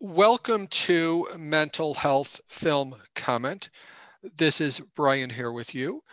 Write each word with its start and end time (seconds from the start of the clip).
Welcome 0.00 0.68
to 0.68 1.26
Mental 1.36 1.94
Health 1.94 2.40
Film 2.46 2.94
Comment. 3.16 3.68
This 4.22 4.60
is 4.60 4.78
Brian 4.94 5.30
here 5.30 5.50
with 5.50 5.74
you. 5.74 6.04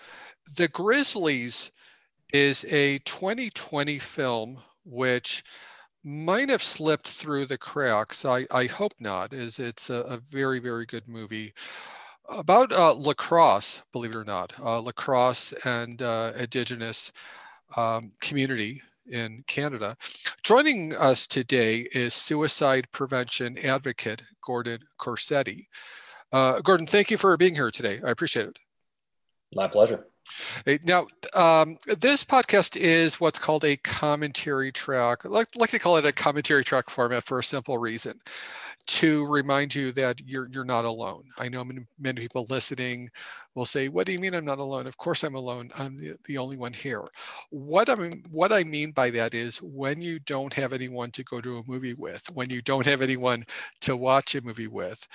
The 0.58 0.68
Grizzlies 0.68 1.72
is 2.34 2.66
a 2.74 2.98
2020 3.06 4.00
film 4.00 4.58
which 4.86 5.44
might 6.04 6.50
have 6.50 6.64
slipped 6.64 7.08
through 7.08 7.46
the 7.46 7.60
cracks. 7.60 8.26
I, 8.26 8.48
I 8.50 8.66
hope 8.66 8.94
not, 9.00 9.34
as 9.34 9.60
it's 9.60 9.92
a, 9.92 9.98
a 9.98 10.18
very, 10.18 10.58
very 10.58 10.88
good 10.88 11.08
movie 11.08 11.54
about 12.28 12.72
uh, 12.72 12.94
lacrosse, 12.94 13.84
believe 13.92 14.16
it 14.16 14.18
or 14.18 14.26
not, 14.26 14.52
uh, 14.60 14.80
lacrosse 14.80 15.54
and 15.64 16.02
uh, 16.02 16.32
indigenous 16.36 17.12
um, 17.78 18.14
community 18.20 18.82
in 19.10 19.44
Canada. 19.48 19.96
Joining 20.44 20.96
us 20.96 21.28
today 21.28 21.88
is 21.94 22.14
suicide 22.14 22.88
prevention 22.92 23.58
advocate 23.60 24.24
Gordon 24.42 24.80
Corsetti. 25.00 25.68
Uh, 26.32 26.60
Gordon, 26.62 26.88
thank 26.88 27.12
you 27.12 27.18
for 27.18 27.36
being 27.38 27.56
here 27.56 27.72
today. 27.72 28.02
I 28.06 28.12
appreciate 28.12 28.48
it. 28.48 28.60
My 29.54 29.68
pleasure. 29.68 30.08
Now, 30.86 31.06
um, 31.36 31.78
this 31.86 32.26
podcast 32.26 32.76
is 32.76 33.20
what's 33.20 33.38
called 33.38 33.64
a 33.64 33.78
commentary 33.78 34.72
track. 34.72 35.24
Like, 35.24 35.56
like 35.56 35.70
to 35.70 35.80
call 35.80 35.98
it 35.98 36.06
a 36.06 36.12
commentary 36.12 36.64
track 36.64 36.90
format 36.90 37.24
for 37.24 37.38
a 37.38 37.44
simple 37.44 37.78
reason 37.78 38.20
to 38.88 39.26
remind 39.26 39.74
you 39.74 39.92
that 39.94 40.20
you're 40.26 40.48
you're 40.52 40.64
not 40.66 40.86
alone. 40.86 41.24
I 41.40 41.50
know 41.50 41.64
many, 41.66 41.82
many 42.00 42.22
people 42.22 42.46
listening 42.50 43.10
will 43.56 43.66
say, 43.66 43.90
"What 43.90 44.06
do 44.06 44.12
you 44.14 44.20
mean 44.20 44.36
I'm 44.36 44.46
not 44.46 44.60
alone?" 44.60 44.88
Of 44.88 44.98
course 44.98 45.24
I'm 45.24 45.36
alone. 45.36 45.70
I'm 45.76 45.98
the, 45.98 46.16
the 46.26 46.38
only 46.38 46.58
one 46.58 46.74
here. 46.74 47.04
What 47.50 47.90
I 47.90 47.96
mean 47.96 48.24
what 48.30 48.52
I 48.52 48.64
mean 48.64 48.92
by 48.92 49.10
that 49.12 49.34
is 49.34 49.58
when 49.62 50.02
you 50.02 50.20
don't 50.20 50.54
have 50.54 50.74
anyone 50.74 51.12
to 51.12 51.24
go 51.24 51.42
to 51.42 51.58
a 51.60 51.64
movie 51.68 51.94
with, 51.96 52.26
when 52.34 52.50
you 52.50 52.62
don't 52.62 52.86
have 52.86 53.02
anyone 53.02 53.46
to 53.82 53.98
watch 53.98 54.36
a 54.36 54.42
movie 54.42 54.68
with, 54.68 55.08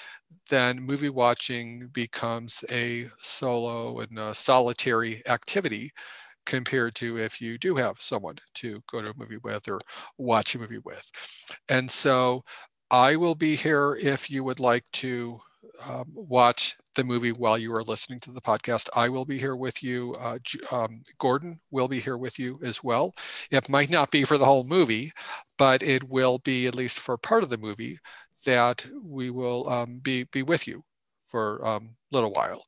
then 0.48 0.80
movie 0.80 1.08
watching 1.10 1.88
becomes 1.92 2.64
a 2.70 3.08
solo 3.22 4.00
and 4.00 4.18
a 4.18 4.34
solitary 4.34 5.22
activity 5.26 5.92
compared 6.46 6.94
to 6.96 7.18
if 7.18 7.40
you 7.40 7.58
do 7.58 7.76
have 7.76 7.98
someone 8.00 8.36
to 8.54 8.82
go 8.90 9.02
to 9.02 9.10
a 9.10 9.14
movie 9.16 9.38
with 9.44 9.68
or 9.68 9.80
watch 10.18 10.54
a 10.54 10.58
movie 10.58 10.80
with. 10.84 11.10
And 11.68 11.90
so 11.90 12.44
I 12.90 13.16
will 13.16 13.34
be 13.34 13.54
here 13.54 13.94
if 13.94 14.30
you 14.30 14.42
would 14.44 14.58
like 14.58 14.84
to 14.92 15.40
um, 15.88 16.10
watch 16.12 16.76
the 16.94 17.04
movie 17.04 17.30
while 17.30 17.56
you 17.56 17.72
are 17.74 17.84
listening 17.84 18.18
to 18.20 18.32
the 18.32 18.40
podcast. 18.40 18.88
I 18.96 19.08
will 19.08 19.24
be 19.24 19.38
here 19.38 19.54
with 19.54 19.82
you. 19.82 20.14
Uh, 20.18 20.38
um, 20.72 21.02
Gordon 21.18 21.60
will 21.70 21.88
be 21.88 22.00
here 22.00 22.18
with 22.18 22.38
you 22.38 22.58
as 22.62 22.82
well. 22.82 23.14
It 23.50 23.68
might 23.68 23.90
not 23.90 24.10
be 24.10 24.24
for 24.24 24.36
the 24.38 24.44
whole 24.44 24.64
movie, 24.64 25.12
but 25.56 25.82
it 25.82 26.08
will 26.08 26.38
be 26.38 26.66
at 26.66 26.74
least 26.74 26.98
for 26.98 27.16
part 27.16 27.44
of 27.44 27.48
the 27.48 27.58
movie 27.58 27.98
that 28.44 28.84
we 29.02 29.30
will 29.30 29.68
um, 29.68 30.00
be, 30.02 30.24
be 30.24 30.42
with 30.42 30.66
you 30.66 30.82
for 31.22 31.58
a 31.58 31.76
um, 31.76 31.90
little 32.10 32.32
while. 32.32 32.64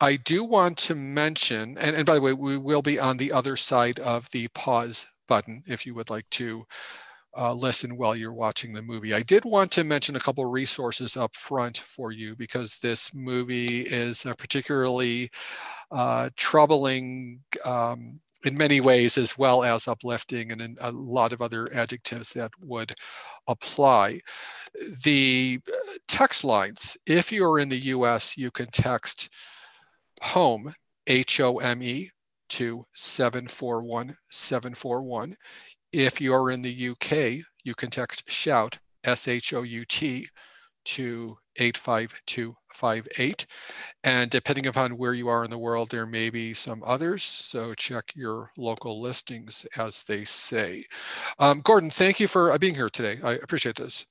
I 0.00 0.16
do 0.16 0.42
want 0.42 0.78
to 0.78 0.94
mention, 0.96 1.78
and, 1.78 1.94
and 1.94 2.06
by 2.06 2.16
the 2.16 2.20
way, 2.20 2.32
we 2.32 2.58
will 2.58 2.82
be 2.82 2.98
on 2.98 3.16
the 3.16 3.30
other 3.32 3.56
side 3.56 4.00
of 4.00 4.30
the 4.30 4.48
pause 4.48 5.06
button 5.28 5.62
if 5.66 5.86
you 5.86 5.94
would 5.94 6.10
like 6.10 6.28
to 6.30 6.66
uh, 7.36 7.52
listen 7.52 7.96
while 7.96 8.16
you're 8.16 8.32
watching 8.32 8.72
the 8.72 8.82
movie. 8.82 9.14
I 9.14 9.22
did 9.22 9.44
want 9.44 9.70
to 9.72 9.84
mention 9.84 10.16
a 10.16 10.20
couple 10.20 10.44
resources 10.46 11.16
up 11.16 11.34
front 11.36 11.78
for 11.78 12.12
you 12.12 12.34
because 12.36 12.78
this 12.78 13.14
movie 13.14 13.82
is 13.82 14.26
particularly 14.38 15.30
uh, 15.90 16.30
troubling 16.36 17.40
um, 17.64 18.20
in 18.44 18.56
many 18.56 18.80
ways 18.80 19.18
as 19.18 19.36
well 19.36 19.64
as 19.64 19.88
uplifting 19.88 20.52
and 20.52 20.62
in 20.62 20.76
a 20.80 20.90
lot 20.90 21.32
of 21.32 21.42
other 21.42 21.72
adjectives 21.74 22.32
that 22.32 22.50
would 22.60 22.92
apply. 23.48 24.20
The 25.04 25.60
uh, 25.66 25.76
text 26.06 26.44
lines, 26.44 26.96
if 27.06 27.32
you're 27.32 27.58
in 27.58 27.68
the 27.68 27.78
US, 27.94 28.36
you 28.36 28.50
can 28.50 28.66
text 28.66 29.28
home, 30.22 30.72
H 31.06 31.40
O 31.40 31.58
M 31.58 31.82
E, 31.82 32.10
to 32.50 32.84
741 32.94 34.16
741. 34.30 35.36
If 35.92 36.20
you're 36.20 36.50
in 36.50 36.62
the 36.62 36.90
UK, 36.90 37.44
you 37.64 37.74
can 37.74 37.90
text 37.90 38.30
shout, 38.30 38.78
S 39.04 39.28
H 39.28 39.52
O 39.54 39.62
U 39.62 39.84
T, 39.84 40.28
to 40.84 41.36
85258. 41.58 43.46
And 44.04 44.30
depending 44.30 44.66
upon 44.66 44.96
where 44.96 45.12
you 45.12 45.28
are 45.28 45.44
in 45.44 45.50
the 45.50 45.58
world, 45.58 45.90
there 45.90 46.06
may 46.06 46.30
be 46.30 46.54
some 46.54 46.82
others. 46.84 47.22
So 47.22 47.74
check 47.74 48.12
your 48.14 48.50
local 48.56 49.00
listings 49.00 49.66
as 49.76 50.04
they 50.04 50.24
say. 50.24 50.84
Um, 51.38 51.60
Gordon, 51.60 51.90
thank 51.90 52.20
you 52.20 52.28
for 52.28 52.52
uh, 52.52 52.58
being 52.58 52.74
here 52.74 52.88
today. 52.88 53.18
I 53.22 53.32
appreciate 53.32 53.76
this. 53.76 54.06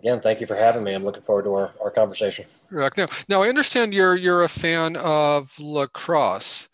Again, 0.00 0.20
thank 0.20 0.40
you 0.40 0.46
for 0.46 0.56
having 0.56 0.82
me. 0.84 0.92
I'm 0.92 1.04
looking 1.04 1.22
forward 1.22 1.44
to 1.44 1.54
our, 1.54 1.72
our 1.82 1.90
conversation. 1.90 2.44
Correct. 2.68 2.98
Now, 2.98 3.06
now 3.28 3.42
I 3.42 3.48
understand 3.48 3.94
you're 3.94 4.16
you're 4.16 4.42
a 4.42 4.48
fan 4.48 4.96
of 4.96 5.58
lacrosse. 5.58 6.68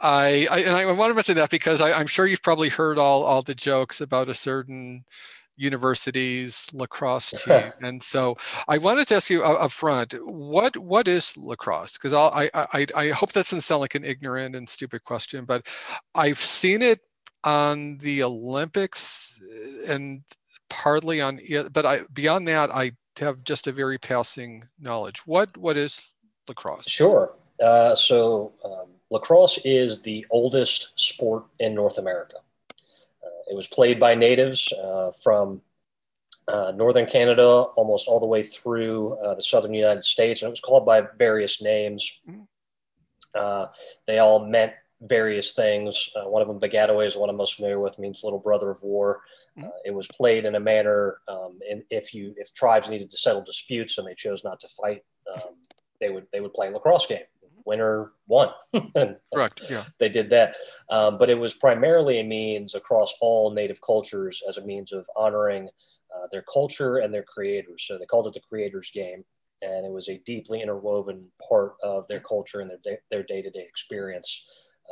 I, 0.00 0.46
I 0.50 0.58
and 0.60 0.76
I 0.76 0.92
want 0.92 1.10
to 1.10 1.14
mention 1.14 1.36
that 1.36 1.50
because 1.50 1.80
I, 1.80 2.00
am 2.00 2.06
sure 2.06 2.26
you've 2.26 2.42
probably 2.42 2.68
heard 2.68 2.98
all 2.98 3.24
all 3.24 3.42
the 3.42 3.54
jokes 3.54 4.00
about 4.00 4.28
a 4.28 4.34
certain 4.34 5.04
university's 5.56 6.68
lacrosse 6.72 7.30
team, 7.42 7.72
and 7.82 8.02
so 8.02 8.36
I 8.68 8.78
wanted 8.78 9.08
to 9.08 9.16
ask 9.16 9.28
you 9.28 9.42
up 9.42 9.72
front 9.72 10.14
what 10.24 10.76
what 10.76 11.08
is 11.08 11.36
lacrosse? 11.36 11.94
Because 11.94 12.14
I, 12.14 12.48
I 12.54 12.86
I 12.94 13.08
hope 13.08 13.32
that 13.32 13.46
doesn't 13.46 13.62
sound 13.62 13.80
like 13.80 13.96
an 13.96 14.04
ignorant 14.04 14.54
and 14.54 14.68
stupid 14.68 15.04
question, 15.04 15.44
but 15.44 15.66
I've 16.14 16.38
seen 16.38 16.82
it 16.82 17.00
on 17.42 17.98
the 17.98 18.22
Olympics 18.22 19.40
uh, 19.42 19.92
and 19.92 20.22
partly 20.70 21.20
on, 21.20 21.40
but 21.72 21.86
I 21.86 22.00
beyond 22.12 22.46
that 22.48 22.70
I 22.72 22.92
have 23.18 23.42
just 23.42 23.66
a 23.66 23.72
very 23.72 23.98
passing 23.98 24.64
knowledge. 24.78 25.26
What 25.26 25.56
what 25.56 25.76
is 25.76 26.12
lacrosse? 26.46 26.88
Sure. 26.88 27.34
Uh, 27.60 27.96
so. 27.96 28.52
Um, 28.64 28.97
lacrosse 29.10 29.58
is 29.64 30.02
the 30.02 30.26
oldest 30.30 30.98
sport 30.98 31.44
in 31.58 31.74
North 31.74 31.98
America. 31.98 32.36
Uh, 33.24 33.50
it 33.50 33.56
was 33.56 33.66
played 33.66 33.98
by 33.98 34.14
natives 34.14 34.72
uh, 34.72 35.10
from 35.22 35.62
uh, 36.48 36.72
northern 36.74 37.06
Canada 37.06 37.44
almost 37.44 38.08
all 38.08 38.20
the 38.20 38.26
way 38.26 38.42
through 38.42 39.14
uh, 39.18 39.34
the 39.34 39.42
southern 39.42 39.74
United 39.74 40.04
States, 40.04 40.42
and 40.42 40.48
it 40.48 40.50
was 40.50 40.60
called 40.60 40.86
by 40.86 41.02
various 41.18 41.60
names. 41.62 42.20
Mm-hmm. 42.28 42.42
Uh, 43.34 43.66
they 44.06 44.18
all 44.18 44.44
meant 44.44 44.72
various 45.02 45.52
things. 45.52 46.10
Uh, 46.16 46.28
one 46.28 46.42
of 46.42 46.48
them, 46.48 46.58
Begataway, 46.58 47.06
is 47.06 47.16
one 47.16 47.28
I'm 47.28 47.36
most 47.36 47.54
familiar 47.54 47.78
with, 47.78 47.98
means 47.98 48.24
little 48.24 48.38
brother 48.38 48.70
of 48.70 48.82
war. 48.82 49.20
Mm-hmm. 49.58 49.68
it 49.84 49.90
was 49.92 50.06
played 50.08 50.44
in 50.44 50.54
a 50.54 50.60
manner, 50.60 51.18
um, 51.26 51.58
in, 51.68 51.82
if 51.90 52.14
you 52.14 52.32
if 52.36 52.54
tribes 52.54 52.88
needed 52.88 53.10
to 53.10 53.16
settle 53.16 53.42
disputes 53.42 53.98
and 53.98 54.06
they 54.06 54.14
chose 54.14 54.44
not 54.44 54.60
to 54.60 54.68
fight, 54.68 55.02
um, 55.34 55.54
they 56.00 56.10
would 56.10 56.26
they 56.32 56.40
would 56.40 56.54
play 56.54 56.68
a 56.68 56.70
lacrosse 56.70 57.06
game 57.06 57.24
winner 57.68 58.12
won. 58.26 58.50
Correct. 59.34 59.62
Yeah. 59.70 59.84
They 60.00 60.08
did 60.08 60.30
that. 60.30 60.56
Um, 60.90 61.18
but 61.18 61.30
it 61.30 61.38
was 61.38 61.54
primarily 61.54 62.18
a 62.18 62.24
means 62.24 62.74
across 62.74 63.14
all 63.20 63.52
native 63.52 63.80
cultures 63.80 64.42
as 64.48 64.56
a 64.56 64.64
means 64.64 64.90
of 64.92 65.06
honoring 65.14 65.68
uh, 66.14 66.26
their 66.32 66.44
culture 66.52 66.96
and 66.96 67.12
their 67.12 67.22
creators. 67.34 67.84
So 67.86 67.98
they 67.98 68.06
called 68.06 68.26
it 68.26 68.34
the 68.34 68.48
creators 68.48 68.90
game. 68.92 69.22
And 69.60 69.84
it 69.84 69.92
was 69.92 70.08
a 70.08 70.22
deeply 70.24 70.62
interwoven 70.62 71.26
part 71.48 71.74
of 71.82 72.08
their 72.08 72.20
culture 72.20 72.60
and 72.60 72.70
their, 72.70 72.78
day, 72.82 72.98
their 73.10 73.22
day-to-day 73.22 73.66
experience. 73.68 74.30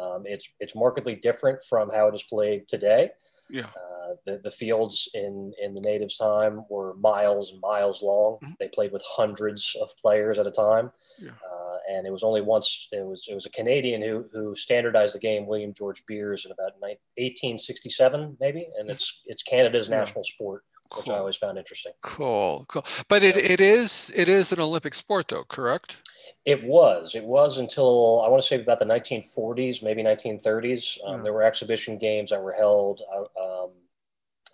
Um, 0.01 0.25
it's, 0.27 0.49
it's 0.61 0.75
markedly 0.75 1.15
different 1.15 1.63
from 1.63 1.91
how 1.97 2.09
it 2.09 2.15
is 2.15 2.25
played 2.25 2.69
today. 2.69 3.11
Yeah. 3.49 3.67
Uh, 3.67 4.15
the, 4.27 4.41
the 4.43 4.51
fields 4.51 5.09
in, 5.15 5.53
in 5.63 5.75
the 5.75 5.81
natives' 5.81 6.19
time 6.19 6.65
were 6.69 6.95
miles 6.97 7.53
and 7.53 7.61
miles 7.61 8.03
long. 8.03 8.39
Mm-hmm. 8.43 8.53
They 8.61 8.69
played 8.69 8.93
with 8.93 9.05
hundreds 9.07 9.77
of 9.81 9.89
players 10.03 10.39
at 10.39 10.47
a 10.47 10.51
time. 10.51 10.91
Yeah. 11.19 11.31
Uh, 11.31 11.56
and 11.89 12.07
it 12.07 12.13
was 12.13 12.23
only 12.23 12.41
once 12.41 12.89
it 12.93 13.05
was 13.05 13.27
it 13.29 13.35
was 13.35 13.47
a 13.47 13.51
Canadian 13.51 14.03
who 14.03 14.27
who 14.33 14.55
standardized 14.55 15.15
the 15.15 15.21
game, 15.21 15.47
William 15.47 15.73
George 15.73 16.03
Beers, 16.07 16.45
in 16.45 16.53
about 16.53 16.73
1867, 16.81 18.37
maybe. 18.41 18.69
And 18.79 18.91
it's 18.91 19.23
it's 19.27 19.43
Canada's 19.43 19.89
yeah. 19.89 19.99
national 19.99 20.25
sport, 20.25 20.65
which. 20.97 21.09
I 21.09 21.19
always 21.19 21.37
found 21.37 21.59
interesting. 21.59 21.93
Cool, 22.03 22.65
cool. 22.69 22.85
But 23.09 23.23
it, 23.23 23.37
it 23.37 23.61
is 23.61 24.11
it 24.15 24.29
is 24.29 24.53
an 24.53 24.61
Olympic 24.61 24.95
sport, 24.95 25.29
though, 25.29 25.45
correct? 25.45 25.99
It 26.45 26.65
was. 26.65 27.15
It 27.15 27.25
was 27.25 27.59
until 27.59 28.23
I 28.25 28.29
want 28.29 28.43
to 28.43 28.47
say 28.47 28.61
about 28.61 28.81
the 28.81 28.87
1940s, 28.87 29.83
maybe 29.83 30.03
1930s. 30.03 30.99
Um, 31.07 31.23
There 31.23 31.33
were 31.33 31.43
exhibition 31.43 31.99
games 31.99 32.31
that 32.31 32.43
were 32.43 32.53
held 32.53 33.01
uh, 33.15 33.65
um, 33.65 33.71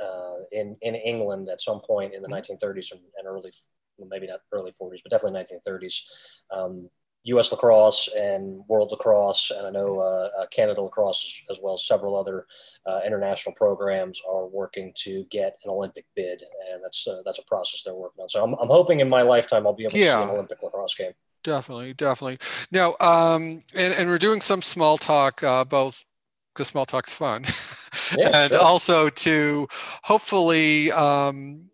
uh, 0.03 0.37
in 0.53 0.77
in 0.83 0.95
England 0.95 1.49
at 1.49 1.61
some 1.61 1.81
point 1.81 2.15
in 2.15 2.23
the 2.23 2.29
mm-hmm. 2.29 2.53
1930s 2.53 2.93
and, 2.93 3.01
and, 3.17 3.27
early, 3.27 3.53
maybe 3.99 4.27
not 4.27 4.41
early 4.53 4.73
40s, 4.73 5.01
but 5.03 5.11
definitely 5.11 5.45
1930s. 5.67 6.03
Um, 6.51 6.91
U.S. 7.25 7.53
lacrosse 7.53 8.09
and 8.17 8.63
world 8.69 8.91
lacrosse, 8.91 9.53
and 9.57 9.67
I 9.67 9.71
know 9.71 10.01
uh, 10.01 10.29
uh, 10.41 10.47
Canada 10.47 10.83
lacrosse 10.83 11.43
as 11.51 11.59
well 11.63 11.75
as 11.75 11.87
several 11.87 12.17
other 12.17 12.47
uh, 12.87 13.01
international 13.07 13.55
programs 13.55 14.21
are 14.29 14.47
working 14.47 14.93
to 14.97 15.25
get 15.31 15.57
an 15.65 15.71
Olympic 15.71 16.05
bid, 16.17 16.43
and 16.73 16.83
that's 16.83 17.07
uh, 17.07 17.23
that's 17.25 17.39
a 17.39 17.45
process 17.45 17.83
they're 17.85 17.95
working 17.95 18.23
on. 18.23 18.29
So 18.29 18.43
I'm, 18.43 18.55
I'm 18.55 18.69
hoping 18.69 19.01
in 19.01 19.09
my 19.09 19.23
lifetime 19.23 19.67
I'll 19.67 19.73
be 19.73 19.85
able 19.85 19.97
yeah. 19.97 20.17
to 20.17 20.19
see 20.19 20.25
an 20.25 20.31
Olympic 20.31 20.63
lacrosse 20.63 20.95
game. 20.95 21.13
Definitely, 21.45 21.93
definitely. 21.95 22.39
Now, 22.71 22.95
um, 23.01 23.65
and, 23.75 23.95
and 23.95 24.09
we're 24.09 24.19
doing 24.19 24.41
some 24.41 24.63
small 24.63 24.97
talk, 24.97 25.43
uh, 25.43 25.65
both 25.65 26.05
because 26.53 26.69
small 26.69 26.85
talk's 26.87 27.15
fun, 27.15 27.45
Yeah, 28.17 28.31
and 28.33 28.53
sure. 28.53 28.61
also 28.61 29.09
to 29.09 29.69
hopefully 30.03 30.93
um, 30.93 31.71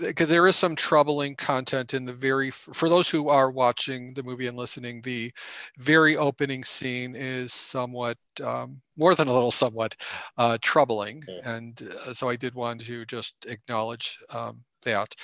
because 0.00 0.28
there 0.28 0.46
is 0.46 0.56
some 0.56 0.74
troubling 0.76 1.34
content 1.36 1.94
in 1.94 2.04
the 2.04 2.12
very 2.12 2.50
for 2.50 2.88
those 2.88 3.08
who 3.08 3.28
are 3.28 3.50
watching 3.50 4.14
the 4.14 4.22
movie 4.22 4.46
and 4.46 4.56
listening 4.56 5.00
the 5.02 5.32
very 5.78 6.16
opening 6.16 6.64
scene 6.64 7.14
is 7.14 7.52
somewhat 7.52 8.18
um, 8.44 8.80
more 8.96 9.14
than 9.14 9.28
a 9.28 9.32
little 9.32 9.50
somewhat 9.50 9.94
uh, 10.38 10.58
troubling 10.60 11.22
Yeah. 11.28 11.56
and 11.56 11.82
uh, 12.06 12.12
so 12.12 12.28
i 12.28 12.36
did 12.36 12.54
want 12.54 12.80
to 12.80 13.04
just 13.04 13.34
acknowledge 13.46 14.18
um, 14.30 14.62
that 14.82 15.14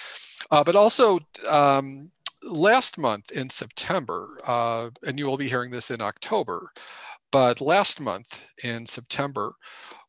uh, 0.50 0.62
but 0.64 0.76
also 0.76 1.18
um, 1.48 2.10
last 2.42 2.98
month 2.98 3.32
in 3.32 3.48
september 3.50 4.38
uh, 4.46 4.90
and 5.06 5.18
you 5.18 5.26
will 5.26 5.36
be 5.36 5.48
hearing 5.48 5.70
this 5.70 5.90
in 5.90 6.00
october 6.00 6.70
but 7.32 7.60
last 7.60 8.00
month 8.00 8.46
in 8.64 8.86
september 8.86 9.54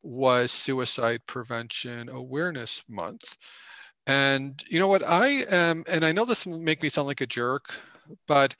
was 0.03 0.51
suicide 0.51 1.21
prevention 1.27 2.09
awareness 2.09 2.83
month 2.89 3.37
and 4.07 4.63
you 4.69 4.79
know 4.79 4.87
what? 4.87 5.07
I 5.07 5.43
am, 5.51 5.83
and 5.89 6.05
I 6.05 6.13
know 6.13 6.23
this 6.23 6.45
will 6.45 6.59
make 6.59 6.81
me 6.81 6.89
sound 6.89 7.09
like 7.09 7.19
a 7.21 7.27
jerk, 7.27 7.77
but 8.25 8.55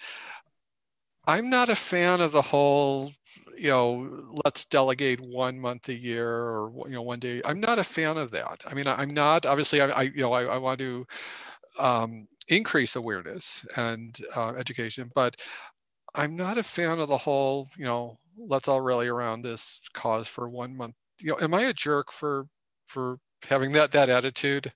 I'm 1.25 1.49
not 1.49 1.69
a 1.69 1.75
fan 1.75 2.21
of 2.21 2.31
the 2.31 2.41
whole, 2.41 3.11
you 3.59 3.69
know, 3.69 4.33
let's 4.45 4.65
delegate 4.65 5.19
one 5.19 5.59
month 5.59 5.89
a 5.89 5.93
year 5.93 6.29
or 6.29 6.71
you 6.87 6.93
know 6.95 7.01
one 7.01 7.19
day. 7.19 7.41
I'm 7.45 7.59
not 7.59 7.79
a 7.79 7.83
fan 7.83 8.17
of 8.17 8.31
that. 8.31 8.61
I 8.65 8.73
mean, 8.73 8.87
I'm 8.87 9.13
not. 9.13 9.45
Obviously, 9.45 9.81
I, 9.81 9.87
I 9.87 10.01
you 10.03 10.21
know 10.21 10.33
I, 10.33 10.43
I 10.45 10.57
want 10.57 10.79
to 10.79 11.05
um, 11.79 12.27
increase 12.49 12.95
awareness 12.95 13.65
and 13.77 14.17
uh, 14.35 14.53
education, 14.57 15.11
but 15.15 15.35
I'm 16.15 16.35
not 16.35 16.57
a 16.57 16.63
fan 16.63 16.99
of 16.99 17.09
the 17.09 17.17
whole, 17.17 17.67
you 17.77 17.85
know, 17.85 18.19
let's 18.37 18.67
all 18.67 18.81
rally 18.81 19.07
around 19.07 19.41
this 19.43 19.81
cause 19.93 20.27
for 20.27 20.49
one 20.49 20.75
month. 20.75 20.93
You 21.21 21.31
know, 21.31 21.39
am 21.41 21.53
I 21.53 21.63
a 21.63 21.73
jerk 21.73 22.11
for 22.11 22.47
for 22.87 23.17
having 23.49 23.71
that 23.73 23.91
that 23.91 24.09
attitude? 24.09 24.73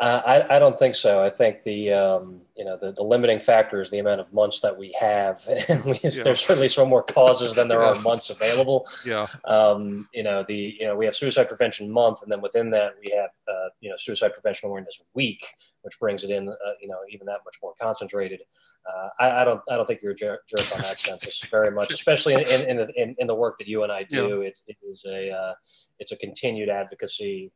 Uh, 0.00 0.22
I, 0.24 0.56
I 0.56 0.58
don't 0.58 0.78
think 0.78 0.94
so. 0.94 1.22
I 1.22 1.28
think 1.28 1.62
the 1.62 1.92
um, 1.92 2.40
you 2.56 2.64
know 2.64 2.78
the, 2.80 2.90
the 2.92 3.02
limiting 3.02 3.38
factor 3.38 3.82
is 3.82 3.90
the 3.90 3.98
amount 3.98 4.22
of 4.22 4.32
months 4.32 4.62
that 4.62 4.78
we 4.78 4.96
have, 4.98 5.42
and 5.68 5.84
we, 5.84 6.00
Yeah. 6.02 6.22
there's 6.22 6.40
certainly 6.40 6.68
some 6.70 6.88
more 6.88 7.02
causes 7.02 7.54
than 7.54 7.68
there 7.68 7.80
Yeah. 7.82 7.92
are 7.92 8.00
months 8.00 8.30
available. 8.30 8.86
Yeah. 9.04 9.26
Um, 9.44 10.08
you 10.14 10.22
know 10.22 10.42
the 10.42 10.76
you 10.80 10.86
know 10.86 10.96
we 10.96 11.04
have 11.04 11.14
Suicide 11.14 11.48
Prevention 11.48 11.90
Month, 11.90 12.22
and 12.22 12.32
then 12.32 12.40
within 12.40 12.70
that 12.70 12.94
we 13.04 13.12
have 13.14 13.30
uh, 13.46 13.68
you 13.80 13.90
know 13.90 13.96
Suicide 13.98 14.32
Prevention 14.32 14.70
Awareness 14.70 15.02
Week, 15.12 15.46
which 15.82 15.98
brings 16.00 16.24
it 16.24 16.30
in 16.30 16.48
uh, 16.48 16.54
you 16.80 16.88
know 16.88 16.96
even 17.10 17.26
that 17.26 17.40
much 17.44 17.56
more 17.62 17.74
concentrated. 17.78 18.40
Uh, 18.88 19.08
I, 19.20 19.42
I 19.42 19.44
don't 19.44 19.60
I 19.70 19.76
don't 19.76 19.86
think 19.86 20.00
you're 20.02 20.12
a 20.12 20.16
jerk, 20.16 20.48
jerk 20.48 20.60
on 20.74 20.80
that 20.80 20.98
sense. 20.98 21.46
Very 21.50 21.70
much, 21.70 21.92
especially 21.92 22.32
in, 22.32 22.40
in, 22.40 22.70
in 22.70 22.76
the 22.78 22.92
in, 22.96 23.14
in 23.18 23.26
the 23.26 23.34
work 23.34 23.58
that 23.58 23.68
you 23.68 23.82
and 23.82 23.92
I 23.92 24.04
do. 24.04 24.40
It, 24.40 24.58
it 24.66 24.78
is 24.82 25.02
a 25.06 25.30
uh, 25.30 25.52
it's 25.98 26.12
a 26.12 26.16
continued 26.16 26.70
advocacy 26.70 27.52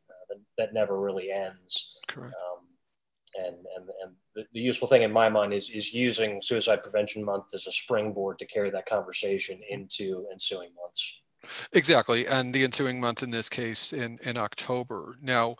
that, 0.59 0.75
never 0.75 1.01
really 1.01 1.31
ends. 1.31 1.97
Correct. 2.07 2.35
Um, 2.35 2.67
and 3.37 3.57
and, 3.77 3.89
and 4.03 4.15
the, 4.35 4.45
the 4.53 4.61
useful 4.61 4.89
thing 4.89 5.03
in 5.03 5.13
my 5.13 5.29
mind 5.29 5.53
is 5.53 5.71
is 5.71 5.93
using 5.93 6.41
Suicide 6.41 6.83
Prevention 6.83 7.25
Month 7.25 7.55
as 7.55 7.67
a 7.67 7.73
springboard 7.73 8.39
to 8.39 8.47
carry 8.47 8.71
that 8.71 8.87
conversation 8.87 9.61
into 9.69 10.27
ensuing 10.33 10.71
months. 10.81 11.21
Exactly, 11.73 12.27
and 12.27 12.55
the 12.55 12.65
ensuing 12.65 13.01
month 13.01 13.23
in 13.23 13.31
this 13.31 13.49
case 13.49 13.93
in 13.93 14.19
in 14.23 14.37
October. 14.37 15.17
Now, 15.21 15.57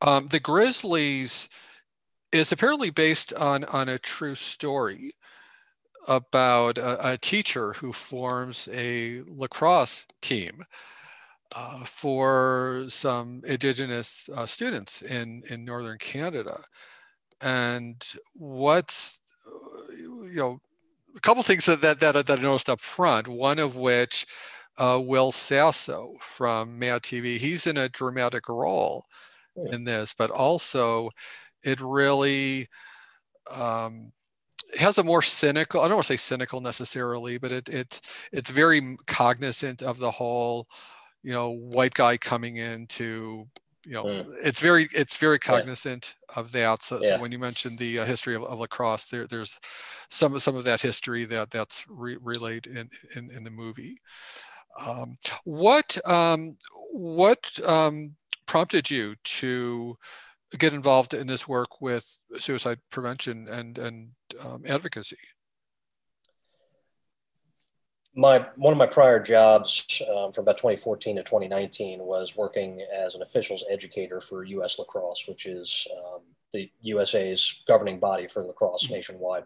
um, 0.00 0.28
the 0.28 0.40
Grizzlies 0.40 1.48
is 2.32 2.52
apparently 2.52 2.90
based 2.90 3.32
on 3.34 3.64
on 3.64 3.88
a 3.88 3.98
true 3.98 4.34
story 4.34 5.12
about 6.08 6.78
a, 6.78 7.12
a 7.12 7.18
teacher 7.18 7.72
who 7.74 7.92
forms 7.92 8.68
a 8.72 9.22
lacrosse 9.26 10.06
team 10.20 10.64
uh, 11.54 11.84
for 11.84 12.84
some 12.88 13.42
Indigenous 13.46 14.28
uh, 14.34 14.46
students 14.46 15.02
in 15.02 15.42
in 15.50 15.64
northern 15.64 15.98
Canada. 15.98 16.60
And 17.42 18.02
what's 18.34 19.20
uh, 19.46 19.92
you 20.26 20.36
know 20.36 20.60
a 21.16 21.20
couple 21.20 21.42
things 21.42 21.66
that 21.66 21.80
that 21.82 22.00
that, 22.00 22.26
that 22.26 22.38
I 22.38 22.42
noticed 22.42 22.70
up 22.70 22.80
front. 22.80 23.28
One 23.28 23.58
of 23.58 23.76
which 23.76 24.26
uh, 24.78 25.00
Will 25.02 25.32
Sasso 25.32 26.14
from 26.20 26.78
Mad 26.78 27.02
TV. 27.02 27.38
He's 27.38 27.66
in 27.66 27.76
a 27.76 27.88
dramatic 27.88 28.48
role 28.48 29.06
Hmm. 29.56 29.72
in 29.74 29.84
this, 29.84 30.14
but 30.14 30.30
also 30.30 31.10
it 31.64 31.80
really 31.80 32.68
um, 33.54 34.12
has 34.78 34.98
a 34.98 35.04
more 35.04 35.22
cynical. 35.22 35.80
I 35.80 35.88
don't 35.88 35.96
want 35.96 36.06
to 36.06 36.12
say 36.12 36.16
cynical 36.16 36.60
necessarily, 36.60 37.38
but 37.38 37.52
it 37.52 37.68
it 37.68 38.00
it's 38.32 38.50
very 38.50 38.96
cognizant 39.06 39.82
of 39.82 39.98
the 39.98 40.10
whole, 40.10 40.68
you 41.22 41.32
know, 41.32 41.50
white 41.50 41.94
guy 41.94 42.16
coming 42.18 42.56
in 42.56 42.86
to 42.88 43.46
You 43.84 43.94
know, 43.94 44.04
Mm. 44.04 44.26
it's 44.44 44.60
very 44.60 44.86
it's 44.94 45.16
very 45.16 45.38
cognizant 45.40 46.14
of 46.36 46.52
that. 46.52 46.82
So, 46.82 47.02
so 47.02 47.16
when 47.18 47.32
you 47.32 47.38
mentioned 47.40 47.78
the 47.78 47.98
uh, 48.00 48.04
history 48.04 48.34
of, 48.36 48.44
of 48.44 48.60
lacrosse, 48.60 49.08
there 49.10 49.26
there's 49.26 49.58
some 50.08 50.38
some 50.40 50.54
of 50.56 50.64
that 50.64 50.80
history 50.80 51.24
that 51.26 51.50
that's 51.50 51.84
re- 51.88 52.18
relayed 52.20 52.66
in, 52.68 52.90
in 53.16 53.30
in 53.30 53.42
the 53.44 53.50
movie. 53.50 53.96
Um, 54.78 55.16
what 55.44 55.98
um, 56.08 56.56
what 56.92 57.58
um, 57.66 58.16
prompted 58.46 58.90
you 58.90 59.16
to 59.40 59.96
get 60.58 60.74
involved 60.74 61.14
in 61.14 61.26
this 61.26 61.48
work 61.48 61.80
with 61.80 62.06
suicide 62.38 62.80
prevention 62.90 63.48
and 63.48 63.78
and 63.78 64.12
um, 64.40 64.64
advocacy? 64.66 65.18
My 68.14 68.46
one 68.56 68.72
of 68.72 68.78
my 68.78 68.86
prior 68.86 69.20
jobs 69.20 70.02
um, 70.14 70.32
from 70.32 70.42
about 70.42 70.58
2014 70.58 71.16
to 71.16 71.22
2019 71.22 72.00
was 72.00 72.36
working 72.36 72.84
as 72.94 73.14
an 73.14 73.22
officials 73.22 73.64
educator 73.70 74.20
for 74.20 74.44
U.S. 74.44 74.78
Lacrosse, 74.78 75.26
which 75.26 75.46
is 75.46 75.86
um, 75.96 76.20
the 76.52 76.70
USA's 76.82 77.62
governing 77.66 77.98
body 77.98 78.26
for 78.26 78.44
lacrosse 78.44 78.90
nationwide. 78.90 79.44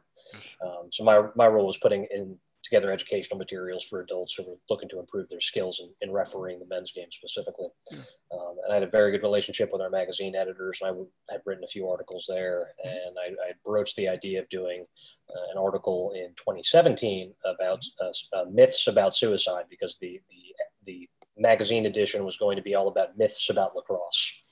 Um, 0.65 0.89
so 0.91 1.05
my 1.05 1.29
my 1.37 1.47
role 1.47 1.67
was 1.67 1.79
putting 1.79 2.07
in 2.13 2.39
together 2.67 2.93
educational 2.93 3.39
materials 3.39 3.85
for 3.85 4.01
adults 4.01 4.35
who 4.35 4.45
were 4.45 4.59
looking 4.69 4.89
to 4.89 4.99
improve 4.99 5.29
their 5.29 5.41
skills 5.41 5.81
in, 5.81 6.09
in 6.09 6.13
refereeing 6.13 6.59
the 6.59 6.67
men's 6.67 6.93
game 6.93 7.11
specifically. 7.11 7.69
Yeah. 7.91 7.99
Um, 8.33 8.57
and 8.65 8.73
I 8.73 8.75
had 8.75 8.83
a 8.83 8.91
very 8.91 9.13
good 9.13 9.23
relationship 9.23 9.71
with 9.73 9.81
our 9.81 9.91
magazine 9.91 10.35
editors. 10.35 10.79
And 10.81 10.89
I 10.89 10.91
w- 10.91 11.09
had 11.31 11.41
written 11.47 11.65
a 11.65 11.69
few 11.69 11.89
articles 11.89 12.27
there, 12.29 12.75
and 12.85 13.17
I, 13.19 13.29
I 13.49 13.53
broached 13.65 13.97
the 13.97 14.09
idea 14.09 14.41
of 14.41 14.49
doing 14.49 14.85
uh, 15.31 15.53
an 15.53 15.59
article 15.59 16.13
in 16.15 16.31
2017 16.37 17.33
about 17.45 17.85
uh, 18.03 18.11
uh, 18.37 18.45
myths 18.51 18.87
about 18.87 19.15
suicide 19.15 19.65
because 19.71 19.97
the 20.01 20.21
the 20.31 20.43
the 20.85 21.09
magazine 21.39 21.87
edition 21.87 22.25
was 22.25 22.37
going 22.39 22.57
to 22.57 22.63
be 22.63 22.75
all 22.75 22.89
about 22.89 23.19
myths 23.19 23.51
about 23.51 23.77
lacrosse. 23.77 24.43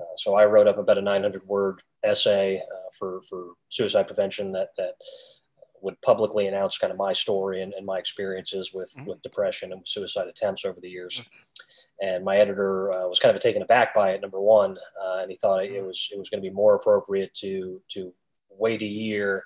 Uh, 0.00 0.16
so 0.16 0.34
I 0.34 0.44
wrote 0.44 0.66
up 0.66 0.78
about 0.78 0.98
a 0.98 1.02
900 1.02 1.46
word 1.46 1.82
essay 2.04 2.58
uh, 2.58 2.90
for 2.98 3.22
for 3.28 3.52
suicide 3.68 4.06
prevention 4.06 4.52
that 4.52 4.70
that 4.76 4.94
would 5.82 6.00
publicly 6.00 6.46
announce 6.46 6.78
kind 6.78 6.92
of 6.92 6.96
my 6.96 7.12
story 7.12 7.60
and, 7.62 7.74
and 7.74 7.84
my 7.84 7.98
experiences 7.98 8.72
with 8.72 8.92
Mhm. 8.94 9.06
with 9.06 9.20
depression 9.22 9.72
and 9.72 9.86
suicide 9.86 10.28
attempts 10.28 10.64
over 10.64 10.80
the 10.80 10.88
years. 10.90 11.28
And 12.00 12.24
my 12.24 12.36
editor 12.38 12.92
uh, 12.92 13.06
was 13.08 13.18
kind 13.18 13.36
of 13.36 13.42
taken 13.42 13.62
aback 13.62 13.92
by 13.94 14.10
it. 14.12 14.20
Number 14.20 14.40
one, 14.40 14.78
uh, 15.02 15.18
and 15.22 15.30
he 15.30 15.36
thought 15.36 15.64
it 15.64 15.84
was 15.84 16.08
it 16.12 16.18
was 16.18 16.30
going 16.30 16.42
to 16.42 16.48
be 16.48 16.54
more 16.54 16.74
appropriate 16.76 17.34
to 17.34 17.82
to 17.94 18.14
wait 18.50 18.82
a 18.82 18.86
year, 18.86 19.44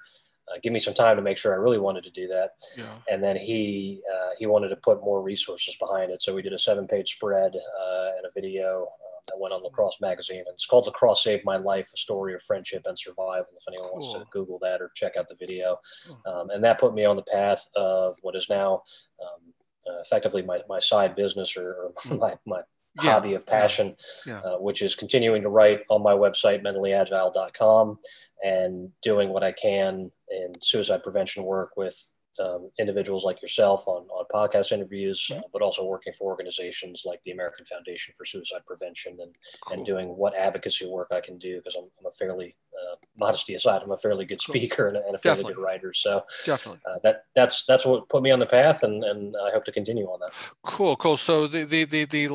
uh, 0.49 0.59
give 0.63 0.73
me 0.73 0.81
some 0.81 0.95
time 0.95 1.17
to 1.17 1.23
make 1.23 1.39
sure 1.39 1.53
I 1.53 1.57
really 1.57 1.79
wanted 1.79 2.05
to 2.05 2.11
do 2.11 2.27
that 2.29 2.51
Yeah. 2.77 2.99
and 3.09 3.23
then 3.25 3.37
he 3.37 4.03
uh, 4.15 4.31
he 4.39 4.47
wanted 4.47 4.69
to 4.69 4.77
put 4.77 5.01
more 5.03 5.23
resources 5.23 5.77
behind 5.77 6.11
it. 6.13 6.23
So 6.23 6.35
we 6.35 6.43
did 6.43 6.53
a 6.53 6.59
seven 6.59 6.87
page 6.87 7.15
spread 7.17 7.53
uh, 7.57 8.09
and 8.17 8.27
a 8.27 8.31
video 8.35 8.85
uh, 8.85 9.16
that 9.29 9.39
went 9.39 9.53
on 9.53 9.63
Lacrosse 9.63 10.01
Magazine, 10.01 10.39
and 10.47 10.55
it's 10.55 10.67
called 10.67 10.87
"Lacrosse 10.87 11.23
Saved 11.25 11.45
My 11.45 11.57
Life: 11.57 11.91
A 11.95 11.97
Story 11.97 12.35
of 12.35 12.43
Friendship 12.43 12.83
and 12.87 12.99
Survival." 12.99 13.47
If 13.57 13.65
anyone 13.69 13.91
wants 13.93 14.13
to 14.13 14.25
Google 14.31 14.59
that 14.61 14.81
or 14.81 14.91
check 14.95 15.17
out 15.17 15.29
the 15.29 15.37
video, 15.37 15.79
Oh. 16.27 16.41
um, 16.43 16.51
and 16.51 16.63
that 16.65 16.79
put 16.81 16.95
me 16.95 17.05
on 17.05 17.17
the 17.17 17.23
path 17.23 17.67
of 17.77 18.17
what 18.23 18.37
is 18.37 18.49
now 18.49 18.83
um, 19.23 19.53
uh, 19.89 20.01
effectively 20.01 20.43
my, 20.43 20.61
my 20.69 20.79
side 20.79 21.15
business 21.15 21.57
or, 21.57 21.71
or 21.73 21.93
Hmm. 22.05 22.19
my, 22.19 22.39
my 22.47 22.61
Yeah, 23.03 23.13
hobby 23.13 23.35
of 23.35 23.45
yeah, 23.47 23.53
passion, 23.61 23.97
yeah. 24.27 24.41
Uh, 24.41 24.57
which 24.59 24.81
is 24.83 24.95
continuing 24.95 25.43
to 25.43 25.49
write 25.49 25.83
on 25.91 26.03
my 26.03 26.13
website, 26.15 26.63
mentallyagile.com, 26.65 27.99
and 28.45 28.91
doing 29.03 29.29
what 29.31 29.45
I 29.45 29.53
can 29.53 30.11
in 30.31 30.53
suicide 30.63 31.03
prevention 31.03 31.45
work 31.45 31.73
with 31.77 31.97
um, 32.41 32.71
individuals 32.79 33.25
like 33.25 33.41
yourself 33.43 33.87
on, 33.89 34.03
on 34.09 34.25
podcast 34.35 34.73
interviews, 34.73 35.31
uh, 35.35 35.41
but 35.53 35.63
also 35.63 35.85
working 35.85 36.13
for 36.13 36.31
organizations 36.31 37.03
like 37.05 37.23
the 37.25 37.31
American 37.33 37.65
Foundation 37.67 38.15
for 38.17 38.25
Suicide 38.25 38.61
Prevention 38.67 39.17
and, 39.21 39.35
Cool. 39.63 39.75
and 39.77 39.87
doing 39.87 40.09
what 40.17 40.35
advocacy 40.35 40.87
work 40.87 41.09
I 41.13 41.21
can 41.21 41.39
do 41.39 41.57
because 41.57 41.77
I'm, 41.77 41.85
I'm 41.99 42.07
a 42.07 42.11
fairly, 42.13 42.57
uh, 42.75 42.97
modesty 43.17 43.55
aside, 43.55 43.83
I'm 43.83 43.91
a 43.91 43.99
fairly 43.99 44.25
good 44.25 44.41
Cool. 44.45 44.53
speaker 44.55 44.89
and 44.89 44.97
a, 44.97 45.07
and 45.07 45.15
a 45.15 45.19
fairly 45.19 45.37
Definitely. 45.43 45.55
good 45.55 45.63
writer. 45.63 45.93
So 45.93 46.25
Definitely. 46.45 46.81
uh, 46.89 46.99
that 47.05 47.25
that's 47.35 47.65
that's 47.67 47.87
what 47.87 48.09
put 48.09 48.23
me 48.23 48.31
on 48.31 48.39
the 48.39 48.47
path, 48.47 48.83
and, 48.83 49.03
and 49.05 49.35
I 49.47 49.51
hope 49.51 49.65
to 49.65 49.73
continue 49.73 50.05
on 50.07 50.21
that. 50.21 50.31
Cool, 50.63 50.97
cool. 50.97 51.17
So 51.17 51.47
the 51.47 51.65
the 51.65 51.85
the 51.85 52.05
the 52.05 52.29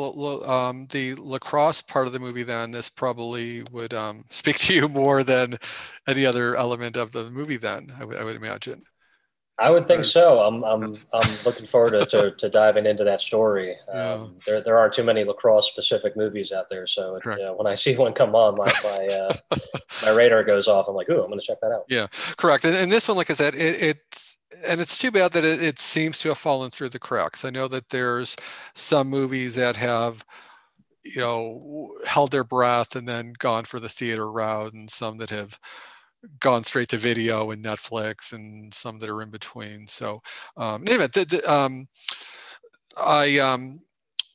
um, 0.50 0.88
the 0.91 1.13
lacrosse 1.15 1.81
part 1.81 2.08
of 2.08 2.13
the 2.13 2.20
movie, 2.20 2.43
then 2.43 2.72
this 2.72 2.89
probably 2.89 3.63
would 3.72 3.93
um, 3.93 4.25
speak 4.29 4.58
to 4.60 4.74
you 4.74 4.88
more 4.89 5.24
than 5.24 5.58
any 6.08 6.25
other 6.25 6.55
element 6.55 6.98
of 6.98 7.12
the 7.12 7.29
movie. 7.29 7.58
Then 7.58 7.93
I 8.00 8.05
would 8.05 8.17
I 8.17 8.24
would 8.24 8.36
imagine. 8.36 8.84
I 9.62 9.70
would 9.70 9.86
think 9.86 10.06
so. 10.06 10.44
I'm 10.44 10.63
I'm 10.63 10.94
I'm 11.13 11.30
looking 11.46 11.68
forward 11.68 11.91
to, 11.91 12.06
to, 12.08 12.32
to 12.38 12.50
diving 12.50 12.86
into 12.88 13.03
that 13.03 13.22
story. 13.22 13.77
Um, 13.91 13.96
yeah. 13.96 14.27
There 14.46 14.62
there 14.62 14.80
aren't 14.80 14.94
too 14.94 15.03
many 15.03 15.24
lacrosse 15.24 15.68
specific 15.68 16.18
movies 16.18 16.51
out 16.51 16.70
there, 16.70 16.88
so 16.88 17.15
it, 17.15 17.27
uh, 17.27 17.53
when 17.53 17.68
I 17.68 17.75
see 17.84 17.96
one 17.96 18.13
come 18.13 18.36
on, 18.36 18.56
my 18.56 18.72
my, 18.84 19.08
uh, 19.08 19.58
my 20.03 20.12
radar 20.12 20.44
goes 20.44 20.68
off. 20.68 20.88
I'm 20.88 20.96
like, 20.96 21.10
ooh, 21.10 21.22
I'm 21.22 21.27
going 21.27 21.39
to 21.39 21.46
check 21.46 21.62
that 21.62 21.72
out. 21.72 21.84
Yeah, 21.88 22.08
correct. 22.38 22.65
And, 22.65 22.75
and 22.75 22.91
this 22.91 23.08
one, 23.08 23.18
like 23.18 23.30
I 23.30 23.36
said, 23.36 23.53
it, 23.53 23.82
it's 23.82 24.38
and 24.68 24.82
it's 24.82 24.98
too 24.98 25.12
bad 25.12 25.32
that 25.34 25.46
it, 25.46 25.62
it 25.62 25.80
seems 25.80 26.20
to 26.20 26.30
have 26.30 26.38
fallen 26.38 26.72
through 26.72 26.89
the 26.89 27.00
cracks. 27.00 27.46
I 27.46 27.51
know 27.51 27.68
that 27.68 27.89
there's 27.89 28.36
some 28.74 29.10
movies 29.10 29.56
that 29.56 29.75
have 29.75 30.25
you 31.06 31.22
know 31.22 31.94
held 32.08 32.32
their 32.32 32.44
breath 32.44 32.96
and 32.96 33.08
then 33.08 33.34
gone 33.38 33.65
for 33.65 33.80
the 33.80 33.89
theater 33.89 34.32
route, 34.32 34.74
and 34.74 34.89
some 34.89 35.18
that 35.20 35.30
have 35.30 35.60
gone 36.40 36.63
straight 36.63 36.90
to 36.90 36.98
video 36.98 37.51
and 37.51 37.63
Netflix 37.63 38.34
and 38.34 38.74
some 38.74 39.00
that 39.00 39.10
are 39.10 39.22
in 39.22 39.30
between. 39.30 39.88
So 39.88 40.22
um, 40.58 40.84
anyway, 40.88 41.08
the, 41.13 41.25
the, 41.25 41.51
um, 41.51 41.88
I 42.98 43.40
um, 43.40 43.80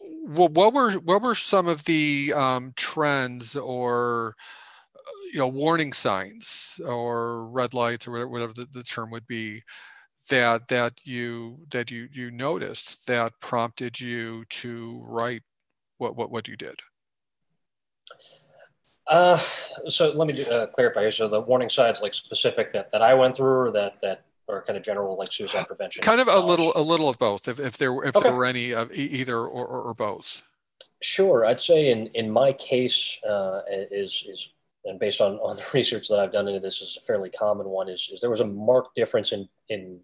what, 0.00 0.52
what 0.52 0.74
were 0.74 0.92
what 0.92 1.22
were 1.22 1.34
some 1.34 1.68
of 1.68 1.84
the 1.84 2.32
um, 2.34 2.72
trends 2.76 3.56
or 3.56 4.34
you 5.32 5.38
know 5.38 5.48
warning 5.48 5.92
signs 5.92 6.80
or 6.86 7.46
red 7.48 7.74
lights 7.74 8.08
or 8.08 8.12
whatever, 8.12 8.28
whatever 8.28 8.52
the, 8.54 8.66
the 8.72 8.82
term 8.82 9.10
would 9.10 9.26
be 9.26 9.62
that 10.30 10.68
that 10.68 10.94
you 11.04 11.58
that 11.70 11.90
you 11.90 12.08
you 12.12 12.30
noticed 12.30 13.06
that 13.06 13.32
prompted 13.40 14.00
you 14.00 14.44
to 14.50 15.02
write 15.06 15.42
what 15.98 16.16
what 16.16 16.30
what 16.30 16.48
you 16.48 16.56
did? 16.56 16.76
Uh, 19.08 19.38
so 19.86 20.12
let 20.12 20.26
me 20.26 20.34
do, 20.34 20.50
uh, 20.50 20.66
clarify. 20.66 21.08
So 21.10 21.28
the 21.28 21.40
warning 21.40 21.68
signs, 21.68 22.00
like 22.02 22.14
specific 22.14 22.72
that, 22.72 22.90
that 22.92 23.02
I 23.02 23.14
went 23.14 23.36
through, 23.36 23.60
or 23.60 23.70
that 23.72 24.00
that 24.00 24.24
are 24.48 24.62
kind 24.62 24.76
of 24.76 24.82
general, 24.82 25.16
like 25.16 25.32
suicide 25.32 25.66
prevention. 25.66 26.02
Kind 26.02 26.20
of 26.20 26.28
a 26.28 26.38
little, 26.38 26.72
a 26.74 26.82
little 26.82 27.08
of 27.08 27.18
both. 27.18 27.48
If, 27.48 27.60
if 27.60 27.76
there 27.76 27.92
if 28.04 28.16
okay. 28.16 28.28
there 28.28 28.36
were 28.36 28.44
any 28.44 28.72
of 28.72 28.92
either 28.92 29.38
or, 29.38 29.66
or, 29.66 29.82
or, 29.82 29.94
both. 29.94 30.42
Sure, 31.02 31.44
I'd 31.44 31.62
say 31.62 31.90
in 31.90 32.08
in 32.08 32.30
my 32.30 32.52
case 32.52 33.18
uh, 33.28 33.62
is 33.68 34.24
is 34.28 34.48
and 34.84 34.98
based 34.98 35.20
on 35.20 35.34
on 35.34 35.56
the 35.56 35.64
research 35.74 36.08
that 36.08 36.18
I've 36.18 36.32
done 36.32 36.48
into 36.48 36.60
this 36.60 36.80
is 36.80 36.98
a 37.00 37.04
fairly 37.04 37.30
common 37.30 37.68
one 37.68 37.88
is 37.88 38.10
is 38.12 38.20
there 38.20 38.30
was 38.30 38.40
a 38.40 38.46
marked 38.46 38.94
difference 38.96 39.32
in 39.32 39.48
in 39.68 40.00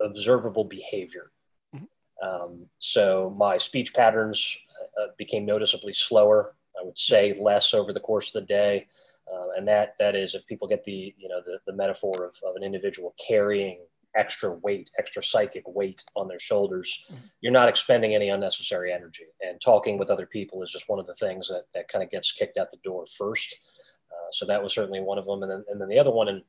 observable 0.00 0.64
behavior. 0.64 1.32
Mm-hmm. 1.74 2.26
Um, 2.26 2.66
so 2.78 3.34
my 3.36 3.56
speech 3.56 3.94
patterns 3.94 4.56
uh, 5.00 5.06
became 5.16 5.44
noticeably 5.44 5.92
slower 5.92 6.54
I 6.80 6.84
would 6.84 6.98
say 6.98 7.34
less 7.38 7.74
over 7.74 7.92
the 7.92 8.00
course 8.00 8.34
of 8.34 8.40
the 8.40 8.46
day. 8.46 8.86
Uh, 9.32 9.48
and 9.56 9.68
that 9.68 9.94
that 9.98 10.16
is 10.16 10.34
if 10.34 10.46
people 10.46 10.66
get 10.66 10.84
the 10.84 11.14
you 11.18 11.28
know 11.28 11.40
the, 11.44 11.58
the 11.66 11.76
metaphor 11.76 12.24
of, 12.24 12.34
of 12.46 12.56
an 12.56 12.62
individual 12.62 13.14
carrying 13.26 13.80
extra 14.16 14.52
weight 14.52 14.90
extra 14.98 15.22
psychic 15.22 15.62
weight 15.66 16.02
on 16.16 16.28
their 16.28 16.40
shoulders 16.40 17.04
mm-hmm. 17.12 17.24
you're 17.40 17.52
not 17.52 17.68
expending 17.68 18.14
any 18.14 18.30
unnecessary 18.30 18.92
energy 18.92 19.26
and 19.42 19.60
talking 19.60 19.98
with 19.98 20.10
other 20.10 20.26
people 20.26 20.62
is 20.62 20.72
just 20.72 20.88
one 20.88 20.98
of 20.98 21.06
the 21.06 21.14
things 21.14 21.48
that, 21.48 21.64
that 21.74 21.88
kind 21.88 22.02
of 22.02 22.10
gets 22.10 22.32
kicked 22.32 22.56
out 22.56 22.70
the 22.70 22.78
door 22.78 23.04
first 23.06 23.54
uh, 24.10 24.30
so 24.30 24.46
that 24.46 24.62
was 24.62 24.72
certainly 24.72 25.00
one 25.00 25.18
of 25.18 25.26
them 25.26 25.42
and 25.42 25.52
then, 25.52 25.64
and 25.68 25.80
then 25.80 25.88
the 25.88 25.98
other 25.98 26.10
one 26.10 26.28
in, 26.28 26.42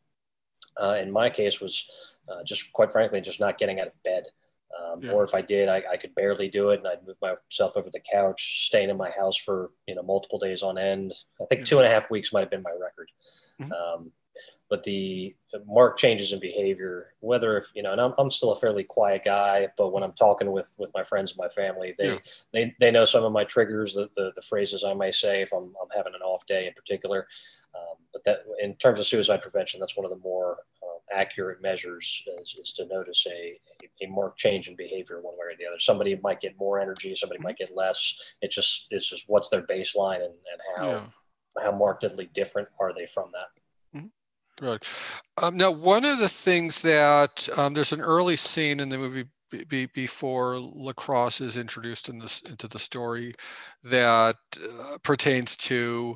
uh, 0.81 0.98
in 1.01 1.12
my 1.12 1.29
case 1.29 1.59
was 1.59 2.17
uh, 2.29 2.43
just 2.43 2.71
quite 2.71 2.91
frankly 2.91 3.19
just 3.19 3.41
not 3.41 3.57
getting 3.57 3.79
out 3.79 3.88
of 3.88 4.03
bed 4.03 4.24
um, 4.78 5.02
yeah. 5.02 5.12
Or 5.12 5.24
if 5.24 5.34
I 5.34 5.42
did, 5.42 5.68
I, 5.68 5.82
I, 5.92 5.98
could 5.98 6.14
barely 6.16 6.48
do 6.48 6.70
it, 6.70 6.80
and 6.80 6.88
I'd 6.88 7.06
move 7.06 7.18
myself 7.22 7.76
over 7.76 7.90
the 7.90 8.00
couch, 8.00 8.66
staying 8.68 8.90
in 8.90 8.98
my 8.98 9.10
house 9.10 9.36
for 9.36 9.72
you 9.88 9.96
know 9.96 10.04
multiple 10.04 10.40
days 10.40 10.64
on 10.64 10.78
end. 10.78 11.14
I 11.42 11.46
think 11.46 11.62
yeah. 11.62 11.66
two 11.66 11.80
and 11.80 11.88
a 11.88 11.90
half 11.90 12.12
weeks 12.12 12.32
might 12.32 12.42
have 12.42 12.52
been 12.52 12.64
my 12.64 12.72
record. 12.80 13.10
Mm-hmm. 13.62 13.72
Um, 13.72 14.12
but 14.70 14.84
the, 14.84 15.36
the 15.52 15.64
marked 15.66 16.00
changes 16.00 16.32
in 16.32 16.40
behavior, 16.40 17.14
whether 17.22 17.58
if 17.58 17.72
you 17.74 17.82
know, 17.82 17.92
and 17.92 18.00
I'm, 18.00 18.14
I'm 18.20 18.30
still 18.30 18.52
a 18.52 18.56
fairly 18.56 18.84
quiet 18.84 19.24
guy, 19.26 19.68
but 19.76 19.92
when 19.92 20.04
I'm 20.04 20.14
talking 20.14 20.52
with 20.52 20.72
with 20.78 20.92
my 20.94 21.04
friends 21.04 21.32
and 21.32 21.40
my 21.40 21.50
family, 21.50 21.96
they 21.98 22.12
yeah. 22.12 22.18
they, 22.54 22.76
they 22.80 22.92
know 22.92 23.06
some 23.06 23.24
of 23.24 23.32
my 23.32 23.44
triggers, 23.44 23.96
the, 23.96 24.10
the, 24.16 24.32
the 24.36 24.44
phrases 24.44 24.84
I 24.84 24.94
may 24.94 25.12
say 25.12 25.42
if 25.42 25.52
I'm, 25.52 25.74
I'm 25.82 25.90
having 25.96 26.14
an 26.14 26.22
off 26.22 26.46
day 26.46 26.68
in 26.68 26.74
particular. 26.74 27.28
Um, 27.74 27.98
but 28.14 28.24
that 28.26 28.40
in 28.60 28.76
terms 28.76 29.00
of 29.00 29.08
suicide 29.08 29.42
prevention, 29.42 29.80
that's 29.80 29.98
one 29.98 30.06
of 30.06 30.12
the 30.12 30.24
more 30.24 30.58
accurate 31.12 31.62
measures 31.62 32.24
is, 32.42 32.56
is 32.60 32.74
to 32.74 32.86
notice 32.86 33.26
a, 33.28 33.60
a, 33.78 33.78
a, 34.01 34.08
marked 34.08 34.39
change 34.39 34.68
in 34.68 34.75
behavior 34.75 35.22
one 35.22 35.34
way 35.34 35.53
or 35.53 35.58
the 35.58 35.65
other. 35.65 35.79
Somebody 35.79 36.20
might 36.24 36.41
get 36.41 36.58
more 36.58 36.79
energy, 36.79 37.13
somebody 37.15 37.41
might 37.41 37.58
get 37.58 37.75
less. 37.75 38.15
It 38.41 38.51
just 38.51 38.88
it's 38.91 39.10
just 39.10 39.25
what's 39.27 39.50
their 39.50 39.63
baseline 39.63 40.18
and, 40.18 40.25
and 40.34 40.62
how 40.75 40.88
yeah. 40.88 41.63
how 41.63 41.72
markedly 41.72 42.29
different 42.34 42.68
are 42.79 42.94
they 42.94 43.06
from 43.06 43.32
that. 43.34 44.00
Mm-hmm. 44.00 44.65
Right. 44.65 44.84
Um, 45.41 45.58
now, 45.58 45.72
one 45.72 46.06
of 46.06 46.20
the 46.20 46.29
things 46.29 46.82
that 46.82 47.48
um, 47.58 47.74
there's 47.74 47.94
an 47.94 48.01
early 48.01 48.36
scene 48.36 48.79
in 48.79 48.89
the 48.89 48.98
movie 48.98 49.25
be, 49.68 49.88
before 49.88 50.60
lacrosse 50.60 51.41
is 51.41 51.58
introduced 51.58 52.10
in 52.10 52.20
this 52.20 52.41
into 52.44 52.68
the 52.68 52.79
story 52.79 53.34
that 53.84 54.36
uh, 54.58 54.98
pertains 55.03 55.58
to 55.58 56.15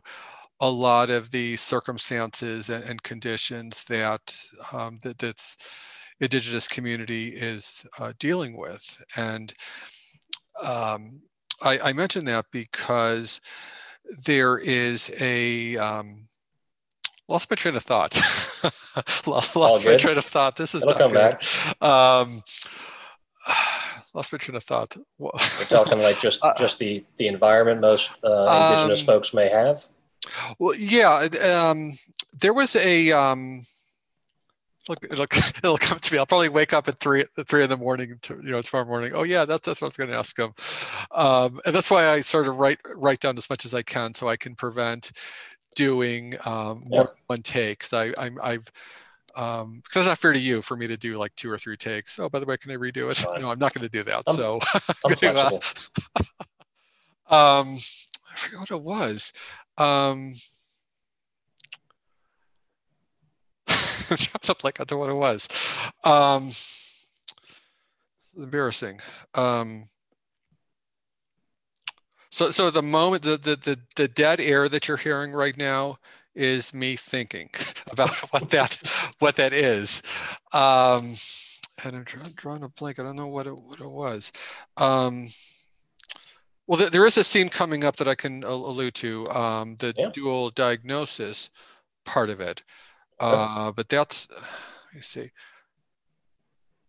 a 0.59 0.69
lot 0.69 1.09
of 1.09 1.31
the 1.31 1.55
circumstances 1.55 2.69
and, 2.69 2.83
and 2.85 3.03
conditions 3.03 3.83
that 3.85 4.35
um, 4.71 4.99
that 5.03 5.17
that's 5.17 5.57
indigenous 6.19 6.67
community 6.67 7.29
is 7.29 7.85
uh, 7.99 8.13
dealing 8.19 8.57
with 8.57 9.03
and 9.17 9.53
um, 10.65 11.21
I, 11.61 11.79
I 11.79 11.93
mention 11.93 12.25
that 12.25 12.45
because 12.51 13.41
there 14.25 14.57
is 14.57 15.11
a 15.19 15.77
um, 15.77 16.27
lost 17.27 17.49
my 17.49 17.55
train 17.55 17.75
of 17.75 17.83
thought 17.83 18.13
lost, 19.27 19.55
lost 19.55 19.85
my 19.85 19.97
train 19.97 20.17
of 20.17 20.25
thought 20.25 20.55
this 20.55 20.75
is 20.75 20.83
It'll 20.85 21.09
not 21.09 21.39
good 21.39 21.87
um, 21.87 22.43
lost 24.13 24.31
my 24.31 24.37
train 24.37 24.55
of 24.55 24.63
thought. 24.63 24.95
We're 25.17 25.31
talking 25.67 25.99
like 25.99 26.19
just 26.19 26.39
uh, 26.43 26.53
just 26.57 26.79
the 26.79 27.03
the 27.17 27.27
environment 27.27 27.81
most 27.81 28.11
uh, 28.23 28.69
indigenous 28.71 29.01
um, 29.01 29.05
folks 29.05 29.33
may 29.33 29.49
have. 29.49 29.85
Well, 30.57 30.75
yeah, 30.75 31.27
um, 31.43 31.93
there 32.39 32.53
was 32.53 32.75
a. 32.75 33.11
Um, 33.11 33.63
look, 34.87 35.05
it'll, 35.05 35.23
it'll 35.57 35.77
come 35.77 35.99
to 35.99 36.13
me. 36.13 36.19
I'll 36.19 36.25
probably 36.25 36.49
wake 36.49 36.73
up 36.73 36.87
at 36.87 36.99
three 36.99 37.25
three 37.45 37.63
in 37.63 37.69
the 37.69 37.77
morning. 37.77 38.17
To, 38.23 38.35
you 38.35 38.51
know, 38.51 38.61
tomorrow 38.61 38.87
morning. 38.87 39.13
Oh 39.13 39.23
yeah, 39.23 39.45
that's 39.45 39.65
that's 39.65 39.81
what 39.81 39.87
I 39.87 39.89
was 39.89 39.97
going 39.97 40.09
to 40.09 40.17
ask 40.17 40.37
him, 40.37 40.53
um, 41.11 41.59
and 41.65 41.75
that's 41.75 41.89
why 41.89 42.09
I 42.09 42.21
sort 42.21 42.47
of 42.47 42.57
write 42.57 42.79
write 42.95 43.19
down 43.19 43.37
as 43.37 43.49
much 43.49 43.65
as 43.65 43.73
I 43.73 43.81
can 43.81 44.13
so 44.13 44.27
I 44.27 44.37
can 44.37 44.55
prevent 44.55 45.11
doing 45.75 46.35
um, 46.45 46.83
more 46.87 47.01
yeah. 47.01 47.21
one 47.27 47.41
take. 47.41 47.79
Because 47.79 47.93
I 47.93 48.13
I'm, 48.17 48.37
I've 48.41 48.71
um 49.35 49.81
because 49.83 50.01
it's 50.01 50.07
not 50.07 50.19
fair 50.19 50.33
to 50.33 50.39
you 50.39 50.61
for 50.61 50.77
me 50.77 50.87
to 50.87 50.95
do 50.95 51.17
like 51.17 51.35
two 51.35 51.49
or 51.49 51.57
three 51.57 51.75
takes 51.75 52.19
oh 52.19 52.29
by 52.29 52.37
the 52.37 52.45
way 52.45 52.55
can 52.55 52.69
i 52.69 52.75
redo 52.75 53.09
it 53.09 53.41
no 53.41 53.49
i'm 53.49 53.57
not 53.57 53.73
going 53.73 53.83
to 53.83 53.89
do 53.89 54.03
that 54.03 54.21
I'm, 54.27 54.35
so 54.35 54.59
I'm 55.03 55.15
flexible. 55.15 55.59
um 57.35 57.77
i 57.79 58.35
forget 58.35 58.59
what 58.59 58.69
it 58.69 58.81
was 58.83 59.33
um, 59.77 60.33
up 64.49 64.63
like 64.63 64.79
I 64.79 64.83
don't 64.83 64.99
know 64.99 64.99
what 64.99 65.09
it 65.09 65.13
was. 65.13 65.47
Um, 66.03 66.51
embarrassing. 68.37 68.99
Um, 69.35 69.85
so, 72.29 72.51
so 72.51 72.71
the 72.71 72.81
moment, 72.81 73.21
the, 73.21 73.37
the, 73.37 73.55
the, 73.55 73.79
the 73.95 74.07
dead 74.07 74.41
air 74.41 74.67
that 74.67 74.87
you're 74.87 74.97
hearing 74.97 75.33
right 75.33 75.55
now 75.55 75.99
is 76.35 76.73
me 76.73 76.95
thinking 76.95 77.49
about 77.91 78.09
what 78.31 78.49
that, 78.49 78.81
what 79.19 79.35
that 79.35 79.53
is. 79.53 80.01
Um, 80.51 81.15
and 81.83 81.95
I'm 81.95 82.03
drawing 82.35 82.63
a 82.63 82.69
blank. 82.69 82.99
I 82.99 83.03
don't 83.03 83.15
know 83.15 83.27
what 83.27 83.47
it, 83.47 83.55
what 83.55 83.79
it 83.79 83.89
was. 83.89 84.31
Um, 84.77 85.29
well, 86.65 86.89
there 86.89 87.05
is 87.05 87.17
a 87.17 87.23
scene 87.23 87.49
coming 87.49 87.83
up 87.83 87.97
that 87.97 88.07
I 88.07 88.15
can 88.15 88.43
allude 88.43 88.95
to, 88.95 89.29
um, 89.29 89.75
the 89.79 89.93
yeah. 89.97 90.09
dual 90.13 90.49
diagnosis 90.49 91.49
part 92.05 92.29
of 92.29 92.39
it. 92.39 92.63
Uh, 93.23 93.71
but 93.71 93.89
that's, 93.89 94.27
let 94.29 94.95
me 94.95 95.01
see. 95.01 95.31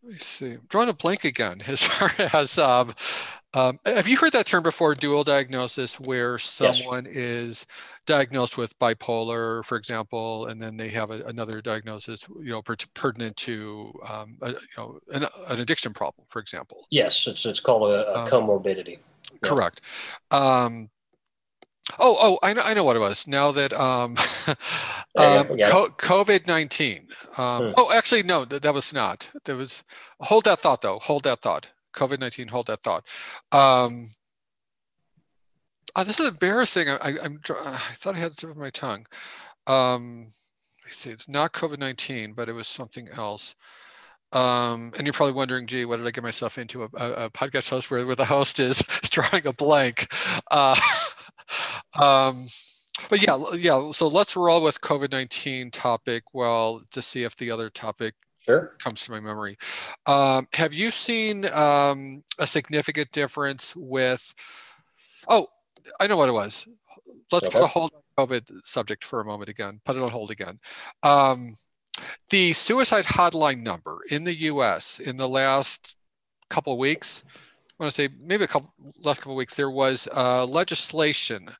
Let 0.02 0.12
me 0.12 0.18
see. 0.18 0.52
I'm 0.52 0.66
drawing 0.68 0.88
a 0.88 0.94
blank 0.94 1.24
again 1.24 1.62
as 1.66 1.82
far 1.82 2.10
as, 2.34 2.58
um, 2.58 2.92
um, 3.54 3.78
have 3.86 4.08
you 4.08 4.16
heard 4.16 4.32
that 4.32 4.46
term 4.46 4.64
before, 4.64 4.94
dual 4.96 5.22
diagnosis, 5.22 6.00
where 6.00 6.38
someone 6.38 7.04
yes. 7.04 7.14
is 7.14 7.66
diagnosed 8.04 8.58
with 8.58 8.76
bipolar, 8.80 9.64
for 9.64 9.76
example, 9.76 10.46
and 10.46 10.60
then 10.60 10.76
they 10.76 10.88
have 10.88 11.12
a, 11.12 11.22
another 11.22 11.60
diagnosis, 11.60 12.26
you 12.40 12.50
know, 12.50 12.62
pertinent 12.62 13.36
to, 13.36 13.92
um, 14.10 14.36
a, 14.42 14.50
you 14.50 14.56
know, 14.76 14.98
an, 15.12 15.26
an, 15.50 15.60
addiction 15.60 15.92
problem, 15.92 16.26
for 16.28 16.40
example? 16.40 16.88
Yes, 16.90 17.28
it's, 17.28 17.46
it's 17.46 17.60
called 17.60 17.90
a, 17.90 18.12
a 18.12 18.24
um, 18.24 18.28
comorbidity. 18.28 18.98
Correct. 19.40 19.82
Oh, 21.98 22.16
oh, 22.18 22.38
I 22.42 22.54
know, 22.54 22.62
I 22.64 22.74
know 22.74 22.84
what 22.84 22.96
it 22.96 23.00
was. 23.00 23.26
Now 23.26 23.52
that 23.52 23.72
um, 23.74 24.12
um, 25.16 25.48
COVID 25.98 26.46
nineteen. 26.46 27.08
Um, 27.36 27.66
hmm. 27.66 27.72
Oh, 27.76 27.92
actually, 27.92 28.22
no, 28.22 28.44
that, 28.46 28.62
that 28.62 28.74
was 28.74 28.92
not. 28.94 29.28
There 29.44 29.56
was. 29.56 29.84
Hold 30.20 30.44
that 30.44 30.58
thought, 30.60 30.80
though. 30.80 30.98
Hold 31.00 31.24
that 31.24 31.42
thought. 31.42 31.68
COVID 31.94 32.20
nineteen. 32.20 32.48
Hold 32.48 32.68
that 32.68 32.82
thought. 32.82 33.06
Um, 33.52 34.06
oh, 35.94 36.04
this 36.04 36.18
is 36.18 36.28
embarrassing. 36.28 36.88
I, 36.88 36.96
I, 37.02 37.08
am 37.24 37.40
I 37.48 37.76
thought 37.92 38.16
I 38.16 38.18
had 38.18 38.32
the 38.32 38.36
tip 38.36 38.50
of 38.50 38.56
my 38.56 38.70
tongue. 38.70 39.06
Um, 39.66 40.28
let 40.82 40.86
me 40.86 40.92
see. 40.92 41.10
It's 41.10 41.28
not 41.28 41.52
COVID 41.52 41.78
nineteen, 41.78 42.32
but 42.32 42.48
it 42.48 42.54
was 42.54 42.66
something 42.66 43.08
else. 43.10 43.54
Um, 44.32 44.90
and 44.98 45.06
you're 45.06 45.12
probably 45.12 45.34
wondering, 45.34 45.66
gee, 45.66 45.84
what 45.84 45.98
did 45.98 46.06
I 46.06 46.10
get 46.10 46.24
myself 46.24 46.58
into? 46.58 46.82
A, 46.82 46.88
a, 46.96 47.12
a 47.26 47.30
podcast 47.30 47.70
host 47.70 47.88
where, 47.90 48.04
where 48.04 48.16
the 48.16 48.24
host 48.24 48.58
is 48.58 48.78
drawing 49.04 49.46
a 49.46 49.52
blank. 49.52 50.12
Uh, 50.50 50.74
um, 52.00 52.46
but 53.08 53.26
yeah, 53.26 53.38
yeah. 53.56 53.90
So 53.92 54.08
let's 54.08 54.36
roll 54.36 54.62
with 54.62 54.80
COVID 54.80 55.12
nineteen 55.12 55.70
topic. 55.70 56.24
Well, 56.32 56.82
to 56.92 57.02
see 57.02 57.24
if 57.24 57.36
the 57.36 57.50
other 57.50 57.70
topic 57.70 58.14
sure. 58.44 58.74
comes 58.78 59.02
to 59.04 59.10
my 59.10 59.20
memory. 59.20 59.56
Um, 60.06 60.46
have 60.54 60.74
you 60.74 60.90
seen 60.90 61.46
um, 61.52 62.22
a 62.38 62.46
significant 62.46 63.10
difference 63.12 63.74
with? 63.76 64.34
Oh, 65.28 65.48
I 66.00 66.06
know 66.06 66.16
what 66.16 66.28
it 66.28 66.32
was. 66.32 66.68
Let's 67.32 67.46
okay. 67.46 67.58
put 67.58 67.64
a 67.64 67.68
hold 67.68 67.92
on 67.94 68.26
COVID 68.26 68.64
subject 68.64 69.04
for 69.04 69.20
a 69.20 69.24
moment 69.24 69.48
again. 69.48 69.80
Put 69.84 69.96
it 69.96 70.02
on 70.02 70.10
hold 70.10 70.30
again. 70.30 70.60
Um, 71.02 71.54
the 72.30 72.52
suicide 72.52 73.04
hotline 73.04 73.62
number 73.62 73.98
in 74.10 74.24
the 74.24 74.34
U.S. 74.34 75.00
in 75.00 75.16
the 75.16 75.28
last 75.28 75.96
couple 76.50 76.72
of 76.72 76.78
weeks, 76.78 77.24
I 77.78 77.82
want 77.82 77.94
to 77.94 78.02
say 78.02 78.08
maybe 78.20 78.44
a 78.44 78.48
couple 78.48 78.72
last 79.02 79.18
couple 79.18 79.32
of 79.32 79.36
weeks, 79.36 79.56
there 79.56 79.70
was 79.70 80.08
uh, 80.14 80.44
legislation 80.46 81.50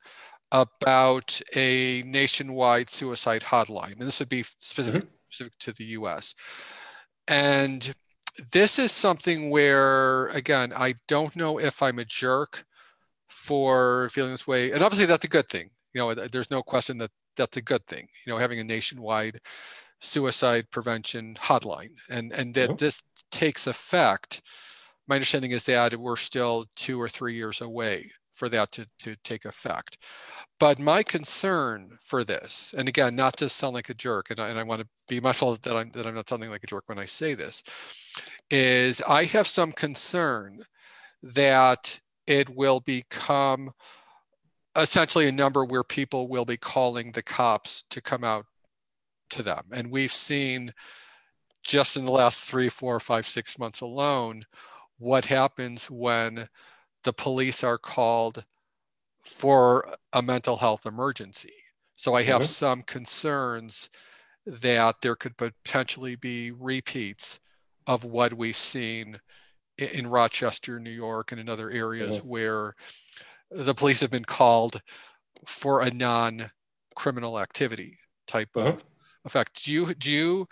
about 0.53 1.41
a 1.57 2.03
nationwide 2.07 2.89
suicide 2.89 3.43
hotline, 3.43 3.99
and 3.99 4.07
this 4.07 4.21
would 4.21 4.29
be 4.29 4.45
specific, 4.45 5.03
mm-hmm. 5.03 5.15
specific 5.29 5.59
to 5.59 5.73
the 5.73 5.85
U.S. 5.85 6.35
And 7.27 7.93
this 8.53 8.79
is 8.79 8.93
something 8.93 9.51
where, 9.51 10.29
again, 10.29 10.73
I 10.73 10.95
don't 11.09 11.35
know 11.35 11.59
if 11.59 11.83
I'm 11.83 11.99
a 11.99 12.05
jerk 12.05 12.65
for 13.29 14.09
feeling 14.11 14.31
this 14.31 14.47
way, 14.47 14.71
and 14.71 14.83
obviously 14.83 15.07
that's 15.07 15.25
a 15.25 15.29
good 15.29 15.49
thing. 15.49 15.71
You 15.93 16.01
know, 16.01 16.15
there's 16.15 16.51
no 16.51 16.63
question 16.63 16.99
that 16.99 17.11
that's 17.37 17.57
a 17.57 17.63
good 17.63 17.85
thing. 17.87 18.07
You 18.25 18.33
know, 18.33 18.39
having 18.39 18.61
a 18.61 18.65
nationwide 18.65 19.41
suicide 20.01 20.71
prevention 20.71 21.35
hotline 21.35 21.91
and 22.11 22.33
and 22.33 22.55
that 22.55 22.69
mm-hmm. 22.69 22.77
this 22.77 23.03
takes 23.31 23.67
effect 23.67 24.43
my 25.09 25.17
understanding 25.17 25.51
is 25.51 25.65
that 25.65 25.95
we're 25.95 26.17
still 26.17 26.65
two 26.77 27.01
or 27.01 27.09
three 27.09 27.35
years 27.35 27.61
away 27.61 28.11
for 28.33 28.49
that 28.49 28.73
to, 28.73 28.87
to 28.99 29.15
take 29.23 29.45
effect 29.45 29.99
but 30.59 30.79
my 30.79 31.03
concern 31.03 31.91
for 32.01 32.25
this 32.25 32.75
and 32.77 32.89
again 32.89 33.15
not 33.15 33.37
to 33.37 33.49
sound 33.49 33.75
like 33.75 33.89
a 33.89 33.95
jerk 33.95 34.31
and 34.31 34.41
I, 34.41 34.49
and 34.49 34.59
I 34.59 34.63
want 34.63 34.81
to 34.81 34.89
be 35.09 35.21
mindful 35.21 35.57
that 35.57 35.77
I'm, 35.77 35.91
that 35.91 36.07
I'm 36.07 36.15
not 36.15 36.29
sounding 36.29 36.51
like 36.51 36.65
a 36.65 36.69
jerk 36.69 36.85
when 36.87 36.99
i 36.99 37.05
say 37.05 37.35
this 37.35 37.63
is 38.51 39.01
i 39.03 39.25
have 39.25 39.47
some 39.47 39.73
concern 39.73 40.63
that 41.23 42.01
it 42.27 42.51
will 42.51 42.81
become 42.81 43.71
essentially 44.77 45.29
a 45.29 45.33
number 45.33 45.65
where 45.65 45.85
people 45.85 46.29
will 46.29 46.45
be 46.45 46.57
calling 46.57 47.13
the 47.13 47.23
cops 47.23 47.85
to 47.91 48.01
come 48.01 48.25
out 48.25 48.47
to 49.31 49.43
them. 49.43 49.65
And 49.73 49.91
we've 49.91 50.13
seen 50.13 50.73
just 51.63 51.97
in 51.97 52.05
the 52.05 52.13
last 52.13 52.41
three, 52.41 52.69
four, 52.69 52.99
five, 53.01 53.27
six 53.27 53.59
months 53.59 53.81
alone 53.81 54.43
what 54.99 55.27
happens 55.27 55.91
when 55.91 56.49
the 57.03 57.13
police 57.13 57.63
are 57.63 57.79
called 57.79 58.45
for 59.23 59.95
a 60.13 60.23
mental 60.23 60.57
health 60.57 60.87
emergency. 60.87 61.53
So 61.95 62.15
I 62.15 62.23
have 62.23 62.43
mm-hmm. 62.43 62.49
some 62.49 62.83
concerns 62.83 63.91
that 64.47 64.97
there 65.01 65.17
could 65.17 65.37
potentially 65.37 66.17
be 66.17 66.51
repeats 66.51 67.39
of 67.87 68.05
what 68.05 68.35
we've 68.35 68.57
seen 68.57 69.19
in 69.79 70.07
Rochester, 70.07 70.79
New 70.79 70.91
York, 70.91 71.33
and 71.33 71.41
in 71.41 71.49
other 71.49 71.71
areas 71.71 72.19
mm-hmm. 72.19 72.29
where 72.29 72.75
the 73.51 73.75
police 73.75 74.01
have 74.01 74.11
been 74.11 74.25
called 74.25 74.81
for 75.47 75.83
a 75.83 75.91
non 75.91 76.51
criminal 76.95 77.39
activity 77.39 77.99
type 78.27 78.51
mm-hmm. 78.55 78.69
of 78.69 78.85
effect. 79.25 79.65
Do 79.65 79.73
you 79.73 79.95
do 79.95 80.13
you 80.13 80.49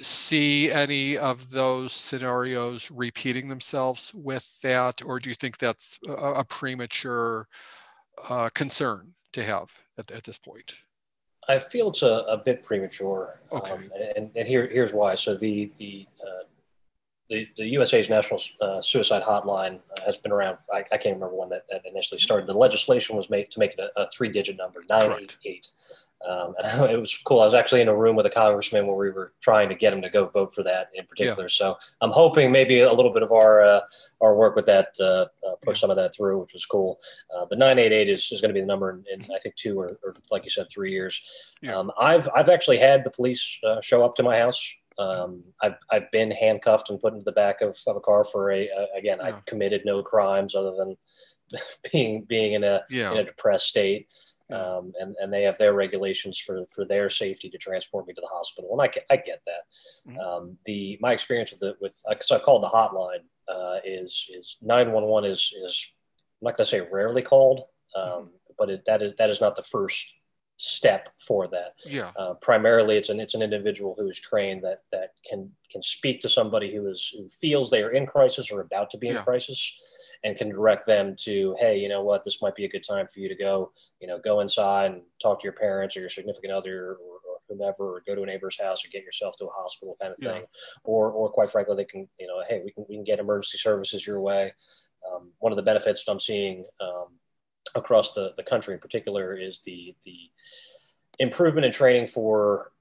see 0.00 0.70
any 0.70 1.16
of 1.16 1.50
those 1.50 1.92
scenarios 1.92 2.90
repeating 2.90 3.48
themselves 3.48 4.12
with 4.14 4.60
that, 4.62 5.02
or 5.04 5.18
do 5.18 5.28
you 5.28 5.34
think 5.34 5.58
that's 5.58 5.98
a, 6.08 6.12
a 6.12 6.44
premature 6.44 7.48
uh, 8.28 8.48
concern 8.54 9.14
to 9.32 9.42
have 9.42 9.80
at, 9.98 10.10
at 10.10 10.24
this 10.24 10.38
point? 10.38 10.76
I 11.48 11.58
feel 11.58 11.90
it's 11.90 12.02
a, 12.02 12.24
a 12.28 12.38
bit 12.38 12.62
premature, 12.62 13.40
okay. 13.52 13.72
um, 13.72 13.90
and, 14.16 14.30
and 14.34 14.48
here, 14.48 14.66
here's 14.66 14.92
why. 14.92 15.14
So 15.14 15.34
the 15.34 15.70
the 15.78 16.06
uh, 16.22 16.44
the, 17.28 17.48
the 17.56 17.66
USA's 17.68 18.10
National 18.10 18.40
uh, 18.60 18.80
Suicide 18.82 19.22
Hotline 19.22 19.80
has 20.04 20.18
been 20.18 20.32
around. 20.32 20.58
I, 20.72 20.84
I, 20.92 20.96
can't 20.98 21.14
remember 21.14 21.34
when 21.34 21.48
that, 21.50 21.64
that 21.70 21.82
initially 21.86 22.20
started. 22.20 22.46
The 22.46 22.56
legislation 22.56 23.16
was 23.16 23.30
made 23.30 23.50
to 23.52 23.58
make 23.58 23.72
it 23.72 23.80
a, 23.80 24.02
a 24.02 24.10
three-digit 24.10 24.56
number, 24.58 24.82
nine 24.88 25.12
eight 25.12 25.36
eight. 25.44 25.68
Um, 26.28 26.54
and 26.64 26.90
it 26.90 27.00
was 27.00 27.16
cool. 27.24 27.40
I 27.40 27.44
was 27.44 27.54
actually 27.54 27.80
in 27.80 27.88
a 27.88 27.96
room 27.96 28.16
with 28.16 28.26
a 28.26 28.30
congressman 28.30 28.86
where 28.86 28.96
we 28.96 29.10
were 29.10 29.32
trying 29.40 29.68
to 29.68 29.74
get 29.74 29.92
him 29.92 30.02
to 30.02 30.10
go 30.10 30.26
vote 30.26 30.52
for 30.52 30.62
that 30.62 30.88
in 30.94 31.06
particular. 31.06 31.44
Yeah. 31.44 31.48
So 31.48 31.76
I'm 32.00 32.10
hoping 32.10 32.50
maybe 32.52 32.80
a 32.80 32.92
little 32.92 33.12
bit 33.12 33.22
of 33.22 33.32
our 33.32 33.62
uh, 33.62 33.80
our 34.20 34.34
work 34.36 34.56
with 34.56 34.66
that 34.66 34.88
uh, 35.00 35.26
uh, 35.46 35.56
push 35.62 35.80
some 35.80 35.90
of 35.90 35.96
that 35.96 36.14
through, 36.14 36.40
which 36.40 36.52
was 36.52 36.66
cool. 36.66 36.98
Uh, 37.34 37.44
but 37.48 37.58
988 37.58 38.08
is, 38.08 38.30
is 38.32 38.40
going 38.40 38.50
to 38.50 38.54
be 38.54 38.60
the 38.60 38.66
number 38.66 38.90
in, 38.90 39.04
in, 39.12 39.20
I 39.34 39.38
think 39.38 39.56
two 39.56 39.78
or, 39.78 39.98
or, 40.02 40.14
like 40.30 40.44
you 40.44 40.50
said, 40.50 40.66
three 40.70 40.92
years. 40.92 41.20
Yeah. 41.60 41.76
Um, 41.76 41.92
I've 41.98 42.28
I've 42.34 42.48
actually 42.48 42.78
had 42.78 43.04
the 43.04 43.10
police 43.10 43.58
uh, 43.64 43.80
show 43.80 44.04
up 44.04 44.14
to 44.16 44.22
my 44.22 44.38
house. 44.38 44.72
Um, 44.96 45.42
I've, 45.60 45.74
I've 45.90 46.08
been 46.12 46.30
handcuffed 46.30 46.88
and 46.88 47.00
put 47.00 47.14
into 47.14 47.24
the 47.24 47.32
back 47.32 47.62
of, 47.62 47.76
of 47.88 47.96
a 47.96 48.00
car 48.00 48.22
for 48.22 48.52
a, 48.52 48.68
again, 48.96 49.18
yeah. 49.20 49.26
I've 49.26 49.44
committed 49.44 49.82
no 49.84 50.04
crimes 50.04 50.54
other 50.54 50.70
than 50.70 50.96
being, 51.92 52.22
being 52.22 52.52
in 52.52 52.62
a, 52.62 52.82
in 52.88 53.18
a 53.18 53.24
depressed 53.24 53.66
state 53.66 54.06
um, 54.52 54.92
and 55.00 55.14
and 55.20 55.32
they 55.32 55.42
have 55.42 55.58
their 55.58 55.74
regulations 55.74 56.38
for 56.38 56.66
for 56.74 56.84
their 56.84 57.08
safety 57.08 57.48
to 57.48 57.58
transport 57.58 58.06
me 58.06 58.14
to 58.14 58.20
the 58.20 58.28
hospital, 58.32 58.70
and 58.72 58.82
I, 58.82 59.12
I 59.12 59.16
get 59.16 59.40
that. 59.46 60.10
Mm-hmm. 60.10 60.18
Um, 60.20 60.58
the 60.66 60.98
my 61.00 61.12
experience 61.12 61.50
with 61.50 61.60
the 61.60 61.76
with 61.80 62.00
because 62.08 62.30
uh, 62.30 62.34
I've 62.34 62.42
called 62.42 62.62
the 62.62 62.68
hotline 62.68 63.24
uh, 63.48 63.80
is 63.84 64.28
is 64.36 64.56
nine 64.60 64.92
one 64.92 65.04
one 65.04 65.24
is 65.24 65.52
is 65.64 65.92
I'm 66.42 66.46
not 66.46 66.56
going 66.56 66.64
to 66.64 66.70
say 66.70 66.80
rarely 66.80 67.22
called, 67.22 67.62
um, 67.96 68.04
mm-hmm. 68.04 68.26
but 68.58 68.70
it, 68.70 68.84
that 68.86 69.02
is 69.02 69.14
that 69.14 69.30
is 69.30 69.40
not 69.40 69.56
the 69.56 69.62
first 69.62 70.12
step 70.56 71.08
for 71.18 71.48
that. 71.48 71.72
Yeah. 71.86 72.10
Uh, 72.16 72.34
primarily, 72.34 72.96
it's 72.96 73.08
an 73.08 73.20
it's 73.20 73.34
an 73.34 73.42
individual 73.42 73.94
who 73.96 74.10
is 74.10 74.20
trained 74.20 74.62
that 74.64 74.82
that 74.92 75.14
can 75.28 75.50
can 75.70 75.82
speak 75.82 76.20
to 76.20 76.28
somebody 76.28 76.74
who 76.74 76.88
is 76.88 77.14
who 77.16 77.28
feels 77.28 77.70
they 77.70 77.82
are 77.82 77.92
in 77.92 78.06
crisis 78.06 78.50
or 78.50 78.60
about 78.60 78.90
to 78.90 78.98
be 78.98 79.08
in 79.08 79.16
crisis 79.16 79.78
and 80.24 80.38
can 80.38 80.48
direct 80.48 80.86
them 80.86 81.14
to, 81.18 81.54
hey, 81.60 81.76
you 81.78 81.88
know 81.88 82.02
what, 82.02 82.24
this 82.24 82.40
might 82.40 82.56
be 82.56 82.64
a 82.64 82.68
good 82.68 82.82
time 82.82 83.06
for 83.06 83.20
you 83.20 83.28
to 83.28 83.36
go, 83.36 83.70
you 84.00 84.08
know, 84.08 84.18
go 84.18 84.40
inside 84.40 84.90
and 84.90 85.02
talk 85.20 85.38
to 85.38 85.44
your 85.44 85.52
parents 85.52 85.96
or 85.96 86.00
your 86.00 86.08
significant 86.08 86.52
other 86.52 86.92
or, 86.92 86.92
or 86.92 87.38
whomever, 87.46 87.96
or 87.96 88.02
go 88.06 88.14
to 88.14 88.22
a 88.22 88.26
neighbor's 88.26 88.58
house 88.58 88.84
or 88.84 88.88
get 88.88 89.04
yourself 89.04 89.36
to 89.36 89.44
a 89.44 89.50
hospital 89.50 89.96
kind 90.00 90.14
of 90.14 90.18
thing. 90.18 90.40
Yeah. 90.40 90.60
Or, 90.82 91.10
or 91.10 91.30
quite 91.30 91.50
frankly, 91.50 91.76
they 91.76 91.84
can, 91.84 92.08
you 92.18 92.26
know, 92.26 92.42
hey, 92.48 92.62
we 92.64 92.72
can, 92.72 92.86
we 92.88 92.94
can 92.96 93.04
get 93.04 93.18
emergency 93.18 93.58
services 93.58 94.06
your 94.06 94.20
way. 94.22 94.52
Um, 95.12 95.32
one 95.40 95.52
of 95.52 95.56
the 95.56 95.62
benefits 95.62 96.08
I'm 96.08 96.18
seeing 96.18 96.64
um, 96.80 97.08
across 97.74 98.14
the, 98.14 98.32
the 98.38 98.42
country 98.42 98.72
in 98.72 98.80
particular 98.80 99.36
is 99.36 99.60
the, 99.60 99.94
the 100.06 100.16
improvement 101.18 101.66
in 101.66 101.72
training 101.72 102.06
for 102.06 102.72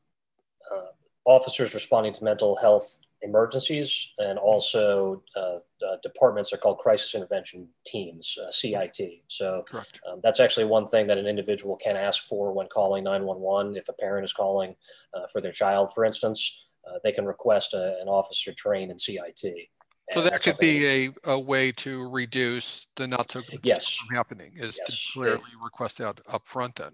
uh, 0.74 0.92
officers 1.26 1.74
responding 1.74 2.14
to 2.14 2.24
mental 2.24 2.56
health 2.56 3.00
emergencies 3.24 4.12
and 4.18 4.38
also 4.38 5.24
uh, 5.36 5.58
uh, 5.86 5.98
departments 6.04 6.54
are 6.54 6.58
called 6.58 6.78
crisis 6.78 7.16
intervention 7.16 7.68
teams, 7.86 8.38
uh, 8.46 8.52
CIT. 8.52 9.00
So 9.28 9.66
um, 10.08 10.20
that's 10.22 10.40
actually 10.40 10.66
one 10.66 10.86
thing 10.86 11.08
that 11.08 11.18
an 11.18 11.26
individual 11.26 11.76
can 11.78 11.96
ask 11.96 12.24
for 12.24 12.52
when 12.54 12.68
calling 12.68 13.06
911. 13.06 13.78
If 13.78 13.90
a 13.90 13.94
parent 13.94 14.26
is 14.26 14.34
calling 14.34 14.76
uh, 15.14 15.28
for 15.32 15.42
their 15.42 15.52
child, 15.52 15.94
for 15.94 16.06
instance, 16.06 16.68
uh, 16.88 17.00
they 17.04 17.12
can 17.12 17.26
request 17.26 17.74
a, 17.74 17.98
an 18.02 18.08
officer 18.08 18.54
trained 18.54 18.92
in 18.92 19.00
CIT. 19.00 19.44
So 20.12 20.22
that 20.22 20.44
could 20.44 20.58
be 20.58 20.86
a, 20.86 21.10
a 21.32 21.40
way 21.40 21.72
to 21.72 22.10
reduce 22.10 22.88
the 22.98 23.08
not 23.08 23.32
so 23.32 23.40
good 23.50 23.62
yes. 23.64 23.96
from 23.96 24.16
happening 24.16 24.52
is 24.56 24.78
yes. 24.78 24.86
to 24.86 25.14
clearly 25.14 25.42
request 25.64 26.00
that 26.00 26.20
up 26.28 26.46
front 26.46 26.76
then. 26.76 26.92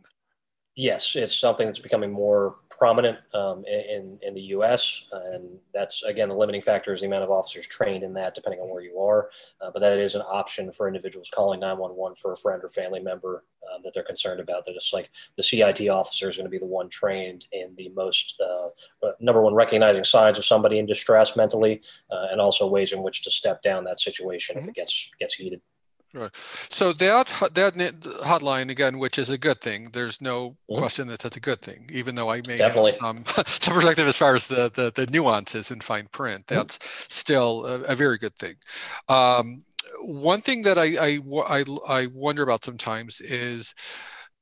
Yes, 0.79 1.17
it's 1.17 1.37
something 1.37 1.67
that's 1.67 1.81
becoming 1.81 2.09
more 2.09 2.55
prominent 2.69 3.17
um, 3.33 3.65
in 3.65 4.17
in 4.21 4.33
the 4.33 4.43
U.S. 4.55 5.07
and 5.11 5.59
that's 5.73 6.03
again 6.03 6.29
the 6.29 6.35
limiting 6.35 6.61
factor 6.61 6.93
is 6.93 7.01
the 7.01 7.05
amount 7.07 7.25
of 7.25 7.29
officers 7.29 7.67
trained 7.67 8.01
in 8.01 8.13
that, 8.13 8.33
depending 8.33 8.61
on 8.61 8.69
where 8.71 8.81
you 8.81 8.97
are. 8.97 9.29
Uh, 9.59 9.71
but 9.73 9.81
that 9.81 9.99
is 9.99 10.15
an 10.15 10.21
option 10.21 10.71
for 10.71 10.87
individuals 10.87 11.29
calling 11.35 11.59
911 11.59 12.15
for 12.15 12.31
a 12.31 12.37
friend 12.37 12.63
or 12.63 12.69
family 12.69 13.01
member 13.01 13.43
uh, 13.61 13.79
that 13.83 13.93
they're 13.93 14.03
concerned 14.03 14.39
about. 14.39 14.63
They're 14.63 14.73
just 14.73 14.93
like 14.93 15.09
the 15.35 15.43
CIT 15.43 15.89
officer 15.89 16.29
is 16.29 16.37
going 16.37 16.45
to 16.45 16.49
be 16.49 16.59
the 16.59 16.65
one 16.65 16.87
trained 16.87 17.43
in 17.51 17.75
the 17.75 17.89
most 17.89 18.41
uh, 18.41 18.69
uh, 19.05 19.11
number 19.19 19.41
one 19.41 19.55
recognizing 19.55 20.05
signs 20.05 20.37
of 20.37 20.45
somebody 20.45 20.79
in 20.79 20.85
distress 20.85 21.35
mentally, 21.35 21.81
uh, 22.09 22.27
and 22.31 22.39
also 22.39 22.69
ways 22.69 22.93
in 22.93 23.03
which 23.03 23.21
to 23.23 23.29
step 23.29 23.61
down 23.61 23.83
that 23.83 23.99
situation 23.99 24.55
mm-hmm. 24.55 24.63
if 24.63 24.69
it 24.69 24.75
gets 24.75 25.11
gets 25.19 25.33
heated. 25.33 25.59
Right. 26.13 26.31
So 26.69 26.91
that 26.93 27.27
that 27.53 27.75
hotline 27.75 28.71
again, 28.71 28.97
which 28.97 29.19
is 29.19 29.29
a 29.29 29.37
good 29.37 29.61
thing. 29.61 29.89
There's 29.93 30.19
no 30.19 30.51
mm-hmm. 30.51 30.79
question 30.79 31.07
that 31.07 31.19
that's 31.19 31.37
a 31.37 31.41
good 31.41 31.61
thing, 31.61 31.87
even 31.93 32.15
though 32.15 32.31
I 32.31 32.37
may 32.47 32.57
Definitely. 32.57 32.91
have 32.91 32.99
some 32.99 33.23
some 33.45 33.73
perspective 33.75 34.07
as 34.07 34.17
far 34.17 34.35
as 34.35 34.47
the, 34.47 34.71
the, 34.73 34.91
the 34.91 35.11
nuances 35.11 35.69
in 35.69 35.81
fine 35.81 36.07
print. 36.11 36.47
Mm-hmm. 36.47 36.55
That's 36.55 36.77
mm-hmm. 36.79 37.05
still 37.09 37.65
a, 37.67 37.81
a, 37.83 37.95
very 37.95 38.17
good 38.17 38.35
thing. 38.37 38.55
Um, 39.07 39.63
one 40.01 40.41
thing 40.41 40.63
that 40.63 40.79
I, 40.79 40.97
I, 40.99 41.19
I 41.47 41.65
I 41.87 42.07
wonder 42.07 42.41
about 42.41 42.65
sometimes 42.65 43.21
is 43.21 43.75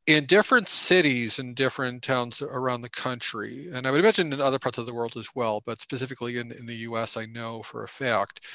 in 0.08 0.26
different 0.26 0.70
cities 0.70 1.38
and 1.38 1.54
different 1.54 2.02
towns 2.02 2.42
around 2.42 2.82
the 2.82 2.90
country, 2.90 3.68
and 3.74 3.86
I 3.86 3.92
would 3.92 4.00
imagine 4.00 4.32
in 4.32 4.40
other 4.40 4.58
parts 4.58 4.78
of 4.78 4.86
the 4.86 4.94
world 4.94 5.18
as 5.18 5.28
well, 5.36 5.62
but 5.66 5.82
specifically 5.82 6.38
in, 6.38 6.54
in 6.54 6.66
the 6.66 6.78
US, 6.90 7.18
I 7.18 7.26
know 7.26 7.62
for 7.62 7.84
a 7.84 7.90
fact, 7.90 8.46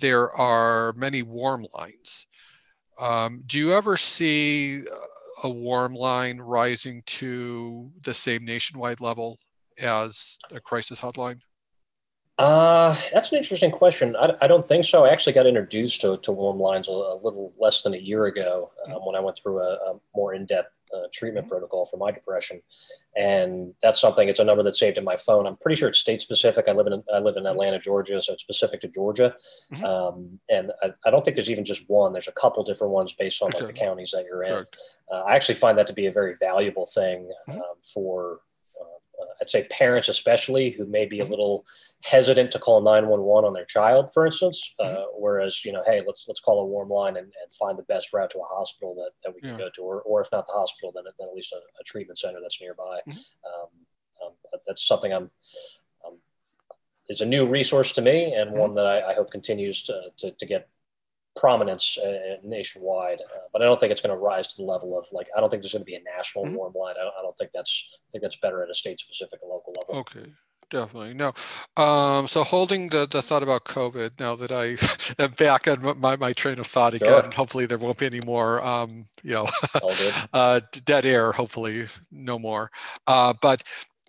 there 0.00 0.30
are 0.30 0.92
many 0.96 1.22
warm 1.22 1.66
lines. 1.74 2.26
Um, 3.00 3.42
do 3.46 3.58
you 3.58 3.72
ever 3.72 3.96
see 3.96 4.84
a 5.42 5.48
warm 5.48 5.94
line 5.94 6.38
rising 6.38 7.02
to 7.06 7.90
the 8.02 8.12
same 8.12 8.44
nationwide 8.44 9.00
level 9.00 9.38
as 9.78 10.38
a 10.50 10.60
crisis 10.60 11.00
hotline? 11.00 11.40
Uh, 12.38 12.96
that's 13.12 13.32
an 13.32 13.38
interesting 13.38 13.70
question. 13.70 14.16
I, 14.16 14.34
I, 14.40 14.46
don't 14.46 14.64
think 14.64 14.86
so. 14.86 15.04
I 15.04 15.10
actually 15.10 15.34
got 15.34 15.46
introduced 15.46 16.00
to, 16.00 16.16
to 16.18 16.32
warm 16.32 16.58
lines 16.58 16.88
a, 16.88 16.92
a 16.92 17.20
little 17.22 17.52
less 17.58 17.82
than 17.82 17.92
a 17.92 17.98
year 17.98 18.26
ago 18.26 18.70
um, 18.86 19.04
when 19.04 19.14
I 19.14 19.20
went 19.20 19.36
through 19.36 19.58
a, 19.60 19.74
a 19.74 20.00
more 20.14 20.32
in 20.32 20.46
depth 20.46 20.79
uh, 20.94 21.06
treatment 21.12 21.46
mm-hmm. 21.46 21.52
protocol 21.52 21.84
for 21.84 21.96
my 21.96 22.10
depression, 22.10 22.60
and 23.16 23.74
that's 23.82 24.00
something. 24.00 24.28
It's 24.28 24.40
a 24.40 24.44
number 24.44 24.62
that's 24.62 24.78
saved 24.78 24.98
in 24.98 25.04
my 25.04 25.16
phone. 25.16 25.46
I'm 25.46 25.56
pretty 25.56 25.76
sure 25.76 25.88
it's 25.88 25.98
state 25.98 26.22
specific. 26.22 26.66
I 26.68 26.72
live 26.72 26.86
in 26.86 27.02
I 27.14 27.18
live 27.18 27.36
in 27.36 27.46
Atlanta, 27.46 27.78
Georgia, 27.78 28.20
so 28.20 28.32
it's 28.32 28.42
specific 28.42 28.80
to 28.82 28.88
Georgia. 28.88 29.34
Mm-hmm. 29.72 29.84
Um, 29.84 30.40
and 30.48 30.72
I, 30.82 30.92
I, 31.04 31.10
don't 31.10 31.24
think 31.24 31.36
there's 31.36 31.50
even 31.50 31.64
just 31.64 31.88
one. 31.88 32.12
There's 32.12 32.28
a 32.28 32.32
couple 32.32 32.62
different 32.64 32.92
ones 32.92 33.12
based 33.12 33.42
on 33.42 33.50
like 33.50 33.66
the 33.66 33.72
counties 33.72 34.10
that 34.12 34.24
you're 34.24 34.42
in. 34.42 34.64
Uh, 35.12 35.22
I 35.26 35.34
actually 35.34 35.56
find 35.56 35.76
that 35.78 35.86
to 35.88 35.92
be 35.92 36.06
a 36.06 36.12
very 36.12 36.34
valuable 36.38 36.86
thing 36.86 37.30
mm-hmm. 37.48 37.58
um, 37.58 37.76
for 37.82 38.40
I'd 39.40 39.50
say 39.50 39.66
parents 39.70 40.08
especially 40.08 40.70
who 40.70 40.86
may 40.86 41.06
be 41.06 41.18
a 41.18 41.22
mm-hmm. 41.22 41.30
little 41.30 41.64
hesitant 42.04 42.50
to 42.52 42.58
call 42.58 42.82
911 42.82 43.46
on 43.46 43.52
their 43.52 43.64
child, 43.64 44.12
for 44.12 44.26
instance. 44.26 44.74
Uh, 44.78 44.84
mm-hmm. 44.84 45.02
whereas, 45.18 45.64
you 45.64 45.72
know, 45.72 45.82
hey, 45.86 46.02
let's 46.06 46.26
let's 46.28 46.40
call 46.40 46.60
a 46.60 46.66
warm 46.66 46.88
line 46.88 47.16
and, 47.16 47.26
and 47.26 47.54
find 47.58 47.78
the 47.78 47.84
best 47.84 48.12
route 48.12 48.30
to 48.30 48.38
a 48.38 48.44
hospital 48.44 48.94
that, 48.96 49.10
that 49.24 49.34
we 49.34 49.40
can 49.40 49.52
yeah. 49.52 49.58
go 49.58 49.70
to, 49.74 49.82
or, 49.82 50.02
or 50.02 50.20
if 50.20 50.28
not 50.32 50.46
the 50.46 50.52
hospital, 50.52 50.92
then, 50.94 51.04
then 51.18 51.28
at 51.28 51.34
least 51.34 51.52
a, 51.52 51.56
a 51.56 51.84
treatment 51.84 52.18
center 52.18 52.38
that's 52.40 52.60
nearby. 52.60 53.00
Mm-hmm. 53.08 53.18
Um, 53.18 53.68
um, 54.26 54.60
that's 54.66 54.86
something 54.86 55.12
I'm 55.12 55.30
um, 56.06 56.18
is 57.08 57.20
a 57.20 57.26
new 57.26 57.46
resource 57.46 57.92
to 57.92 58.02
me 58.02 58.34
and 58.34 58.50
mm-hmm. 58.50 58.60
one 58.60 58.74
that 58.74 58.86
I, 58.86 59.10
I 59.10 59.14
hope 59.14 59.30
continues 59.30 59.82
to, 59.84 60.10
to, 60.18 60.30
to 60.32 60.46
get 60.46 60.68
prominence 61.36 61.96
uh, 61.98 62.36
nationwide, 62.42 63.20
uh, 63.20 63.40
but 63.52 63.62
I 63.62 63.64
don't 63.64 63.78
think 63.78 63.92
it's 63.92 64.00
going 64.00 64.14
to 64.14 64.20
rise 64.20 64.48
to 64.48 64.62
the 64.62 64.68
level 64.68 64.98
of 64.98 65.06
like 65.12 65.28
I 65.36 65.40
don't 65.40 65.50
think 65.50 65.62
there's 65.62 65.72
going 65.72 65.82
to 65.82 65.86
be 65.86 65.94
a 65.94 66.02
national 66.02 66.44
mm-hmm. 66.44 66.54
warm 66.54 66.72
line. 66.74 66.94
I 67.00 67.04
don't, 67.04 67.14
I 67.18 67.22
don't, 67.22 67.36
think 67.36 67.50
that's 67.54 67.88
I 67.94 68.10
think 68.12 68.22
that's 68.22 68.36
better 68.36 68.62
at 68.62 68.70
a 68.70 68.74
state 68.74 69.00
specific 69.00 69.40
and 69.42 69.50
local 69.50 69.74
level. 69.78 70.00
Okay. 70.00 70.30
Definitely 70.70 71.14
no. 71.14 71.32
Um, 71.76 72.28
so 72.28 72.44
holding 72.44 72.90
the, 72.90 73.08
the 73.10 73.22
thought 73.22 73.42
about 73.42 73.64
COVID 73.64 74.20
now 74.20 74.36
that 74.36 74.52
I 74.52 74.76
am 75.22 75.32
back 75.32 75.66
on 75.66 75.98
my, 75.98 76.14
my 76.14 76.32
train 76.32 76.60
of 76.60 76.66
thought 76.68 76.94
again, 76.94 77.22
sure. 77.22 77.30
hopefully 77.34 77.66
there 77.66 77.76
won't 77.76 77.98
be 77.98 78.06
any 78.06 78.20
more, 78.24 78.64
um, 78.64 79.04
you 79.24 79.32
know, 79.32 79.48
uh, 80.32 80.60
dead 80.84 81.06
air. 81.06 81.32
Hopefully 81.32 81.86
no 82.12 82.38
more. 82.38 82.70
Uh, 83.08 83.34
but 83.42 83.64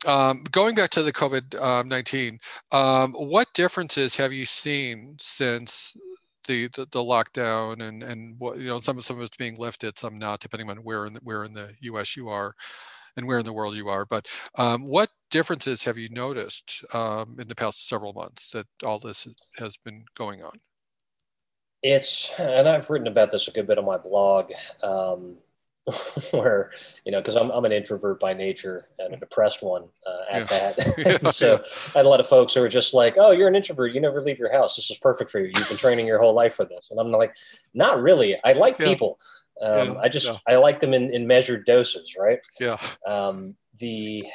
um, 0.05 0.43
going 0.51 0.75
back 0.75 0.91
to 0.91 1.03
the 1.03 1.11
COVID 1.11 1.59
um, 1.59 1.87
19, 1.87 2.39
um, 2.71 3.13
what 3.13 3.51
differences 3.55 4.15
have 4.17 4.31
you 4.31 4.45
seen 4.45 5.15
since 5.19 5.95
the, 6.47 6.67
the, 6.67 6.85
the 6.91 6.99
lockdown 6.99 7.81
and 7.81 8.03
and 8.03 8.39
what 8.39 8.57
you 8.57 8.67
know 8.67 8.79
some 8.79 8.97
of 8.97 9.05
some 9.05 9.17
of 9.17 9.23
it's 9.23 9.37
being 9.37 9.55
lifted, 9.57 9.97
some 9.97 10.17
not, 10.17 10.39
depending 10.39 10.69
on 10.69 10.77
where 10.77 11.05
in 11.05 11.13
the, 11.13 11.19
where 11.23 11.43
in 11.43 11.53
the 11.53 11.73
U.S. 11.81 12.15
you 12.15 12.29
are 12.29 12.55
and 13.17 13.27
where 13.27 13.39
in 13.39 13.45
the 13.45 13.53
world 13.53 13.77
you 13.77 13.89
are. 13.89 14.05
But 14.05 14.27
um, 14.57 14.83
what 14.83 15.09
differences 15.29 15.83
have 15.83 15.97
you 15.97 16.09
noticed 16.09 16.83
um, 16.93 17.37
in 17.39 17.47
the 17.47 17.55
past 17.55 17.87
several 17.87 18.13
months 18.13 18.51
that 18.51 18.67
all 18.85 18.99
this 18.99 19.27
has 19.57 19.77
been 19.77 20.05
going 20.15 20.43
on? 20.43 20.53
It's 21.83 22.31
and 22.37 22.67
I've 22.67 22.89
written 22.89 23.07
about 23.07 23.31
this 23.31 23.47
a 23.47 23.51
good 23.51 23.67
bit 23.67 23.77
on 23.77 23.85
my 23.85 23.97
blog. 23.97 24.51
Um, 24.83 25.37
where 26.31 26.69
you 27.05 27.11
know 27.11 27.19
because 27.19 27.35
I'm, 27.35 27.49
I'm 27.49 27.65
an 27.65 27.71
introvert 27.71 28.19
by 28.19 28.33
nature 28.33 28.87
and 28.99 29.15
a 29.15 29.17
depressed 29.17 29.63
one 29.63 29.85
uh, 30.05 30.31
at 30.31 30.51
yeah. 30.51 30.71
that. 30.73 31.21
Yeah, 31.23 31.29
so 31.31 31.63
i 31.95 31.99
had 31.99 32.05
a 32.05 32.09
lot 32.09 32.19
of 32.19 32.27
folks 32.27 32.53
who 32.53 32.61
were 32.61 32.69
just 32.69 32.93
like 32.93 33.15
oh 33.17 33.31
you're 33.31 33.47
an 33.47 33.55
introvert. 33.55 33.93
You 33.93 34.01
never 34.01 34.21
leave 34.21 34.37
your 34.37 34.51
house. 34.51 34.75
This 34.75 34.91
is 34.91 34.97
perfect 34.97 35.31
for 35.31 35.39
you. 35.39 35.51
You've 35.55 35.67
been 35.67 35.77
training 35.77 36.05
your 36.05 36.21
whole 36.21 36.33
life 36.33 36.55
for 36.55 36.65
this. 36.65 36.89
And 36.91 36.99
i'm 36.99 37.11
like 37.11 37.35
not 37.73 38.01
really. 38.01 38.37
I 38.43 38.53
like 38.53 38.77
people. 38.77 39.19
Um, 39.61 39.97
i 40.01 40.09
just 40.09 40.41
i 40.47 40.55
like 40.55 40.79
them 40.79 40.93
in, 40.93 41.13
in 41.13 41.27
measured 41.27 41.65
doses 41.65 42.15
right? 42.17 42.39
Yeah. 42.59 42.77
Um, 43.05 43.55
the 43.79 44.25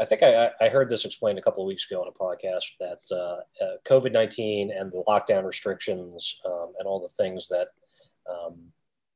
I 0.00 0.04
think 0.04 0.22
I, 0.22 0.50
I, 0.60 0.68
heard 0.68 0.90
this 0.90 1.06
explained 1.06 1.38
a 1.38 1.42
couple 1.42 1.62
of 1.62 1.68
weeks 1.68 1.90
ago 1.90 2.02
on 2.02 2.08
a 2.08 2.12
podcast 2.12 2.64
that 2.80 3.00
uh, 3.10 3.64
uh, 3.64 3.76
COVID 3.88 4.12
19 4.12 4.70
and 4.70 4.92
the 4.92 5.02
lockdown 5.08 5.44
restrictions 5.44 6.38
um, 6.44 6.74
and 6.78 6.86
all 6.86 7.00
the 7.00 7.22
things 7.22 7.48
that 7.48 7.68
um, 8.30 8.72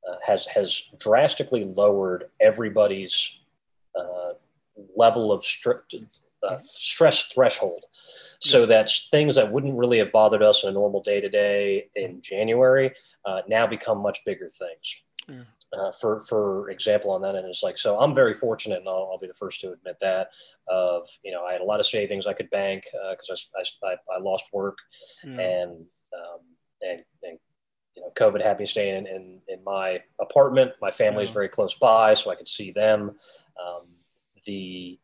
uh, 0.09 0.17
has 0.25 0.47
has 0.47 0.91
drastically 0.99 1.65
lowered 1.65 2.31
everybody's 2.41 3.41
uh, 3.99 4.33
level 4.97 5.33
of 5.33 5.45
strict, 5.45 5.95
uh, 6.43 6.57
stress 6.57 7.27
threshold. 7.27 7.85
So 8.43 8.65
that 8.67 8.91
things 9.11 9.35
that 9.35 9.53
wouldn't 9.53 9.77
really 9.77 9.99
have 9.99 10.13
bothered 10.13 10.43
us 10.43 10.63
in 10.63 10.71
a 10.71 10.73
normal 10.73 11.03
day 11.03 11.21
to 11.21 11.29
day 11.29 11.89
in 11.95 12.23
January 12.23 12.93
uh, 13.27 13.43
now 13.49 13.67
become 13.67 13.99
much 13.99 14.21
bigger 14.25 14.49
things. 14.49 15.03
Yeah. 15.29 15.43
Uh, 15.73 15.93
for 15.93 16.19
for 16.21 16.69
example 16.71 17.13
on 17.13 17.23
that 17.23 17.37
end 17.37 17.47
it's 17.47 17.63
like 17.63 17.79
so 17.79 18.01
i'm 18.01 18.13
very 18.13 18.33
fortunate 18.33 18.81
and 18.81 18.89
I'll, 18.89 19.09
I'll, 19.13 19.19
be 19.19 19.29
the 19.29 19.35
first 19.35 19.61
to 19.61 19.71
admit 19.71 19.99
that 20.01 20.31
of 20.67 21.07
you 21.23 21.31
know 21.31 21.45
i 21.45 21.53
had 21.53 21.61
a 21.61 21.65
lot 21.65 21.79
of 21.79 21.87
savings 21.87 22.27
i 22.27 22.33
could 22.33 22.51
bank 22.51 22.83
because 23.13 23.49
uh, 23.55 23.87
I, 23.87 23.93
I, 23.93 24.17
I, 24.17 24.19
lost 24.19 24.47
work 24.53 24.77
yeah. 25.23 25.39
and 25.39 25.87
um, 26.13 26.41
and, 26.83 27.05
and 27.23 27.39
you 27.97 28.03
know, 28.03 28.13
COVID 28.17 28.43
had 28.43 28.59
me 28.59 28.67
staying 28.67 29.07
in, 29.07 29.41
in, 29.49 29.50
in 29.61 29.65
my 29.65 30.01
apartment. 30.21 30.73
My 30.81 30.91
family 30.91 31.25
is 31.25 31.31
very 31.31 31.49
close 31.49 31.75
by, 31.75 32.15
so 32.15 32.31
I 32.31 32.35
could 32.35 32.49
see 32.49 32.73
them. 32.73 33.17
Um, 33.61 33.87
the 34.45 34.99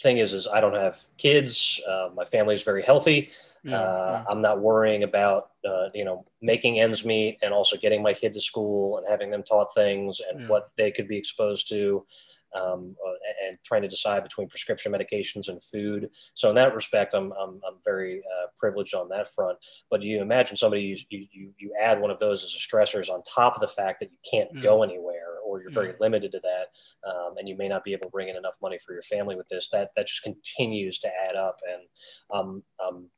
thing 0.00 0.18
is, 0.18 0.32
is 0.32 0.46
I 0.46 0.60
don't 0.60 0.74
have 0.74 0.98
kids. 1.16 1.80
Uh, 1.88 2.10
my 2.14 2.24
family 2.24 2.54
is 2.54 2.62
very 2.62 2.82
healthy. 2.82 3.30
Uh, 3.66 3.70
yeah. 3.70 4.24
I'm 4.28 4.40
not 4.40 4.60
worrying 4.60 5.02
about, 5.02 5.50
uh, 5.68 5.88
you 5.92 6.04
know, 6.04 6.24
making 6.40 6.78
ends 6.78 7.04
meet 7.04 7.38
and 7.42 7.52
also 7.52 7.76
getting 7.76 8.02
my 8.02 8.14
kid 8.14 8.32
to 8.34 8.40
school 8.40 8.98
and 8.98 9.06
having 9.08 9.30
them 9.30 9.42
taught 9.42 9.74
things 9.74 10.20
and 10.30 10.42
yeah. 10.42 10.46
what 10.46 10.70
they 10.76 10.90
could 10.92 11.08
be 11.08 11.18
exposed 11.18 11.68
to 11.70 12.06
um, 12.60 12.96
uh, 13.06 13.12
and 13.46 13.58
trying 13.64 13.82
to 13.82 13.88
decide 13.88 14.22
between 14.22 14.48
prescription 14.48 14.92
medications 14.92 15.48
and 15.48 15.62
food. 15.62 16.08
So 16.34 16.48
in 16.48 16.54
that 16.56 16.74
respect, 16.74 17.14
I'm, 17.14 17.32
I'm, 17.32 17.60
I'm 17.66 17.76
very 17.84 18.20
uh, 18.20 18.46
privileged 18.56 18.94
on 18.94 19.08
that 19.10 19.28
front. 19.30 19.58
But 19.90 20.02
you 20.02 20.20
imagine 20.20 20.56
somebody, 20.56 20.82
you, 21.10 21.26
you, 21.32 21.52
you 21.58 21.72
add 21.80 22.00
one 22.00 22.10
of 22.10 22.18
those 22.18 22.44
as 22.44 22.54
a 22.54 22.58
stressors 22.58 23.10
on 23.10 23.22
top 23.22 23.54
of 23.54 23.60
the 23.60 23.68
fact 23.68 24.00
that 24.00 24.10
you 24.10 24.18
can't 24.30 24.54
mm. 24.54 24.62
go 24.62 24.82
anywhere 24.82 25.38
or 25.44 25.60
you're 25.60 25.70
very 25.70 25.92
mm. 25.94 26.00
limited 26.00 26.32
to 26.32 26.40
that 26.40 26.68
um, 27.08 27.34
and 27.38 27.48
you 27.48 27.56
may 27.56 27.68
not 27.68 27.84
be 27.84 27.92
able 27.92 28.02
to 28.02 28.10
bring 28.10 28.28
in 28.28 28.36
enough 28.36 28.56
money 28.60 28.78
for 28.84 28.92
your 28.92 29.02
family 29.02 29.36
with 29.36 29.48
this, 29.48 29.68
that, 29.70 29.90
that 29.96 30.06
just 30.06 30.22
continues 30.22 30.98
to 30.98 31.08
add 31.28 31.36
up. 31.36 31.60
And 31.68 31.82
um, 32.32 32.62
um, 32.86 33.08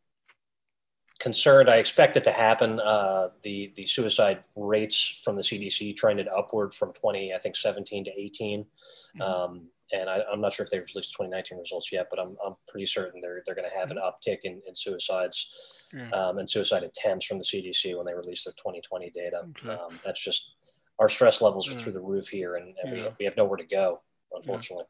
concerned. 1.20 1.70
I 1.70 1.76
expect 1.76 2.16
it 2.16 2.24
to 2.24 2.32
happen. 2.32 2.80
Uh, 2.80 3.28
the 3.42 3.72
the 3.76 3.86
suicide 3.86 4.40
rates 4.56 5.20
from 5.22 5.36
the 5.36 5.42
CDC 5.42 5.96
trended 5.96 6.26
upward 6.28 6.74
from 6.74 6.92
20, 6.92 7.32
I 7.32 7.38
think 7.38 7.56
17 7.56 8.06
to 8.06 8.10
18. 8.16 8.64
Mm-hmm. 8.64 9.22
Um, 9.22 9.68
and 9.92 10.08
I, 10.08 10.22
am 10.32 10.40
not 10.40 10.52
sure 10.52 10.64
if 10.64 10.70
they've 10.70 10.86
released 10.94 11.12
2019 11.14 11.58
results 11.58 11.90
yet, 11.92 12.06
but 12.10 12.20
I'm, 12.20 12.36
I'm 12.44 12.54
pretty 12.68 12.86
certain 12.86 13.20
they're, 13.20 13.42
they're 13.44 13.56
going 13.56 13.68
to 13.68 13.76
have 13.76 13.90
an 13.90 13.96
mm-hmm. 13.96 14.30
uptick 14.30 14.38
in, 14.44 14.60
in 14.66 14.74
suicides 14.74 15.88
yeah. 15.92 16.08
um, 16.10 16.38
and 16.38 16.48
suicide 16.48 16.84
attempts 16.84 17.26
from 17.26 17.38
the 17.38 17.44
CDC 17.44 17.96
when 17.96 18.06
they 18.06 18.14
release 18.14 18.44
their 18.44 18.52
2020 18.52 19.10
data. 19.10 19.42
Okay. 19.50 19.70
Um, 19.70 19.98
that's 20.04 20.22
just 20.22 20.52
our 21.00 21.08
stress 21.08 21.40
levels 21.40 21.68
are 21.68 21.72
yeah. 21.72 21.78
through 21.78 21.92
the 21.92 22.00
roof 22.00 22.28
here, 22.28 22.56
and, 22.56 22.74
and 22.82 22.96
yeah. 22.96 23.04
we, 23.04 23.10
we 23.20 23.24
have 23.24 23.36
nowhere 23.36 23.56
to 23.56 23.64
go, 23.64 24.00
unfortunately. 24.32 24.84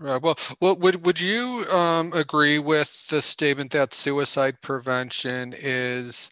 Right. 0.00 0.22
Well, 0.22 0.38
well, 0.62 0.76
would 0.76 1.04
would 1.04 1.20
you 1.20 1.66
um, 1.70 2.10
agree 2.14 2.58
with 2.58 3.06
the 3.08 3.20
statement 3.20 3.70
that 3.72 3.92
suicide 3.92 4.56
prevention 4.62 5.54
is 5.58 6.30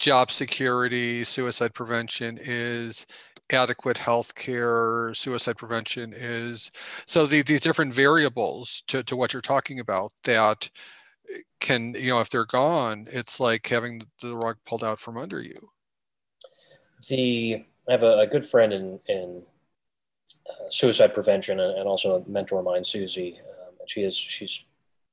job 0.00 0.32
security, 0.32 1.22
suicide 1.22 1.72
prevention 1.72 2.36
is 2.42 3.06
adequate 3.52 3.96
health 3.96 4.34
care, 4.34 5.14
suicide 5.14 5.56
prevention 5.56 6.12
is 6.16 6.72
so 7.06 7.26
the, 7.26 7.42
these 7.42 7.60
different 7.60 7.94
variables 7.94 8.82
to, 8.88 9.04
to 9.04 9.14
what 9.14 9.32
you're 9.32 9.40
talking 9.40 9.78
about 9.78 10.12
that 10.24 10.68
can, 11.60 11.94
you 11.94 12.10
know, 12.10 12.18
if 12.18 12.28
they're 12.28 12.44
gone, 12.44 13.06
it's 13.08 13.38
like 13.38 13.68
having 13.68 14.02
the 14.20 14.36
rug 14.36 14.56
pulled 14.66 14.82
out 14.82 14.98
from 14.98 15.16
under 15.16 15.40
you. 15.40 15.70
The 17.08 17.64
I 17.88 17.92
have 17.92 18.02
a, 18.02 18.18
a 18.20 18.26
good 18.26 18.44
friend 18.44 18.72
in 18.72 18.98
in 19.06 19.44
uh, 20.48 20.70
suicide 20.70 21.14
prevention 21.14 21.60
and, 21.60 21.78
and, 21.78 21.88
also 21.88 22.16
a 22.16 22.28
mentor 22.28 22.58
of 22.58 22.64
mine, 22.64 22.84
Susie. 22.84 23.38
Um, 23.38 23.74
and 23.80 23.90
she 23.90 24.02
is 24.02 24.16
she's 24.16 24.64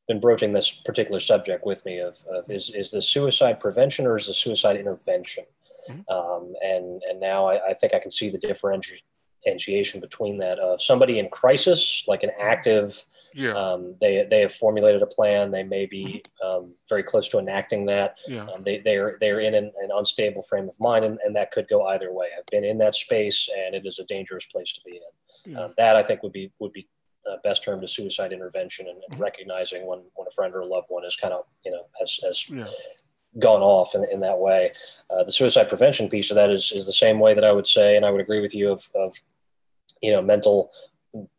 been 0.07 0.19
broaching 0.19 0.51
this 0.51 0.71
particular 0.71 1.19
subject 1.19 1.65
with 1.65 1.85
me 1.85 1.99
of, 1.99 2.23
of 2.31 2.49
is 2.49 2.69
is 2.71 2.91
the 2.91 3.01
suicide 3.01 3.59
prevention 3.59 4.05
or 4.05 4.17
is 4.17 4.27
the 4.27 4.33
suicide 4.33 4.75
intervention? 4.75 5.45
Mm-hmm. 5.89 6.13
Um, 6.13 6.53
and 6.61 7.01
and 7.09 7.19
now 7.19 7.45
I, 7.45 7.69
I, 7.69 7.73
think 7.73 7.93
I 7.93 7.99
can 7.99 8.11
see 8.11 8.29
the 8.29 8.37
differentiation 8.37 9.05
differentiation 9.43 9.99
between 9.99 10.37
that 10.39 10.59
of 10.59 10.81
somebody 10.81 11.19
in 11.19 11.29
crisis, 11.29 12.03
like 12.07 12.23
an 12.23 12.31
active, 12.39 13.05
yeah. 13.33 13.51
um, 13.51 13.95
they 13.99 14.25
they 14.29 14.41
have 14.41 14.53
formulated 14.53 15.01
a 15.01 15.07
plan. 15.07 15.51
They 15.51 15.63
may 15.63 15.85
be 15.85 16.23
um, 16.43 16.73
very 16.87 17.03
close 17.03 17.29
to 17.29 17.39
enacting 17.39 17.85
that. 17.87 18.17
Yeah. 18.27 18.43
Um, 18.43 18.63
they 18.63 18.79
they're 18.79 19.17
they're 19.19 19.39
in 19.39 19.53
an, 19.53 19.71
an, 19.81 19.89
unstable 19.93 20.43
frame 20.43 20.69
of 20.69 20.79
mind, 20.79 21.05
and, 21.05 21.19
and 21.23 21.35
that 21.35 21.51
could 21.51 21.67
go 21.67 21.87
either 21.87 22.11
way. 22.13 22.27
I've 22.37 22.45
been 22.47 22.63
in 22.63 22.77
that 22.79 22.95
space, 22.95 23.49
and 23.57 23.75
it 23.75 23.85
is 23.85 23.99
a 23.99 24.05
dangerous 24.05 24.45
place 24.45 24.73
to 24.73 24.81
be 24.85 24.97
in. 24.97 25.53
Yeah. 25.53 25.59
Um, 25.61 25.73
that 25.77 25.95
I 25.95 26.03
think 26.03 26.23
would 26.23 26.33
be 26.33 26.51
would 26.59 26.73
be 26.73 26.87
uh, 27.29 27.37
best 27.43 27.63
term 27.63 27.81
to 27.81 27.87
suicide 27.87 28.33
intervention 28.33 28.87
and, 28.87 29.01
and, 29.09 29.19
recognizing 29.19 29.85
when 29.85 29.99
when 30.15 30.27
a 30.27 30.31
friend 30.31 30.53
or 30.53 30.61
a 30.61 30.65
loved 30.65 30.87
one 30.89 31.05
is 31.05 31.15
kind 31.15 31.33
of 31.33 31.45
you 31.65 31.71
know 31.71 31.83
has 31.99 32.19
has 32.23 32.49
yeah 32.49 32.67
gone 33.39 33.61
off 33.61 33.95
in, 33.95 34.05
in 34.11 34.19
that 34.21 34.37
way. 34.37 34.71
Uh, 35.09 35.23
the 35.23 35.31
suicide 35.31 35.69
prevention 35.69 36.09
piece 36.09 36.31
of 36.31 36.35
that 36.35 36.49
is, 36.49 36.71
is 36.73 36.85
the 36.85 36.93
same 36.93 37.19
way 37.19 37.33
that 37.33 37.43
I 37.43 37.51
would 37.51 37.67
say, 37.67 37.95
and 37.95 38.05
I 38.05 38.11
would 38.11 38.21
agree 38.21 38.41
with 38.41 38.53
you 38.53 38.71
of, 38.71 38.83
of 38.95 39.15
you 40.01 40.11
know, 40.11 40.21
mental, 40.21 40.71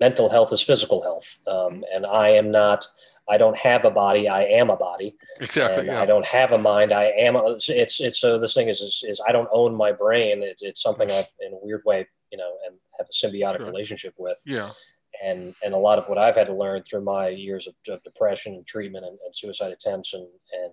mental 0.00 0.28
health 0.28 0.52
is 0.52 0.60
physical 0.60 1.02
health. 1.02 1.38
Um, 1.46 1.84
and 1.94 2.06
I 2.06 2.28
am 2.28 2.50
not, 2.50 2.86
I 3.28 3.38
don't 3.38 3.56
have 3.56 3.84
a 3.84 3.90
body. 3.90 4.28
I 4.28 4.42
am 4.42 4.70
a 4.70 4.76
body. 4.76 5.16
Exactly. 5.40 5.86
Yeah. 5.86 6.00
I 6.00 6.06
don't 6.06 6.26
have 6.26 6.52
a 6.52 6.58
mind. 6.58 6.92
I 6.92 7.04
am. 7.04 7.36
A, 7.36 7.56
it's, 7.68 8.00
it's, 8.00 8.20
so 8.20 8.38
this 8.38 8.54
thing 8.54 8.68
is, 8.68 8.80
is, 8.80 9.04
is, 9.06 9.20
I 9.26 9.32
don't 9.32 9.48
own 9.52 9.74
my 9.74 9.92
brain. 9.92 10.42
It's, 10.42 10.62
it's 10.62 10.82
something 10.82 11.10
I, 11.10 11.24
in 11.40 11.52
a 11.52 11.58
weird 11.62 11.82
way, 11.84 12.06
you 12.30 12.38
know, 12.38 12.52
and 12.66 12.76
have 12.98 13.06
a 13.08 13.12
symbiotic 13.12 13.58
sure. 13.58 13.66
relationship 13.66 14.14
with. 14.18 14.40
Yeah. 14.46 14.70
And, 15.24 15.54
and 15.64 15.72
a 15.72 15.78
lot 15.78 15.98
of 15.98 16.08
what 16.08 16.18
I've 16.18 16.36
had 16.36 16.48
to 16.48 16.54
learn 16.54 16.82
through 16.82 17.04
my 17.04 17.28
years 17.28 17.68
of, 17.68 17.74
of 17.88 18.02
depression 18.02 18.54
and 18.54 18.66
treatment 18.66 19.04
and, 19.04 19.18
and 19.24 19.36
suicide 19.36 19.70
attempts 19.70 20.14
and, 20.14 20.26
and 20.54 20.72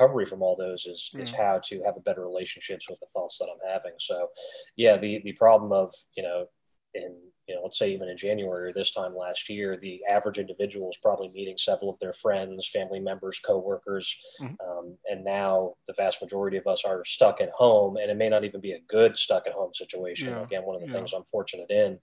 recovery 0.00 0.26
from 0.26 0.42
all 0.42 0.56
those 0.56 0.86
is 0.86 1.10
mm. 1.14 1.22
is 1.22 1.30
how 1.30 1.60
to 1.64 1.82
have 1.84 1.96
a 1.96 2.00
better 2.00 2.22
relationships 2.22 2.88
with 2.88 2.98
the 3.00 3.06
thoughts 3.06 3.38
that 3.38 3.48
I'm 3.50 3.72
having. 3.72 3.92
So, 3.98 4.28
yeah, 4.76 4.96
the 4.96 5.20
the 5.24 5.32
problem 5.32 5.72
of 5.72 5.92
you 6.16 6.22
know 6.22 6.46
in 6.94 7.16
you 7.46 7.54
know 7.54 7.62
let's 7.62 7.78
say 7.78 7.92
even 7.92 8.08
in 8.08 8.16
January 8.16 8.70
or 8.70 8.72
this 8.72 8.92
time 8.92 9.16
last 9.16 9.48
year, 9.48 9.76
the 9.76 10.00
average 10.08 10.38
individual 10.38 10.90
is 10.90 10.98
probably 11.02 11.28
meeting 11.28 11.56
several 11.58 11.90
of 11.90 11.98
their 11.98 12.12
friends, 12.12 12.68
family 12.68 13.00
members, 13.00 13.40
coworkers, 13.40 14.16
mm-hmm. 14.40 14.54
um, 14.68 14.96
and 15.06 15.24
now 15.24 15.74
the 15.86 15.94
vast 15.96 16.22
majority 16.22 16.56
of 16.56 16.66
us 16.66 16.84
are 16.84 17.04
stuck 17.04 17.40
at 17.40 17.50
home, 17.50 17.96
and 17.96 18.10
it 18.10 18.16
may 18.16 18.28
not 18.28 18.44
even 18.44 18.60
be 18.60 18.72
a 18.72 18.80
good 18.88 19.16
stuck 19.16 19.46
at 19.46 19.52
home 19.52 19.72
situation. 19.74 20.30
Yeah. 20.30 20.42
Again, 20.42 20.62
one 20.64 20.76
of 20.76 20.82
the 20.82 20.88
yeah. 20.88 20.94
things 20.94 21.12
I'm 21.12 21.24
fortunate 21.24 21.70
in 21.70 21.98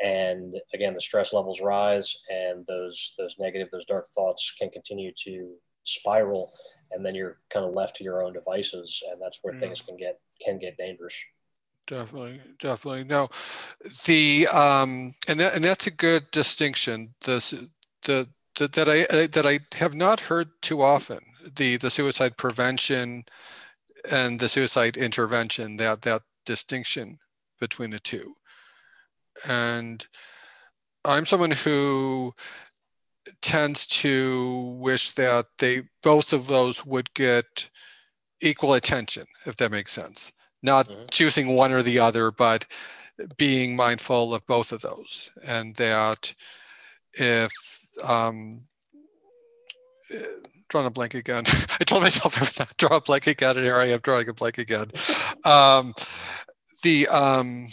and 0.00 0.54
again 0.74 0.94
the 0.94 1.00
stress 1.00 1.32
levels 1.32 1.60
rise 1.60 2.16
and 2.28 2.66
those 2.66 3.14
those 3.18 3.36
negative 3.38 3.68
those 3.70 3.86
dark 3.86 4.06
thoughts 4.14 4.54
can 4.58 4.68
continue 4.70 5.10
to 5.16 5.54
spiral 5.84 6.52
and 6.90 7.06
then 7.06 7.14
you're 7.14 7.38
kind 7.50 7.64
of 7.64 7.72
left 7.72 7.96
to 7.96 8.04
your 8.04 8.22
own 8.22 8.32
devices 8.32 9.02
and 9.10 9.20
that's 9.22 9.38
where 9.42 9.54
yeah. 9.54 9.60
things 9.60 9.80
can 9.80 9.96
get 9.96 10.18
can 10.44 10.58
get 10.58 10.76
dangerous 10.76 11.14
definitely 11.86 12.40
definitely 12.58 13.04
no 13.04 13.28
the 14.04 14.46
um 14.48 15.12
and 15.28 15.40
that, 15.40 15.54
and 15.54 15.64
that's 15.64 15.86
a 15.86 15.90
good 15.92 16.28
distinction 16.30 17.14
the 17.22 17.68
the, 18.04 18.28
the 18.58 18.68
that 18.68 18.88
i 18.88 19.26
that 19.26 19.46
i 19.46 19.58
have 19.74 19.94
not 19.94 20.20
heard 20.20 20.48
too 20.62 20.82
often 20.82 21.18
the 21.56 21.76
the 21.76 21.90
suicide 21.90 22.36
prevention 22.36 23.24
and 24.10 24.38
the 24.38 24.48
suicide 24.48 24.96
intervention 24.96 25.76
that 25.76 26.02
that 26.02 26.22
distinction 26.44 27.18
between 27.60 27.90
the 27.90 28.00
two 28.00 28.34
and 29.48 30.06
i'm 31.04 31.26
someone 31.26 31.50
who 31.50 32.32
tends 33.42 33.86
to 33.86 34.76
wish 34.78 35.12
that 35.12 35.46
they 35.58 35.82
both 36.02 36.32
of 36.32 36.46
those 36.46 36.84
would 36.84 37.12
get 37.14 37.68
equal 38.40 38.74
attention, 38.74 39.26
if 39.46 39.56
that 39.56 39.70
makes 39.70 39.92
sense. 39.92 40.32
Not 40.66 40.88
mm-hmm. 40.88 41.04
choosing 41.10 41.54
one 41.54 41.72
or 41.72 41.82
the 41.82 42.00
other, 42.00 42.30
but 42.30 42.66
being 43.36 43.76
mindful 43.76 44.34
of 44.34 44.46
both 44.46 44.72
of 44.72 44.82
those, 44.82 45.30
and 45.46 45.74
that 45.76 46.34
if 47.14 47.50
um, 48.04 48.60
drawing 50.68 50.86
a 50.86 50.90
blank 50.90 51.14
again. 51.14 51.44
I 51.80 51.84
told 51.84 52.02
myself 52.02 52.36
I 52.36 52.44
would 52.44 52.58
not 52.58 52.76
draw 52.76 52.96
a 52.96 53.00
blank 53.00 53.26
again, 53.26 53.56
and 53.56 53.64
here 53.64 53.76
I 53.76 53.86
am 53.86 54.00
drawing 54.00 54.28
a 54.28 54.34
blank 54.34 54.58
again. 54.58 54.90
Um, 55.44 55.94
the 56.82 57.08
um, 57.08 57.68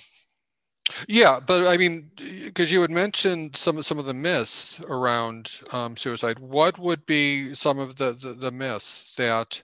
yeah, 1.08 1.40
but 1.46 1.68
I 1.68 1.78
mean, 1.78 2.12
because 2.46 2.72
you 2.72 2.82
had 2.82 2.92
mentioned 2.92 3.56
some 3.56 3.82
some 3.82 4.00
of 4.00 4.06
the 4.06 4.14
myths 4.14 4.80
around 4.82 5.60
um, 5.72 5.98
suicide. 5.98 6.40
What 6.40 6.78
would 6.78 7.06
be 7.06 7.54
some 7.54 7.80
of 7.80 7.96
the, 7.96 8.14
the, 8.14 8.34
the 8.34 8.52
myths 8.52 9.16
that 9.16 9.62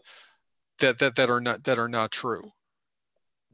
that 0.80 1.00
that 1.00 1.16
that 1.16 1.30
are 1.30 1.42
not 1.42 1.64
that 1.66 1.80
are 1.80 1.90
not 1.90 2.12
true? 2.12 2.52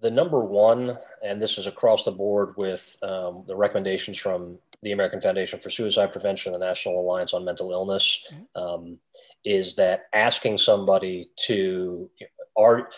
The 0.06 0.12
number 0.12 0.40
one, 0.40 1.00
and 1.24 1.42
this 1.42 1.58
is 1.58 1.66
across 1.66 2.06
the 2.06 2.12
board 2.12 2.54
with 2.58 2.96
um, 3.02 3.44
the 3.48 3.56
recommendations 3.56 4.20
from 4.20 4.60
the 4.84 4.92
American 4.92 5.20
Foundation 5.20 5.60
for 5.60 5.72
Suicide 5.72 6.12
Prevention, 6.12 6.54
the 6.54 6.60
National 6.60 7.02
Alliance 7.02 7.34
on 7.34 7.44
Mental 7.44 7.72
Illness, 7.72 8.24
mm-hmm. 8.32 8.62
um, 8.62 9.00
is 9.46 9.74
that 9.78 10.04
asking 10.14 10.60
somebody 10.60 11.32
to 11.48 12.08
are 12.56 12.92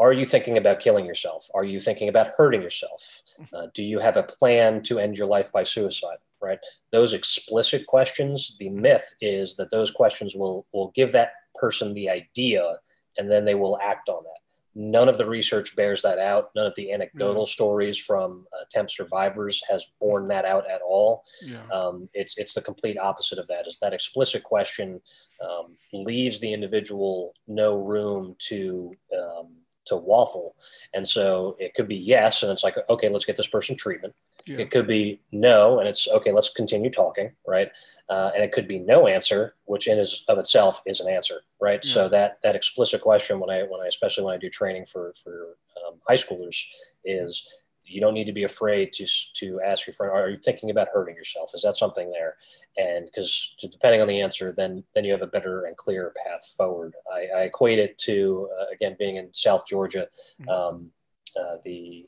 are 0.00 0.12
you 0.12 0.26
thinking 0.26 0.58
about 0.58 0.80
killing 0.80 1.06
yourself? 1.06 1.48
Are 1.54 1.62
you 1.62 1.78
thinking 1.78 2.08
about 2.08 2.26
hurting 2.36 2.60
yourself? 2.60 3.22
Mm-hmm. 3.40 3.54
Uh, 3.54 3.66
do 3.72 3.84
you 3.84 4.00
have 4.00 4.16
a 4.16 4.24
plan 4.24 4.82
to 4.82 4.98
end 4.98 5.16
your 5.16 5.28
life 5.28 5.52
by 5.52 5.62
suicide? 5.62 6.18
Right. 6.40 6.58
Those 6.90 7.12
explicit 7.12 7.86
questions. 7.86 8.56
The 8.58 8.68
myth 8.68 9.14
is 9.20 9.54
that 9.58 9.70
those 9.70 9.92
questions 9.92 10.34
will 10.34 10.66
will 10.72 10.90
give 10.96 11.12
that 11.12 11.34
person 11.54 11.94
the 11.94 12.10
idea, 12.10 12.78
and 13.16 13.30
then 13.30 13.44
they 13.44 13.54
will 13.54 13.78
act 13.78 14.08
on 14.08 14.24
that. 14.24 14.41
None 14.74 15.08
of 15.08 15.18
the 15.18 15.26
research 15.26 15.76
bears 15.76 16.02
that 16.02 16.18
out. 16.18 16.50
None 16.54 16.66
of 16.66 16.74
the 16.76 16.92
anecdotal 16.92 17.44
mm. 17.44 17.48
stories 17.48 17.98
from 17.98 18.46
attempt 18.62 18.92
survivors 18.92 19.62
has 19.68 19.92
borne 20.00 20.28
that 20.28 20.44
out 20.44 20.70
at 20.70 20.80
all. 20.80 21.24
Yeah. 21.42 21.62
Um, 21.72 22.08
it's 22.14 22.38
it's 22.38 22.54
the 22.54 22.62
complete 22.62 22.98
opposite 22.98 23.38
of 23.38 23.46
that. 23.48 23.66
Is 23.66 23.78
that 23.80 23.92
explicit 23.92 24.42
question 24.42 25.00
um, 25.44 25.76
leaves 25.92 26.40
the 26.40 26.52
individual 26.52 27.34
no 27.46 27.76
room 27.76 28.34
to 28.48 28.94
um, 29.16 29.56
to 29.86 29.96
waffle. 29.96 30.54
And 30.94 31.06
so 31.06 31.56
it 31.58 31.74
could 31.74 31.88
be 31.88 31.96
yes, 31.96 32.42
and 32.42 32.52
it's 32.52 32.64
like, 32.64 32.76
okay, 32.88 33.08
let's 33.08 33.24
get 33.24 33.36
this 33.36 33.48
person 33.48 33.76
treatment. 33.76 34.14
Yeah. 34.46 34.58
It 34.58 34.70
could 34.70 34.86
be 34.86 35.20
no, 35.30 35.78
and 35.78 35.88
it's 35.88 36.08
okay, 36.08 36.32
let's 36.32 36.50
continue 36.50 36.90
talking, 36.90 37.32
right? 37.46 37.70
Uh, 38.08 38.30
and 38.34 38.42
it 38.42 38.52
could 38.52 38.68
be 38.68 38.78
no 38.78 39.06
answer, 39.06 39.54
which 39.64 39.86
in 39.86 39.98
is 39.98 40.24
of 40.28 40.38
itself 40.38 40.82
is 40.86 41.00
an 41.00 41.08
answer, 41.08 41.42
right? 41.60 41.80
Yeah. 41.84 41.92
So 41.92 42.08
that 42.08 42.38
that 42.42 42.56
explicit 42.56 43.00
question, 43.00 43.40
when 43.40 43.50
I 43.50 43.62
when 43.62 43.80
I 43.80 43.86
especially 43.86 44.24
when 44.24 44.34
I 44.34 44.38
do 44.38 44.50
training 44.50 44.86
for 44.86 45.12
for 45.22 45.56
um, 45.86 46.00
high 46.08 46.16
schoolers, 46.16 46.64
is 47.04 47.48
you 47.84 48.00
don't 48.00 48.14
need 48.14 48.26
to 48.26 48.32
be 48.32 48.44
afraid 48.44 48.92
to 48.94 49.06
to 49.34 49.60
ask 49.60 49.86
your 49.86 49.94
friend 49.94 50.12
are 50.12 50.30
you 50.30 50.38
thinking 50.38 50.70
about 50.70 50.88
hurting 50.94 51.16
yourself 51.16 51.50
is 51.52 51.62
that 51.62 51.76
something 51.76 52.10
there 52.10 52.36
and 52.78 53.06
because 53.06 53.54
depending 53.60 54.00
on 54.00 54.06
the 54.06 54.20
answer 54.20 54.52
then 54.52 54.82
then 54.94 55.04
you 55.04 55.12
have 55.12 55.20
a 55.20 55.26
better 55.26 55.64
and 55.64 55.76
clearer 55.76 56.14
path 56.24 56.54
forward 56.56 56.94
i, 57.12 57.26
I 57.36 57.40
equate 57.42 57.80
it 57.80 57.98
to 57.98 58.48
uh, 58.58 58.66
again 58.72 58.96
being 58.98 59.16
in 59.16 59.34
south 59.34 59.66
georgia 59.66 60.06
mm-hmm. 60.40 60.48
um, 60.48 60.90
uh, 61.38 61.56
the, 61.64 62.06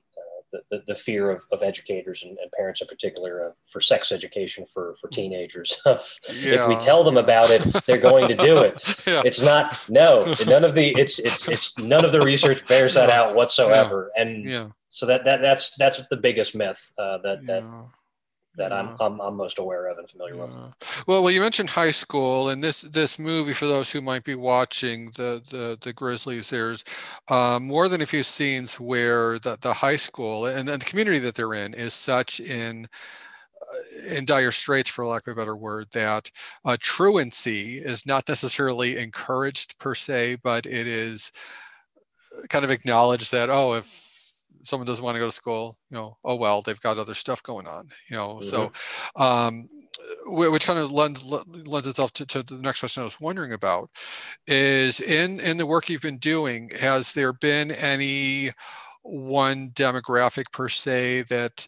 the, 0.71 0.83
the, 0.87 0.95
fear 0.95 1.31
of, 1.31 1.45
of 1.53 1.63
educators 1.63 2.23
and, 2.23 2.39
and 2.39 2.51
parents 2.53 2.81
in 2.81 2.89
particular 2.89 3.49
uh, 3.49 3.53
for 3.65 3.81
sex 3.81 4.13
education 4.13 4.65
for, 4.67 4.95
for 5.01 5.09
teenagers. 5.09 5.81
yeah. 5.87 5.97
If 6.29 6.69
we 6.69 6.77
tell 6.77 7.05
them 7.05 7.17
about 7.17 7.51
it, 7.51 7.63
they're 7.87 7.99
going 7.99 8.29
to 8.29 8.37
do 8.37 8.59
it. 8.59 8.83
yeah. 9.07 9.23
It's 9.25 9.43
not 9.43 9.89
no 9.89 10.35
none 10.47 10.65
of 10.65 10.75
the 10.75 10.95
it's 10.99 11.19
it's 11.19 11.49
it's 11.49 11.79
none 11.79 12.05
of 12.05 12.13
the 12.13 12.21
research 12.21 12.67
bears 12.67 12.95
that 12.95 13.11
out 13.11 13.35
whatsoever. 13.35 14.11
And 14.17 14.45
yeah 14.49 14.69
so 14.95 15.07
that, 15.07 15.25
that 15.25 15.41
that's 15.41 15.75
that's 15.77 16.07
the 16.07 16.17
biggest 16.17 16.55
myth 16.55 16.93
uh, 16.97 17.19
that 17.19 17.41
yeah. 17.43 17.61
that 17.61 17.65
that 18.57 18.71
yeah. 18.71 18.79
I'm, 18.79 18.97
I'm, 19.01 19.21
I'm 19.21 19.37
most 19.37 19.59
aware 19.59 19.89
of 19.89 19.99
and 19.99 20.09
familiar 20.09 20.35
yeah. 20.35 20.43
with. 20.43 20.55
Well, 21.07 21.23
well, 21.23 21.31
you 21.31 21.41
mentioned 21.41 21.71
high 21.71 21.91
school, 21.91 22.49
and 22.49 22.63
this 22.63 22.83
this 22.83 23.19
movie 23.19 23.53
for 23.53 23.67
those 23.67 23.91
who 23.91 24.01
might 24.01 24.25
be 24.25 24.35
watching 24.35 25.11
the 25.17 25.43
the, 25.51 25.79
the 25.81 25.93
Grizzlies. 25.93 26.51
There's 26.51 26.85
um, 27.29 27.67
more 27.67 27.89
than 27.89 28.03
a 28.03 28.07
few 28.07 28.23
scenes 28.23 28.79
where 28.79 29.39
the 29.39 29.59
the 29.61 29.73
high 29.73 29.97
school 29.97 30.47
and, 30.47 30.69
and 30.69 30.81
the 30.81 30.87
community 30.87 31.19
that 31.21 31.35
they're 31.35 31.55
in 31.55 31.75
is 31.75 31.95
such 31.95 32.41
in 32.41 32.87
uh, 33.61 34.15
in 34.15 34.25
dire 34.25 34.53
straits, 34.53 34.91
for 34.91 35.07
lack 35.07 35.27
of 35.27 35.33
a 35.33 35.41
better 35.41 35.57
word, 35.57 35.89
that 35.93 36.31
uh, 36.65 36.77
truancy 36.81 37.79
is 37.79 38.07
not 38.07 38.29
necessarily 38.29 38.99
encouraged 38.99 39.79
per 39.79 39.95
se, 39.95 40.37
but 40.43 40.67
it 40.67 40.87
is 40.87 41.33
uh, 42.37 42.47
kind 42.49 42.65
of 42.65 42.71
acknowledged 42.71 43.33
that 43.33 43.51
oh, 43.51 43.75
if 43.75 44.04
someone 44.65 44.87
doesn't 44.87 45.05
want 45.05 45.15
to 45.15 45.21
go 45.21 45.27
to 45.27 45.33
school, 45.33 45.79
you 45.91 45.97
know, 45.97 46.17
oh 46.25 46.35
well, 46.35 46.63
they've 46.63 46.81
got 46.81 46.99
other 46.99 47.15
stuff 47.15 47.43
going 47.43 47.67
on, 47.67 47.89
you 48.11 48.17
know. 48.17 48.41
Mm-hmm. 48.41 48.45
So, 48.45 48.73
um, 49.17 49.69
which 50.27 50.67
kind 50.67 50.79
of 50.79 50.93
lends 50.93 51.25
lends 51.25 51.87
itself 51.87 52.13
to, 52.15 52.27
to, 52.27 52.43
the 52.43 52.57
next 52.57 52.81
question 52.81 53.03
I 53.03 53.05
was 53.05 53.21
wondering 53.21 53.53
about 53.53 53.91
is 54.47 55.01
in 55.01 55.41
in 55.41 55.57
the 55.57 55.67
work 55.67 55.89
you've 55.89 56.03
been 56.03 56.19
doing, 56.19 56.71
has 56.81 57.13
there 57.13 57.33
been 57.33 57.71
any 57.71 58.53
one 59.03 59.71
demographic 59.71 60.51
per 60.53 60.69
se 60.69 61.23
that 61.23 61.67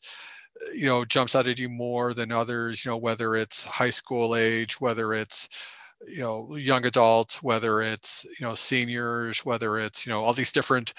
you 0.74 0.87
know 0.87 1.04
jumps 1.04 1.37
out 1.37 1.48
at 1.48 1.59
you 1.59 1.68
more 1.68 2.14
than 2.14 2.32
others? 2.32 2.85
You 2.85 2.90
know, 2.92 2.96
whether 2.96 3.37
it's 3.37 3.64
high 3.64 3.90
school 3.90 4.35
age, 4.35 4.80
whether 4.80 5.14
it's 5.14 5.48
you 6.06 6.20
know 6.20 6.54
young 6.56 6.85
adults 6.85 7.42
whether 7.42 7.80
it's 7.80 8.26
you 8.38 8.46
know 8.46 8.54
seniors 8.54 9.44
whether 9.46 9.78
it's 9.78 10.06
you 10.06 10.12
know 10.12 10.22
all 10.22 10.35
these 10.35 10.52
different 10.52 10.92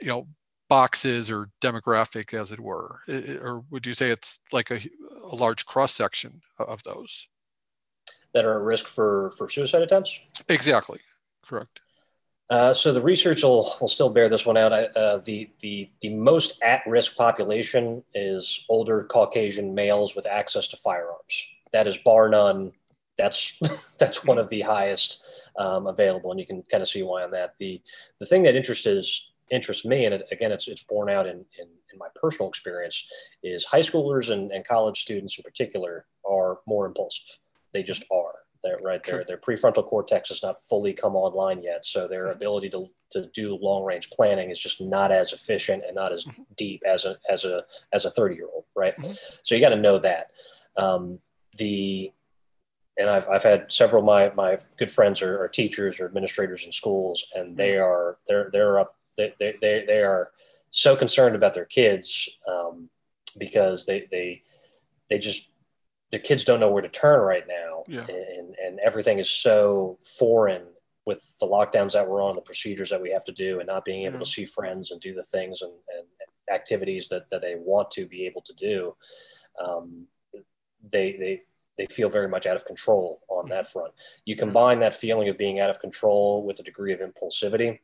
you 0.00 0.08
know 0.08 0.26
boxes 0.72 1.30
or 1.30 1.50
demographic, 1.60 2.32
as 2.32 2.50
it 2.50 2.58
were, 2.58 3.00
or 3.42 3.62
would 3.70 3.86
you 3.86 3.92
say 3.92 4.08
it's 4.08 4.38
like 4.52 4.70
a, 4.70 4.80
a 5.30 5.36
large 5.36 5.66
cross 5.66 5.92
section 5.92 6.40
of 6.58 6.82
those 6.84 7.28
that 8.32 8.46
are 8.46 8.58
at 8.58 8.64
risk 8.64 8.86
for 8.86 9.32
for 9.36 9.50
suicide 9.50 9.82
attempts? 9.82 10.18
Exactly, 10.48 11.00
correct. 11.44 11.82
Uh, 12.48 12.72
so 12.72 12.90
the 12.90 13.02
research 13.02 13.42
will, 13.42 13.74
will 13.82 13.88
still 13.88 14.08
bear 14.08 14.30
this 14.30 14.46
one 14.46 14.56
out. 14.56 14.72
Uh, 14.72 15.18
the, 15.18 15.50
the, 15.60 15.90
the 16.02 16.10
most 16.10 16.60
at-risk 16.62 17.16
population 17.16 18.02
is 18.14 18.66
older 18.68 19.04
Caucasian 19.04 19.74
males 19.74 20.14
with 20.14 20.26
access 20.26 20.68
to 20.68 20.76
firearms. 20.76 21.46
That 21.72 21.86
is 21.86 21.96
bar 21.98 22.28
none. 22.30 22.72
That's 23.18 23.58
that's 23.98 24.24
one 24.24 24.38
of 24.38 24.48
the 24.48 24.62
highest 24.62 25.22
um, 25.58 25.86
available, 25.86 26.30
and 26.30 26.40
you 26.40 26.46
can 26.46 26.62
kind 26.62 26.80
of 26.80 26.88
see 26.88 27.02
why 27.02 27.24
on 27.24 27.30
that. 27.32 27.56
The 27.58 27.82
the 28.20 28.26
thing 28.26 28.44
that 28.44 28.56
interests 28.56 29.31
interests 29.52 29.84
me, 29.84 30.06
and 30.06 30.14
it, 30.14 30.26
again, 30.32 30.50
it's 30.50 30.66
it's 30.66 30.82
borne 30.82 31.10
out 31.10 31.26
in, 31.26 31.44
in, 31.60 31.68
in 31.92 31.98
my 31.98 32.08
personal 32.16 32.48
experience, 32.48 33.06
is 33.42 33.64
high 33.64 33.80
schoolers 33.80 34.30
and, 34.30 34.50
and 34.50 34.66
college 34.66 35.00
students 35.00 35.38
in 35.38 35.44
particular 35.44 36.06
are 36.28 36.58
more 36.66 36.86
impulsive. 36.86 37.38
They 37.72 37.82
just 37.82 38.04
are. 38.10 38.34
They're, 38.62 38.78
right 38.82 39.02
there, 39.02 39.24
their 39.26 39.38
prefrontal 39.38 39.84
cortex 39.84 40.28
has 40.28 40.42
not 40.42 40.62
fully 40.62 40.92
come 40.92 41.16
online 41.16 41.62
yet, 41.62 41.84
so 41.84 42.06
their 42.06 42.26
mm-hmm. 42.26 42.36
ability 42.36 42.70
to, 42.70 42.86
to 43.10 43.28
do 43.34 43.58
long 43.60 43.84
range 43.84 44.08
planning 44.10 44.50
is 44.50 44.60
just 44.60 44.80
not 44.80 45.10
as 45.10 45.32
efficient 45.32 45.82
and 45.86 45.96
not 45.96 46.12
as 46.12 46.24
mm-hmm. 46.24 46.42
deep 46.56 46.82
as 46.86 47.04
a 47.04 47.16
as 47.30 47.44
a 47.44 47.64
as 47.92 48.04
a 48.04 48.10
thirty 48.10 48.36
year 48.36 48.48
old, 48.52 48.64
right? 48.74 48.96
Mm-hmm. 48.96 49.12
So 49.42 49.54
you 49.54 49.60
got 49.60 49.70
to 49.70 49.76
know 49.76 49.98
that. 49.98 50.28
Um, 50.76 51.18
the 51.58 52.10
and 52.98 53.08
I've, 53.08 53.28
I've 53.28 53.42
had 53.42 53.72
several 53.72 54.02
of 54.02 54.06
my, 54.06 54.30
my 54.34 54.58
good 54.76 54.90
friends 54.90 55.22
are, 55.22 55.42
are 55.42 55.48
teachers 55.48 55.98
or 55.98 56.06
administrators 56.06 56.66
in 56.66 56.72
schools 56.72 57.24
and 57.34 57.56
they 57.56 57.72
mm-hmm. 57.72 57.84
are 57.84 58.18
they're 58.28 58.50
they're 58.52 58.78
up 58.78 58.96
they, 59.16 59.32
they, 59.38 59.54
they, 59.60 59.84
they 59.86 60.02
are 60.02 60.30
so 60.70 60.96
concerned 60.96 61.36
about 61.36 61.54
their 61.54 61.64
kids 61.64 62.28
um, 62.48 62.88
because 63.38 63.86
they 63.86 64.08
they 64.10 64.42
they 65.10 65.18
just 65.18 65.50
their 66.10 66.20
kids 66.20 66.44
don't 66.44 66.60
know 66.60 66.70
where 66.70 66.82
to 66.82 66.88
turn 66.88 67.20
right 67.20 67.44
now. 67.48 67.84
Yeah. 67.88 68.04
and, 68.08 68.54
and 68.64 68.78
everything 68.80 69.18
is 69.18 69.30
so 69.30 69.98
foreign 70.18 70.62
with 71.04 71.36
the 71.40 71.46
lockdowns 71.46 71.92
that 71.92 72.08
we're 72.08 72.22
on 72.22 72.36
the 72.36 72.42
procedures 72.42 72.90
that 72.90 73.02
we 73.02 73.10
have 73.10 73.24
to 73.24 73.32
do 73.32 73.58
and 73.58 73.66
not 73.66 73.84
being 73.84 74.04
able 74.04 74.20
to 74.20 74.26
see 74.26 74.44
friends 74.44 74.92
and 74.92 75.00
do 75.00 75.12
the 75.12 75.24
things 75.24 75.62
and, 75.62 75.72
and, 75.96 76.06
activities 76.52 77.08
that, 77.08 77.30
that 77.30 77.40
they 77.40 77.54
want 77.54 77.90
to 77.90 78.04
be 78.04 78.26
able 78.26 78.42
to 78.42 78.52
do 78.54 78.94
um, 79.64 80.06
they 80.90 81.12
they 81.12 81.42
they 81.78 81.86
feel 81.86 82.08
very 82.08 82.28
much 82.28 82.46
out 82.46 82.56
of 82.56 82.64
control 82.66 83.20
on 83.28 83.48
that 83.48 83.70
front. 83.70 83.92
You 84.24 84.36
combine 84.36 84.80
that 84.80 84.92
feeling 84.92 85.28
of 85.28 85.38
being 85.38 85.60
out 85.60 85.70
of 85.70 85.80
control 85.80 86.44
with 86.44 86.60
a 86.60 86.62
degree 86.62 86.92
of 86.92 87.00
impulsivity 87.00 87.78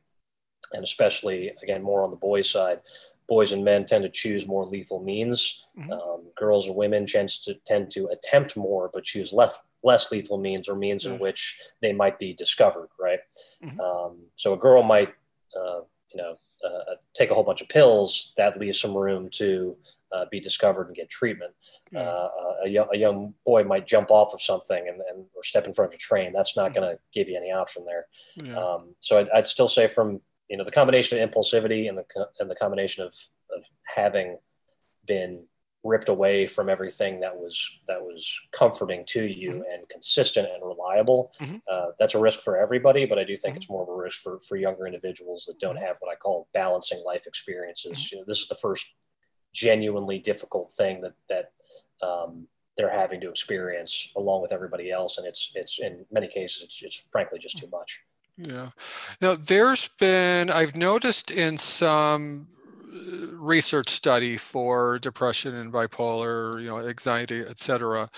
and 0.72 0.84
especially 0.84 1.52
again 1.62 1.82
more 1.82 2.02
on 2.02 2.10
the 2.10 2.16
boys 2.16 2.50
side 2.50 2.80
boys 3.28 3.52
and 3.52 3.62
men 3.62 3.84
tend 3.84 4.02
to 4.02 4.08
choose 4.08 4.48
more 4.48 4.64
lethal 4.64 5.00
means. 5.00 5.66
Mm-hmm. 5.78 5.92
Um, 5.92 6.22
girls 6.36 6.66
and 6.66 6.74
women 6.74 7.06
tend 7.06 7.28
to 7.44 7.54
tend 7.66 7.90
to 7.92 8.06
attempt 8.06 8.56
more, 8.56 8.90
but 8.92 9.04
choose 9.04 9.32
less 9.32 9.60
less 9.84 10.10
lethal 10.10 10.38
means 10.38 10.68
or 10.68 10.74
means 10.74 11.04
in 11.04 11.20
which 11.20 11.60
they 11.82 11.92
might 11.92 12.18
be 12.18 12.32
discovered. 12.32 12.88
Right. 12.98 13.20
Mm-hmm. 13.62 13.78
Um, 13.78 14.16
so 14.34 14.54
a 14.54 14.58
girl 14.58 14.82
might, 14.82 15.14
uh, 15.56 15.80
you 16.12 16.22
know, 16.22 16.38
uh, 16.64 16.94
take 17.14 17.30
a 17.30 17.34
whole 17.34 17.44
bunch 17.44 17.60
of 17.60 17.68
pills. 17.68 18.32
That 18.36 18.58
leaves 18.58 18.80
some 18.80 18.96
room 18.96 19.28
to 19.34 19.76
uh, 20.10 20.24
be 20.30 20.40
discovered 20.40 20.86
and 20.88 20.96
get 20.96 21.10
treatment. 21.10 21.52
Mm-hmm. 21.94 22.66
a, 22.66 22.68
young, 22.68 22.88
a 22.92 22.96
young 22.96 23.34
boy 23.44 23.62
might 23.62 23.86
jump 23.86 24.10
off 24.10 24.34
of 24.34 24.42
something 24.42 24.88
and, 24.88 25.00
and 25.10 25.26
or 25.36 25.44
step 25.44 25.66
in 25.66 25.74
front 25.74 25.92
of 25.92 25.94
a 25.94 25.98
train. 25.98 26.32
That's 26.32 26.56
not 26.56 26.72
mm-hmm. 26.72 26.80
going 26.80 26.96
to 26.96 27.00
give 27.12 27.28
you 27.28 27.36
any 27.36 27.52
option 27.52 27.84
there. 27.84 28.06
Yeah. 28.42 28.58
Um, 28.58 28.94
so 29.00 29.18
I'd, 29.18 29.28
I'd, 29.30 29.46
still 29.46 29.68
say 29.68 29.86
from 29.86 30.20
you 30.48 30.56
know 30.56 30.64
the 30.64 30.70
combination 30.70 31.20
of 31.20 31.30
impulsivity 31.30 31.88
and 31.88 31.98
the 31.98 32.04
and 32.40 32.50
the 32.50 32.54
combination 32.54 33.04
of 33.04 33.14
of 33.56 33.64
having 33.94 34.38
been 35.06 35.44
ripped 35.84 36.08
away 36.08 36.46
from 36.46 36.68
everything 36.68 37.20
that 37.20 37.36
was 37.36 37.78
that 37.86 38.02
was 38.02 38.40
comforting 38.52 39.04
to 39.06 39.22
you 39.22 39.50
mm-hmm. 39.50 39.62
and 39.72 39.88
consistent 39.88 40.48
and 40.52 40.62
reliable 40.64 41.32
mm-hmm. 41.40 41.56
uh, 41.70 41.86
that's 41.98 42.14
a 42.14 42.18
risk 42.18 42.40
for 42.40 42.56
everybody 42.56 43.04
but 43.04 43.18
i 43.18 43.24
do 43.24 43.36
think 43.36 43.52
mm-hmm. 43.52 43.58
it's 43.58 43.70
more 43.70 43.82
of 43.82 43.88
a 43.88 43.94
risk 43.94 44.20
for 44.20 44.40
for 44.40 44.56
younger 44.56 44.86
individuals 44.86 45.44
that 45.46 45.58
don't 45.60 45.76
mm-hmm. 45.76 45.84
have 45.84 45.96
what 46.00 46.12
i 46.12 46.16
call 46.16 46.48
balancing 46.52 47.00
life 47.06 47.26
experiences 47.26 47.92
mm-hmm. 47.92 48.16
you 48.16 48.20
know, 48.20 48.24
this 48.26 48.40
is 48.40 48.48
the 48.48 48.54
first 48.56 48.94
genuinely 49.54 50.18
difficult 50.18 50.72
thing 50.72 51.00
that 51.00 51.14
that 51.28 51.52
um, 52.06 52.46
they're 52.76 52.90
having 52.92 53.20
to 53.20 53.30
experience 53.30 54.12
along 54.16 54.42
with 54.42 54.52
everybody 54.52 54.90
else 54.90 55.16
and 55.16 55.26
it's 55.26 55.52
it's 55.54 55.78
in 55.80 56.04
many 56.10 56.26
cases 56.26 56.62
it's, 56.62 56.82
it's 56.82 57.08
frankly 57.12 57.38
just 57.38 57.58
too 57.58 57.68
much 57.72 58.02
yeah. 58.38 58.70
Now, 59.20 59.34
there's 59.34 59.88
been, 59.98 60.50
I've 60.50 60.76
noticed 60.76 61.30
in 61.30 61.58
some 61.58 62.46
uh, 62.94 63.36
research 63.36 63.88
study 63.88 64.36
for 64.36 64.98
depression 65.00 65.56
and 65.56 65.72
bipolar, 65.72 66.60
you 66.60 66.68
know, 66.68 66.78
anxiety, 66.78 67.40
et 67.40 67.58
cetera, 67.58 68.08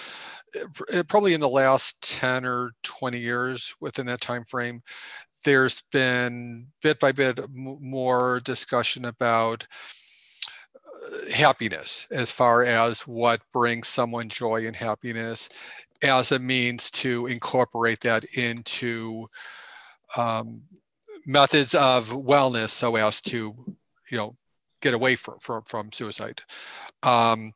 eh, 0.93 1.03
probably 1.09 1.35
in 1.35 1.41
the 1.41 1.49
last 1.49 2.01
10 2.03 2.45
or 2.45 2.73
20 2.83 3.19
years 3.19 3.75
within 3.81 4.07
that 4.07 4.21
time 4.21 4.45
frame, 4.45 4.83
there's 5.45 5.83
been 5.91 6.67
bit 6.83 7.01
by 7.01 7.13
bit 7.13 7.41
more 7.51 8.41
discussion 8.45 9.07
about 9.07 9.67
uh, 10.85 11.33
happiness 11.35 12.07
as 12.11 12.31
far 12.31 12.63
as 12.65 13.07
what 13.07 13.41
brings 13.53 13.89
someone 13.89 14.29
joy 14.29 14.67
and 14.67 14.77
happiness 14.77 15.49
as 16.03 16.33
a 16.33 16.39
means 16.39 16.91
to 16.91 17.27
incorporate 17.27 18.01
that 18.01 18.25
into 18.37 19.27
um, 20.17 20.63
methods 21.27 21.75
of 21.75 22.11
wellness 22.11 22.71
so 22.71 22.97
as 22.97 23.21
to 23.21 23.55
you 24.11 24.17
know 24.17 24.37
get 24.81 24.95
away 24.95 25.17
from 25.17 25.39
from, 25.39 25.63
from 25.63 25.93
suicide 25.93 26.43
um, 27.03 27.53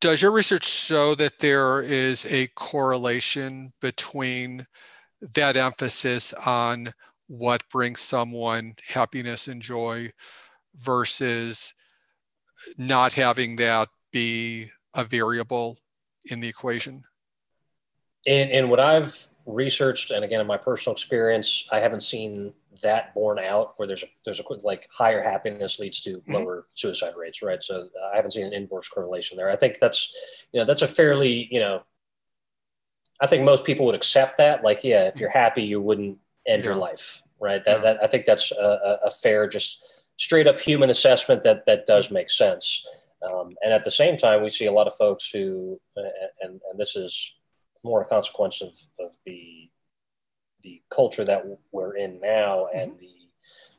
does 0.00 0.22
your 0.22 0.30
research 0.30 0.66
show 0.66 1.14
that 1.16 1.38
there 1.38 1.80
is 1.80 2.24
a 2.26 2.46
correlation 2.48 3.72
between 3.80 4.66
that 5.34 5.56
emphasis 5.56 6.32
on 6.32 6.94
what 7.26 7.68
brings 7.70 8.00
someone 8.00 8.74
happiness 8.86 9.48
and 9.48 9.60
joy 9.60 10.10
versus 10.76 11.74
not 12.76 13.12
having 13.12 13.56
that 13.56 13.88
be 14.12 14.70
a 14.94 15.02
variable 15.02 15.78
in 16.26 16.38
the 16.40 16.48
equation? 16.48 17.02
And, 18.26 18.50
and 18.50 18.70
what 18.70 18.78
I've 18.78 19.28
researched, 19.48 20.10
and 20.10 20.24
again, 20.24 20.40
in 20.40 20.46
my 20.46 20.56
personal 20.56 20.92
experience, 20.92 21.66
I 21.72 21.80
haven't 21.80 22.02
seen 22.02 22.52
that 22.82 23.12
borne 23.14 23.38
out 23.40 23.74
where 23.76 23.88
there's 23.88 24.04
a, 24.04 24.06
there's 24.24 24.40
a 24.40 24.44
like 24.62 24.88
higher 24.92 25.22
happiness 25.22 25.78
leads 25.78 26.00
to 26.02 26.10
mm-hmm. 26.10 26.34
lower 26.34 26.66
suicide 26.74 27.14
rates, 27.16 27.42
right? 27.42 27.62
So 27.62 27.88
uh, 28.00 28.10
I 28.12 28.16
haven't 28.16 28.32
seen 28.32 28.46
an 28.46 28.52
inverse 28.52 28.88
correlation 28.88 29.36
there. 29.36 29.50
I 29.50 29.56
think 29.56 29.78
that's, 29.80 30.46
you 30.52 30.60
know, 30.60 30.66
that's 30.66 30.82
a 30.82 30.86
fairly, 30.86 31.48
you 31.50 31.60
know, 31.60 31.82
I 33.20 33.26
think 33.26 33.42
most 33.42 33.64
people 33.64 33.86
would 33.86 33.96
accept 33.96 34.38
that. 34.38 34.62
Like, 34.62 34.84
yeah, 34.84 35.04
if 35.06 35.18
you're 35.18 35.30
happy, 35.30 35.62
you 35.62 35.80
wouldn't 35.80 36.18
end 36.46 36.62
yeah. 36.62 36.70
your 36.70 36.78
life, 36.78 37.22
right? 37.40 37.64
That, 37.64 37.78
yeah. 37.78 37.94
that 37.94 38.04
I 38.04 38.06
think 38.06 38.26
that's 38.26 38.52
a, 38.52 38.98
a, 39.04 39.10
fair, 39.10 39.48
just 39.48 39.82
straight 40.16 40.46
up 40.46 40.60
human 40.60 40.88
assessment 40.88 41.42
that 41.42 41.66
that 41.66 41.86
does 41.86 42.12
make 42.12 42.30
sense. 42.30 42.86
Um, 43.28 43.56
and 43.64 43.72
at 43.72 43.82
the 43.82 43.90
same 43.90 44.16
time, 44.16 44.44
we 44.44 44.50
see 44.50 44.66
a 44.66 44.72
lot 44.72 44.86
of 44.86 44.94
folks 44.94 45.28
who, 45.28 45.80
and 45.96 46.60
and 46.70 46.78
this 46.78 46.94
is 46.94 47.34
more 47.84 48.02
a 48.02 48.06
consequence 48.06 48.60
of, 48.62 48.72
of 48.98 49.16
the 49.24 49.68
the 50.62 50.82
culture 50.90 51.24
that 51.24 51.44
we're 51.72 51.96
in 51.96 52.20
now 52.20 52.66
and 52.74 52.92
mm-hmm. 52.92 53.00
the 53.00 53.14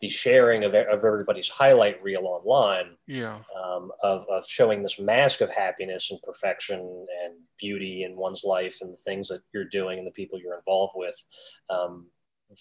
the 0.01 0.09
sharing 0.09 0.63
of, 0.63 0.73
of 0.73 1.03
everybody's 1.03 1.49
highlight 1.49 2.01
reel 2.01 2.25
online 2.25 2.95
yeah 3.07 3.38
um, 3.62 3.91
of, 4.03 4.25
of 4.29 4.45
showing 4.47 4.81
this 4.81 4.99
mask 4.99 5.41
of 5.41 5.51
happiness 5.51 6.09
and 6.12 6.21
perfection 6.21 6.79
and 6.79 7.33
beauty 7.57 8.03
in 8.03 8.15
one's 8.15 8.43
life 8.43 8.77
and 8.81 8.93
the 8.93 8.97
things 8.97 9.27
that 9.27 9.41
you're 9.53 9.65
doing 9.65 9.97
and 9.97 10.07
the 10.07 10.12
people 10.12 10.39
you're 10.39 10.57
involved 10.57 10.93
with 10.95 11.15
um, 11.69 12.07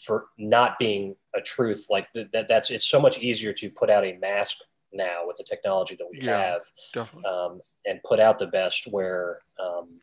for 0.04 0.26
not 0.36 0.78
being 0.78 1.14
a 1.34 1.40
truth 1.40 1.86
like 1.88 2.08
that 2.14 2.46
that's 2.48 2.70
it's 2.70 2.86
so 2.86 3.00
much 3.00 3.18
easier 3.18 3.52
to 3.52 3.70
put 3.70 3.88
out 3.88 4.04
a 4.04 4.18
mask 4.18 4.58
now 4.92 5.26
with 5.26 5.36
the 5.36 5.44
technology 5.44 5.94
that 5.94 6.08
we 6.10 6.20
yeah, 6.20 6.56
have 6.94 7.06
um, 7.24 7.60
and 7.86 8.02
put 8.02 8.20
out 8.20 8.38
the 8.38 8.46
best 8.46 8.86
where 8.90 9.40
um, 9.60 10.00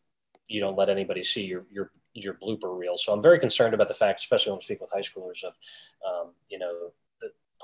you 0.47 0.59
don't 0.59 0.77
let 0.77 0.89
anybody 0.89 1.23
see 1.23 1.45
your 1.45 1.65
your 1.71 1.91
your 2.13 2.35
blooper 2.35 2.77
reel. 2.77 2.97
So 2.97 3.11
I'm 3.13 3.21
very 3.21 3.39
concerned 3.39 3.73
about 3.73 3.87
the 3.87 3.93
fact, 3.93 4.21
especially 4.21 4.51
when 4.51 4.57
I'm 4.57 4.61
speaking 4.61 4.87
with 4.89 4.93
high 4.93 5.01
schoolers, 5.01 5.43
of 5.43 5.53
um, 6.07 6.33
you 6.49 6.59
know 6.59 6.91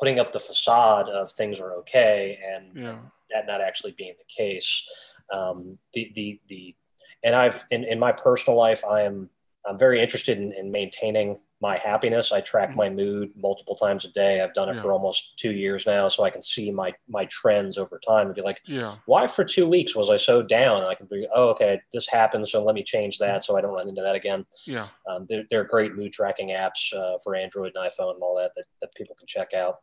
putting 0.01 0.19
up 0.19 0.33
the 0.33 0.39
facade 0.39 1.07
of 1.09 1.31
things 1.31 1.59
are 1.59 1.73
okay 1.75 2.39
and, 2.43 2.75
yeah. 2.75 2.97
that 3.29 3.45
not 3.45 3.61
actually 3.61 3.91
being 3.91 4.15
the 4.17 4.33
case. 4.33 4.89
Um, 5.31 5.77
the 5.93 6.11
the 6.15 6.41
the 6.47 6.75
and 7.23 7.35
I've 7.35 7.63
in, 7.71 7.83
in 7.83 7.99
my 7.99 8.11
personal 8.11 8.57
life, 8.57 8.83
I 8.83 9.03
am 9.03 9.29
I'm 9.65 9.77
very 9.77 10.01
interested 10.01 10.37
in, 10.37 10.51
in 10.53 10.71
maintaining 10.71 11.39
my 11.61 11.77
happiness. 11.77 12.31
I 12.31 12.41
track 12.41 12.69
mm-hmm. 12.69 12.77
my 12.77 12.89
mood 12.89 13.31
multiple 13.35 13.75
times 13.75 14.03
a 14.03 14.09
day. 14.09 14.41
I've 14.41 14.53
done 14.53 14.69
it 14.69 14.75
yeah. 14.75 14.81
for 14.81 14.91
almost 14.91 15.37
two 15.37 15.51
years 15.51 15.85
now, 15.85 16.07
so 16.07 16.23
I 16.23 16.29
can 16.29 16.41
see 16.41 16.71
my 16.71 16.93
my 17.07 17.25
trends 17.25 17.77
over 17.77 17.99
time 17.99 18.27
and 18.27 18.35
be 18.35 18.41
like, 18.41 18.61
yeah. 18.65 18.95
why 19.05 19.27
for 19.27 19.45
two 19.45 19.67
weeks 19.67 19.95
was 19.95 20.09
I 20.09 20.17
so 20.17 20.41
down? 20.41 20.77
And 20.77 20.87
I 20.87 20.95
can 20.95 21.05
be, 21.05 21.27
oh, 21.33 21.49
okay, 21.49 21.79
this 21.93 22.09
happened, 22.09 22.47
so 22.47 22.63
let 22.63 22.75
me 22.75 22.83
change 22.83 23.19
that 23.19 23.43
so 23.43 23.57
I 23.57 23.61
don't 23.61 23.73
run 23.73 23.87
into 23.87 24.01
that 24.01 24.15
again. 24.15 24.45
Yeah, 24.65 24.87
um, 25.07 25.27
there, 25.29 25.45
there, 25.49 25.61
are 25.61 25.65
great 25.65 25.95
mood 25.95 26.11
tracking 26.11 26.49
apps 26.49 26.93
uh, 26.93 27.19
for 27.23 27.35
Android 27.35 27.73
and 27.75 27.85
iPhone 27.85 28.15
and 28.15 28.23
all 28.23 28.35
that, 28.37 28.51
that 28.55 28.65
that 28.81 28.93
people 28.95 29.15
can 29.15 29.27
check 29.27 29.53
out. 29.53 29.77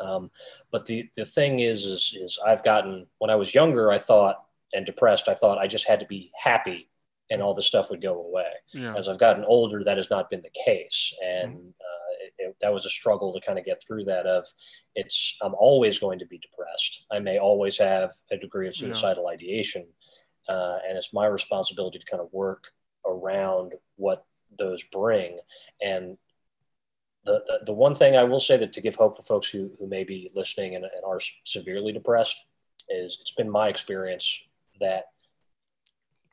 Um, 0.00 0.30
but 0.70 0.86
the, 0.86 1.08
the 1.16 1.24
thing 1.24 1.60
is, 1.60 1.84
is, 1.84 2.16
is 2.20 2.38
I've 2.46 2.62
gotten, 2.62 3.06
when 3.18 3.30
I 3.30 3.36
was 3.36 3.54
younger, 3.54 3.90
I 3.90 3.98
thought, 3.98 4.44
and 4.72 4.84
depressed, 4.84 5.28
I 5.28 5.34
thought 5.34 5.58
I 5.58 5.66
just 5.66 5.88
had 5.88 5.98
to 6.00 6.06
be 6.06 6.30
happy 6.36 6.87
and 7.30 7.42
all 7.42 7.54
the 7.54 7.62
stuff 7.62 7.90
would 7.90 8.02
go 8.02 8.22
away. 8.22 8.50
Yeah. 8.72 8.94
As 8.94 9.08
I've 9.08 9.18
gotten 9.18 9.44
older, 9.44 9.84
that 9.84 9.96
has 9.96 10.10
not 10.10 10.30
been 10.30 10.40
the 10.40 10.64
case. 10.64 11.14
And 11.24 11.52
mm-hmm. 11.52 11.68
uh, 11.68 12.24
it, 12.24 12.32
it, 12.38 12.56
that 12.60 12.72
was 12.72 12.86
a 12.86 12.90
struggle 12.90 13.32
to 13.32 13.46
kind 13.46 13.58
of 13.58 13.64
get 13.64 13.82
through 13.86 14.04
that 14.04 14.26
of 14.26 14.46
it's, 14.94 15.36
I'm 15.42 15.54
always 15.54 15.98
going 15.98 16.18
to 16.20 16.26
be 16.26 16.38
depressed. 16.38 17.04
I 17.10 17.18
may 17.18 17.38
always 17.38 17.78
have 17.78 18.10
a 18.30 18.36
degree 18.36 18.68
of 18.68 18.74
suicidal 18.74 19.24
yeah. 19.24 19.34
ideation. 19.34 19.86
Uh, 20.48 20.78
and 20.88 20.96
it's 20.96 21.12
my 21.12 21.26
responsibility 21.26 21.98
to 21.98 22.06
kind 22.06 22.22
of 22.22 22.32
work 22.32 22.68
around 23.06 23.74
what 23.96 24.24
those 24.58 24.82
bring. 24.84 25.38
And 25.82 26.16
the, 27.24 27.42
the, 27.46 27.60
the, 27.66 27.72
one 27.74 27.94
thing 27.94 28.16
I 28.16 28.24
will 28.24 28.40
say 28.40 28.56
that 28.56 28.72
to 28.72 28.80
give 28.80 28.94
hope 28.94 29.16
for 29.16 29.22
folks 29.22 29.50
who, 29.50 29.70
who 29.78 29.86
may 29.86 30.04
be 30.04 30.30
listening 30.34 30.74
and, 30.74 30.84
and 30.84 31.04
are 31.06 31.20
severely 31.44 31.92
depressed 31.92 32.42
is 32.88 33.18
it's 33.20 33.32
been 33.32 33.50
my 33.50 33.68
experience 33.68 34.40
that 34.80 35.04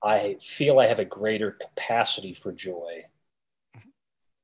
I 0.05 0.37
feel 0.39 0.79
I 0.79 0.85
have 0.85 0.99
a 0.99 1.05
greater 1.05 1.51
capacity 1.51 2.33
for 2.33 2.51
joy 2.51 3.05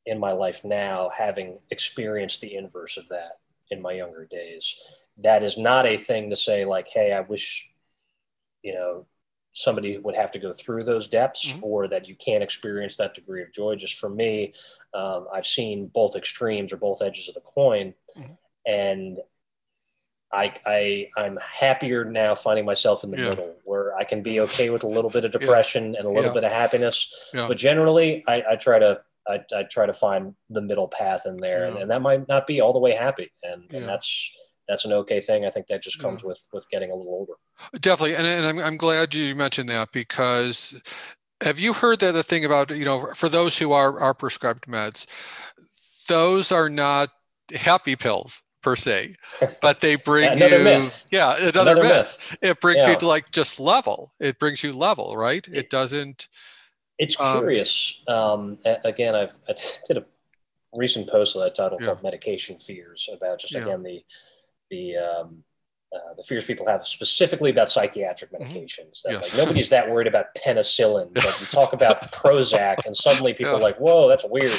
in 0.08 0.20
my 0.20 0.32
life 0.32 0.66
now, 0.66 1.12
having 1.16 1.60
experienced 1.70 2.42
the 2.42 2.56
inverse 2.56 2.98
of 2.98 3.08
that 3.10 3.40
in 3.70 3.80
my 3.80 3.92
younger 3.92 4.26
days. 4.26 4.76
That 5.20 5.44
is 5.44 5.60
not 5.60 5.86
a 5.86 5.98
thing 5.98 6.32
to 6.32 6.36
say, 6.36 6.66
like, 6.66 6.90
hey, 6.90 7.14
I 7.14 7.20
wish, 7.20 7.72
you 8.64 8.74
know, 8.74 9.06
somebody 9.52 10.00
would 10.00 10.16
have 10.16 10.32
to 10.32 10.40
go 10.40 10.52
through 10.52 10.84
those 10.84 11.08
depths 11.08 11.52
mm-hmm. 11.54 11.64
or 11.64 11.88
that 11.90 12.08
you 12.08 12.16
can't 12.16 12.44
experience 12.44 12.96
that 12.96 13.14
degree 13.14 13.44
of 13.44 13.54
joy. 13.54 13.76
Just 13.76 14.00
for 14.00 14.10
me, 14.10 14.54
um, 14.96 15.28
I've 15.32 15.46
seen 15.46 15.88
both 15.88 16.16
extremes 16.16 16.74
or 16.74 16.78
both 16.78 17.04
edges 17.04 17.28
of 17.28 17.36
the 17.36 17.42
coin. 17.42 17.94
Mm-hmm. 18.18 18.34
And 18.66 19.20
I, 20.34 20.54
I 20.66 21.10
I'm 21.18 21.38
happier 21.38 22.06
now 22.06 22.34
finding 22.34 22.66
myself 22.66 23.04
in 23.04 23.12
the 23.12 23.18
yeah. 23.18 23.30
middle 23.30 23.56
I 24.02 24.04
can 24.04 24.24
be 24.24 24.40
okay 24.40 24.72
with 24.72 24.82
a 24.82 24.88
little 24.88 25.12
bit 25.12 25.26
of 25.26 25.32
depression 25.32 25.94
yeah. 25.94 26.00
and 26.00 26.08
a 26.08 26.10
little 26.10 26.32
yeah. 26.32 26.34
bit 26.34 26.44
of 26.44 26.52
happiness. 26.52 27.14
But 27.34 27.56
generally, 27.56 28.24
I, 28.28 28.44
I 28.50 28.56
try 28.56 28.80
to 28.80 29.00
I, 29.28 29.44
I, 29.56 29.62
try 29.62 29.86
to 29.86 29.94
find 29.94 30.34
the 30.50 30.62
middle 30.62 30.88
path 30.88 31.28
in 31.28 31.38
there, 31.38 31.66
and, 31.66 31.78
and, 31.78 31.92
that 31.92 32.02
might 32.02 32.28
not 32.28 32.48
be 32.48 32.60
all 32.60 32.74
the 32.74 32.80
way 32.80 32.94
happy, 32.94 33.32
and, 33.44 33.72
and 33.72 33.88
that's 33.88 34.32
that's 34.68 34.86
an 34.86 34.94
okay 34.94 35.22
thing. 35.22 35.46
I 35.46 35.52
think 35.52 35.68
that 35.68 35.84
just 35.84 36.00
comes 36.00 36.24
with 36.24 36.48
with 36.52 36.68
getting 36.72 36.90
a 36.90 36.96
little 36.96 37.14
older. 37.14 37.34
Definitely, 37.80 38.16
and, 38.16 38.26
and 38.26 38.48
I'm 38.48 38.60
I'm 38.60 38.78
glad 38.78 39.14
you 39.14 39.36
mentioned 39.36 39.70
that 39.70 39.92
because 39.92 40.82
have 41.44 41.60
you 41.60 41.74
heard 41.74 42.00
that 42.00 42.14
the 42.14 42.24
thing 42.24 42.44
about 42.44 42.76
you 42.76 42.86
know 42.86 43.14
for 43.14 43.30
those 43.30 43.56
who 43.60 43.72
are 43.72 44.00
are 44.00 44.16
prescribed 44.16 44.66
meds, 44.66 45.06
those 46.08 46.52
are 46.52 46.70
not 46.70 47.10
happy 47.54 47.96
pills 47.96 48.42
per 48.62 48.76
se, 48.76 49.16
but 49.62 49.82
they 49.82 49.96
bring 49.96 50.32
another 50.32 50.60
you, 50.60 50.64
myth. 50.64 51.08
yeah, 51.12 51.36
another, 51.40 51.72
another 51.72 51.84
myth. 51.84 52.18
myth. 52.32 52.38
It 52.42 52.62
brings 52.62 52.84
yeah. 52.84 52.92
you 52.92 52.98
to 52.98 53.08
like 53.08 53.32
just 53.32 53.60
level. 53.60 54.14
It 54.20 54.40
brings 54.40 54.64
you 54.64 54.74
level, 54.74 55.16
right? 55.16 55.46
It, 55.48 55.56
it 55.56 55.70
doesn't. 55.70 56.28
It's 56.98 57.20
um, 57.20 57.40
curious. 57.40 58.02
Um, 58.08 58.60
again, 58.86 59.16
I've 59.16 59.38
I 59.50 59.56
did 59.88 59.98
a 59.98 60.06
recent 60.74 61.10
post 61.10 61.34
that 61.34 61.42
I 61.42 61.50
titled 61.50 61.82
yeah. 61.82 61.88
called 61.88 62.04
"Medication 62.04 62.60
Fears" 62.60 63.10
about 63.14 63.40
just 63.40 63.56
again 63.56 63.84
the 63.84 64.04
the 64.70 64.98
um, 64.98 65.44
uh, 65.94 66.14
the 66.16 66.24
fears 66.24 66.46
people 66.46 66.66
have 66.68 66.88
specifically 66.88 67.52
about 67.52 67.70
psychiatric 67.70 68.32
mm-hmm. 68.32 68.44
medications. 68.44 69.02
That 69.04 69.14
yes. 69.14 69.34
like, 69.34 69.44
nobody's 69.46 69.70
that 69.72 69.90
worried 69.90 70.08
about 70.08 70.28
penicillin, 70.36 71.14
but 71.14 71.40
you 71.40 71.46
talk 71.48 71.74
about 71.74 72.12
Prozac, 72.14 72.86
and 72.86 72.96
suddenly 72.96 73.34
people 73.34 73.54
yeah. 73.54 73.60
are 73.60 73.62
like, 73.62 73.78
"Whoa, 73.78 74.08
that's 74.08 74.26
weird. 74.26 74.52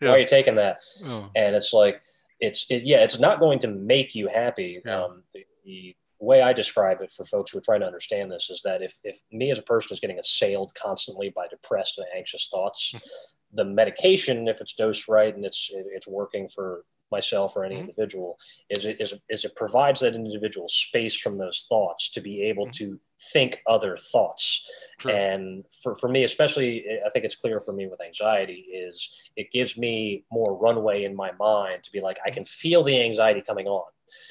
Yeah. 0.00 0.08
Why 0.08 0.16
are 0.16 0.20
you 0.20 0.26
taking 0.26 0.56
that?" 0.56 0.80
Oh. 1.04 1.30
And 1.36 1.54
it's 1.54 1.72
like, 1.72 2.02
it's 2.40 2.66
it, 2.70 2.82
yeah, 2.84 3.02
it's 3.02 3.18
not 3.18 3.40
going 3.40 3.58
to 3.60 3.68
make 3.68 4.14
you 4.14 4.28
happy. 4.28 4.80
Yeah. 4.84 5.04
Um, 5.04 5.22
the, 5.34 5.44
the, 5.64 5.96
way 6.22 6.42
I 6.42 6.52
describe 6.52 7.00
it 7.00 7.10
for 7.10 7.24
folks 7.24 7.50
who 7.50 7.56
are 7.56 7.62
trying 7.62 7.80
to 7.80 7.86
understand 7.86 8.30
this 8.30 8.50
is 8.50 8.60
that 8.62 8.82
if 8.82 8.98
if 9.04 9.18
me 9.32 9.50
as 9.50 9.58
a 9.58 9.62
person 9.62 9.94
is 9.94 10.00
getting 10.00 10.18
assailed 10.18 10.74
constantly 10.74 11.32
by 11.34 11.46
depressed 11.48 11.96
and 11.96 12.06
anxious 12.14 12.50
thoughts, 12.52 12.94
the 13.54 13.64
medication, 13.64 14.46
if 14.46 14.60
it's 14.60 14.74
dosed 14.74 15.08
right 15.08 15.34
and 15.34 15.46
it's 15.46 15.70
it, 15.72 15.86
it's 15.90 16.06
working 16.06 16.46
for 16.46 16.84
myself 17.10 17.56
or 17.56 17.64
any 17.64 17.76
mm-hmm. 17.76 17.82
individual 17.82 18.38
is 18.68 18.84
it, 18.84 19.00
is, 19.00 19.14
is 19.28 19.44
it 19.44 19.56
provides 19.56 20.00
that 20.00 20.14
individual 20.14 20.68
space 20.68 21.16
from 21.16 21.38
those 21.38 21.66
thoughts 21.68 22.10
to 22.10 22.20
be 22.20 22.42
able 22.42 22.66
mm-hmm. 22.66 22.84
to 22.92 23.00
think 23.32 23.62
other 23.66 23.96
thoughts 23.96 24.66
and 25.06 25.64
for, 25.82 25.94
for 25.94 26.08
me 26.08 26.24
especially 26.24 26.84
i 27.06 27.10
think 27.10 27.24
it's 27.24 27.34
clear 27.34 27.60
for 27.60 27.72
me 27.72 27.86
with 27.86 28.00
anxiety 28.00 28.66
is 28.72 29.14
it 29.36 29.50
gives 29.50 29.76
me 29.76 30.24
more 30.32 30.56
runway 30.56 31.04
in 31.04 31.14
my 31.14 31.30
mind 31.38 31.82
to 31.82 31.90
be 31.90 32.00
like 32.00 32.18
i 32.24 32.28
mm-hmm. 32.28 32.36
can 32.36 32.44
feel 32.44 32.82
the 32.82 33.02
anxiety 33.02 33.42
coming 33.46 33.66
on 33.66 33.84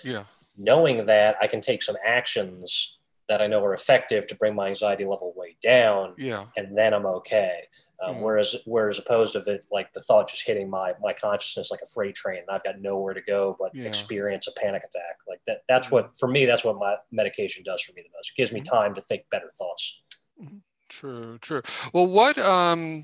yeah 0.04 0.24
knowing 0.58 1.06
that 1.06 1.36
i 1.42 1.48
can 1.48 1.62
take 1.62 1.84
some 1.84 1.96
actions 2.06 2.99
that 3.30 3.42
I 3.42 3.48
know 3.48 3.64
are 3.64 3.76
effective 3.76 4.26
to 4.28 4.36
bring 4.36 4.56
my 4.56 4.68
anxiety 4.68 5.06
level 5.06 5.34
way 5.36 5.56
down. 5.62 6.16
Yeah. 6.18 6.46
And 6.58 6.76
then 6.76 6.96
I'm 6.96 7.06
okay. 7.06 7.62
Um, 8.04 8.16
mm. 8.16 8.22
Whereas, 8.22 8.56
whereas 8.66 8.98
opposed 8.98 9.34
to 9.34 9.40
it, 9.42 9.66
like 9.72 9.94
the 9.94 10.02
thought 10.02 10.30
just 10.30 10.46
hitting 10.46 10.70
my 10.70 10.94
my 11.00 11.14
consciousness 11.14 11.70
like 11.70 11.82
a 11.84 11.86
freight 11.86 12.16
train, 12.16 12.40
and 12.40 12.50
I've 12.50 12.64
got 12.64 12.82
nowhere 12.82 13.14
to 13.14 13.22
go 13.22 13.56
but 13.60 13.74
yeah. 13.74 13.86
experience 13.86 14.48
a 14.48 14.60
panic 14.60 14.84
attack. 14.84 15.18
Like 15.28 15.40
that. 15.48 15.60
That's 15.70 15.92
what 15.92 16.18
for 16.18 16.28
me. 16.28 16.46
That's 16.46 16.66
what 16.66 16.78
my 16.78 16.96
medication 17.12 17.64
does 17.64 17.82
for 17.82 17.94
me 17.94 18.02
the 18.02 18.10
most. 18.18 18.32
It 18.32 18.36
gives 18.36 18.52
me 18.52 18.62
mm-hmm. 18.62 18.76
time 18.76 18.96
to 18.96 19.02
think 19.02 19.24
better 19.30 19.50
thoughts. 19.56 20.02
Mm-hmm. 20.42 20.58
True. 20.90 21.38
True. 21.38 21.62
Well, 21.94 22.08
what 22.08 22.38
um, 22.40 23.04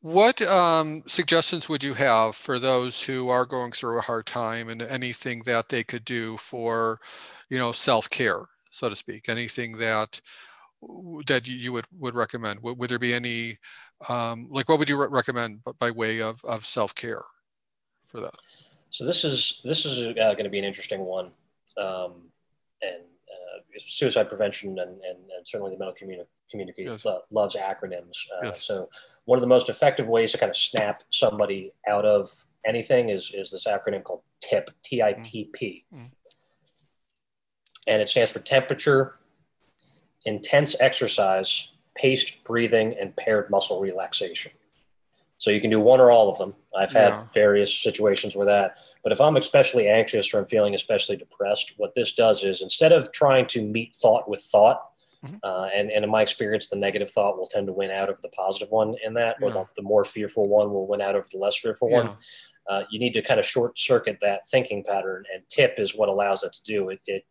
what 0.00 0.40
um, 0.40 1.02
suggestions 1.06 1.68
would 1.68 1.84
you 1.84 1.92
have 1.94 2.34
for 2.34 2.58
those 2.58 3.02
who 3.02 3.28
are 3.28 3.44
going 3.44 3.72
through 3.72 3.98
a 3.98 4.02
hard 4.02 4.24
time, 4.24 4.70
and 4.70 4.80
anything 4.80 5.42
that 5.44 5.68
they 5.68 5.84
could 5.84 6.04
do 6.06 6.38
for, 6.38 7.00
you 7.50 7.58
know, 7.58 7.72
self 7.72 8.08
care? 8.08 8.46
So 8.74 8.88
to 8.88 8.96
speak? 8.96 9.28
Anything 9.28 9.78
that 9.78 10.20
that 11.26 11.48
you 11.48 11.72
would 11.72 11.86
would 11.98 12.14
recommend? 12.14 12.60
Would, 12.62 12.78
would 12.78 12.90
there 12.90 12.98
be 12.98 13.14
any 13.14 13.58
um, 14.08 14.48
like 14.50 14.68
what 14.68 14.78
would 14.78 14.88
you 14.88 15.00
re- 15.00 15.08
recommend 15.10 15.60
by 15.78 15.90
way 15.90 16.20
of 16.20 16.44
of 16.44 16.64
self 16.64 16.94
care 16.94 17.22
for 18.04 18.20
that? 18.20 18.34
So 18.90 19.06
this 19.06 19.24
is 19.24 19.60
this 19.64 19.84
is 19.84 20.10
uh, 20.10 20.32
going 20.32 20.44
to 20.44 20.50
be 20.50 20.58
an 20.58 20.64
interesting 20.64 21.00
one, 21.00 21.30
um, 21.76 22.12
and 22.82 23.02
uh, 23.02 23.78
suicide 23.78 24.28
prevention 24.28 24.70
and, 24.78 24.90
and, 24.90 25.18
and, 25.36 25.46
certainly 25.46 25.72
the 25.72 25.78
medical 25.78 25.98
community 25.98 26.28
community 26.50 26.84
yes. 26.84 27.04
loves 27.30 27.56
acronyms. 27.56 28.18
Uh, 28.36 28.46
yes. 28.48 28.62
So 28.62 28.88
one 29.24 29.36
of 29.36 29.40
the 29.40 29.48
most 29.48 29.68
effective 29.68 30.06
ways 30.06 30.32
to 30.32 30.38
kind 30.38 30.50
of 30.50 30.56
snap 30.56 31.02
somebody 31.10 31.72
out 31.88 32.04
of 32.04 32.30
anything 32.66 33.08
is 33.08 33.32
is 33.34 33.50
this 33.50 33.66
acronym 33.66 34.02
called 34.02 34.22
TIP, 34.40 34.70
T 34.84 35.02
I 35.02 35.14
P 35.24 35.50
P. 35.52 35.84
And 37.86 38.00
it 38.00 38.08
stands 38.08 38.32
for 38.32 38.38
temperature, 38.38 39.16
intense 40.24 40.74
exercise, 40.80 41.70
paced 41.94 42.44
breathing, 42.44 42.96
and 42.98 43.14
paired 43.16 43.50
muscle 43.50 43.80
relaxation. 43.80 44.52
So 45.38 45.50
you 45.50 45.60
can 45.60 45.70
do 45.70 45.80
one 45.80 46.00
or 46.00 46.10
all 46.10 46.28
of 46.28 46.38
them. 46.38 46.54
I've 46.74 46.92
had 46.92 47.10
yeah. 47.10 47.24
various 47.34 47.74
situations 47.76 48.34
where 48.34 48.46
that. 48.46 48.78
But 49.02 49.12
if 49.12 49.20
I'm 49.20 49.36
especially 49.36 49.88
anxious 49.88 50.32
or 50.32 50.38
I'm 50.38 50.46
feeling 50.46 50.74
especially 50.74 51.16
depressed, 51.16 51.74
what 51.76 51.94
this 51.94 52.12
does 52.12 52.44
is 52.44 52.62
instead 52.62 52.92
of 52.92 53.12
trying 53.12 53.46
to 53.48 53.62
meet 53.62 53.96
thought 53.96 54.28
with 54.28 54.40
thought, 54.40 54.82
mm-hmm. 55.24 55.36
uh, 55.42 55.68
and, 55.74 55.90
and 55.90 56.04
in 56.04 56.10
my 56.10 56.22
experience, 56.22 56.68
the 56.68 56.76
negative 56.76 57.10
thought 57.10 57.36
will 57.36 57.46
tend 57.46 57.66
to 57.66 57.72
win 57.72 57.90
out 57.90 58.08
over 58.08 58.20
the 58.22 58.28
positive 58.30 58.70
one 58.70 58.94
in 59.04 59.14
that, 59.14 59.36
yeah. 59.40 59.46
or 59.46 59.50
the, 59.50 59.66
the, 59.76 59.82
more 59.82 60.04
fearful 60.04 60.48
one 60.48 60.72
will 60.72 60.86
win 60.86 61.00
out 61.00 61.14
over 61.14 61.26
the 61.30 61.38
less 61.38 61.58
fearful 61.58 61.90
yeah. 61.90 62.04
one. 62.04 62.16
Uh, 62.68 62.82
you 62.90 62.98
need 62.98 63.12
to 63.14 63.22
kind 63.22 63.38
of 63.38 63.46
short 63.46 63.78
circuit 63.78 64.18
that 64.22 64.48
thinking 64.48 64.82
pattern, 64.84 65.24
and 65.32 65.42
TIP 65.48 65.74
is 65.78 65.94
what 65.94 66.08
allows 66.08 66.40
that 66.42 66.52
to 66.54 66.62
do. 66.64 66.88
It, 66.88 67.00
it 67.06 67.24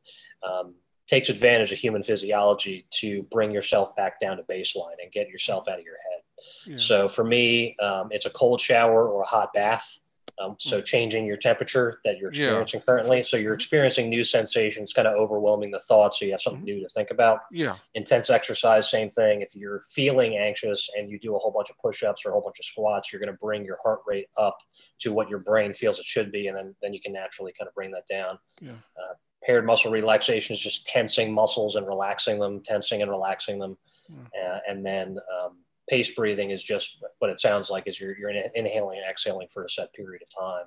um, 0.47 0.75
takes 1.07 1.29
advantage 1.29 1.71
of 1.71 1.77
human 1.77 2.03
physiology 2.03 2.85
to 2.99 3.23
bring 3.23 3.51
yourself 3.51 3.95
back 3.95 4.19
down 4.19 4.37
to 4.37 4.43
baseline 4.43 4.95
and 5.01 5.11
get 5.11 5.29
yourself 5.29 5.67
out 5.67 5.79
of 5.79 5.85
your 5.85 5.95
head. 5.95 6.21
Yeah. 6.65 6.77
So 6.77 7.07
for 7.07 7.23
me, 7.23 7.75
um, 7.81 8.09
it's 8.11 8.25
a 8.25 8.29
cold 8.29 8.61
shower 8.61 9.07
or 9.07 9.21
a 9.21 9.25
hot 9.25 9.53
bath. 9.53 9.99
Um, 10.43 10.55
so 10.59 10.81
mm. 10.81 10.85
changing 10.85 11.25
your 11.25 11.37
temperature 11.37 11.99
that 12.03 12.17
you're 12.17 12.29
experiencing 12.29 12.79
yeah. 12.79 12.85
currently. 12.85 13.23
So 13.23 13.37
you're 13.37 13.53
experiencing 13.53 14.09
new 14.09 14.23
sensations, 14.23 14.93
kind 14.93 15.07
of 15.07 15.15
overwhelming 15.15 15.71
the 15.71 15.79
thoughts. 15.79 16.19
So 16.19 16.25
you 16.25 16.31
have 16.31 16.41
something 16.41 16.61
mm-hmm. 16.61 16.77
new 16.77 16.83
to 16.83 16.89
think 16.89 17.11
about. 17.11 17.39
Yeah. 17.51 17.75
Intense 17.93 18.29
exercise, 18.29 18.89
same 18.89 19.09
thing. 19.09 19.41
If 19.41 19.55
you're 19.55 19.81
feeling 19.91 20.37
anxious 20.37 20.89
and 20.97 21.09
you 21.09 21.19
do 21.19 21.35
a 21.35 21.39
whole 21.39 21.51
bunch 21.51 21.69
of 21.69 21.77
push-ups 21.77 22.25
or 22.25 22.29
a 22.29 22.31
whole 22.33 22.41
bunch 22.41 22.59
of 22.59 22.65
squats, 22.65 23.11
you're 23.11 23.19
going 23.19 23.31
to 23.31 23.39
bring 23.39 23.65
your 23.65 23.79
heart 23.83 24.01
rate 24.05 24.27
up 24.37 24.57
to 24.99 25.13
what 25.13 25.29
your 25.29 25.39
brain 25.39 25.73
feels 25.73 25.99
it 25.99 26.05
should 26.05 26.31
be, 26.31 26.47
and 26.47 26.57
then 26.57 26.75
then 26.81 26.93
you 26.93 27.01
can 27.01 27.13
naturally 27.13 27.53
kind 27.57 27.67
of 27.67 27.73
bring 27.73 27.91
that 27.91 28.07
down. 28.09 28.37
Yeah. 28.61 28.71
Uh, 28.71 29.13
paired 29.43 29.65
muscle 29.65 29.91
relaxation 29.91 30.53
is 30.53 30.59
just 30.59 30.85
tensing 30.85 31.33
muscles 31.33 31.75
and 31.75 31.85
relaxing 31.85 32.39
them, 32.39 32.61
tensing 32.61 33.01
and 33.01 33.11
relaxing 33.11 33.59
them. 33.59 33.77
Mm. 34.09 34.25
Uh, 34.25 34.59
and 34.67 34.85
then 34.85 35.17
um, 35.17 35.57
pace 35.89 36.13
breathing 36.15 36.51
is 36.51 36.63
just 36.63 37.03
what 37.19 37.29
it 37.29 37.41
sounds 37.41 37.69
like 37.69 37.87
is 37.87 37.99
you're, 37.99 38.17
you're 38.17 38.31
inhaling 38.55 38.99
and 38.99 39.09
exhaling 39.09 39.47
for 39.53 39.65
a 39.65 39.69
set 39.69 39.93
period 39.93 40.21
of 40.21 40.29
time. 40.29 40.65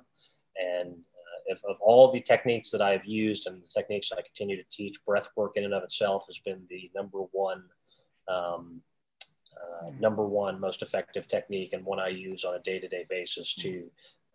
And 0.57 0.91
uh, 0.91 1.39
if, 1.47 1.61
of 1.65 1.77
all 1.81 2.11
the 2.11 2.21
techniques 2.21 2.71
that 2.71 2.81
I've 2.81 3.05
used 3.05 3.47
and 3.47 3.61
the 3.61 3.67
techniques 3.67 4.11
I 4.11 4.21
continue 4.21 4.57
to 4.57 4.69
teach, 4.69 5.03
breath 5.05 5.29
work 5.35 5.53
in 5.55 5.63
and 5.63 5.73
of 5.73 5.83
itself 5.83 6.25
has 6.27 6.39
been 6.39 6.61
the 6.69 6.91
number 6.95 7.19
one, 7.31 7.63
um, 8.27 8.81
uh, 9.55 9.89
number 9.99 10.25
one 10.25 10.59
most 10.59 10.81
effective 10.81 11.27
technique 11.27 11.73
and 11.73 11.83
one 11.83 11.99
I 11.99 12.09
use 12.09 12.45
on 12.45 12.55
a 12.55 12.59
day-to-day 12.59 13.05
basis 13.09 13.55
to 13.55 13.89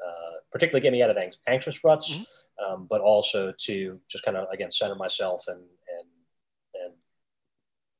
uh, 0.05 0.33
particularly 0.51 0.83
get 0.83 0.93
me 0.93 1.03
out 1.03 1.11
of 1.11 1.17
anxious 1.47 1.85
ruts, 1.85 2.13
mm-hmm. 2.13 2.75
um, 2.75 2.87
but 2.91 3.01
also 3.01 3.53
to 3.67 4.01
just 4.09 4.25
kind 4.25 4.37
of 4.37 4.49
again 4.53 4.71
center 4.71 4.97
myself 4.97 5.45
and 5.47 5.61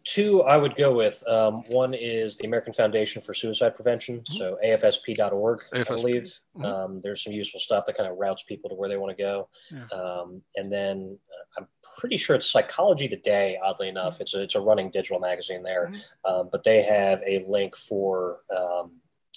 two 0.03 0.43
I 0.43 0.57
would 0.57 0.75
go 0.75 0.95
with. 0.95 1.23
Um, 1.27 1.63
one 1.69 1.93
is 1.93 2.37
the 2.37 2.47
American 2.47 2.73
Foundation 2.73 3.21
for 3.21 3.33
Suicide 3.33 3.75
Prevention, 3.75 4.19
mm-hmm. 4.19 4.37
so 4.37 4.57
AFSP.org, 4.65 5.59
AFSP. 5.73 5.91
I 5.91 5.95
believe. 5.95 6.39
Mm-hmm. 6.57 6.65
Um, 6.65 6.99
there's 6.99 7.23
some 7.23 7.33
useful 7.33 7.59
stuff 7.59 7.85
that 7.85 7.97
kind 7.97 8.09
of 8.09 8.17
routes 8.17 8.43
people 8.43 8.69
to 8.69 8.75
where 8.75 8.89
they 8.89 8.97
want 8.97 9.17
to 9.17 9.23
go. 9.23 9.49
Yeah. 9.71 9.85
Um, 9.97 10.41
and 10.55 10.71
then 10.71 11.17
uh, 11.29 11.61
I'm 11.61 11.67
pretty 11.99 12.17
sure 12.17 12.35
it's 12.35 12.49
Psychology 12.49 13.07
Today, 13.07 13.57
oddly 13.63 13.89
enough. 13.89 14.15
Mm-hmm. 14.15 14.21
It's, 14.23 14.33
a, 14.35 14.41
it's 14.43 14.55
a 14.55 14.61
running 14.61 14.91
digital 14.91 15.19
magazine 15.19 15.63
there, 15.63 15.87
mm-hmm. 15.87 16.31
um, 16.33 16.49
but 16.51 16.63
they 16.63 16.83
have 16.83 17.21
a 17.25 17.45
link 17.47 17.75
for 17.75 18.39
um, 18.55 18.91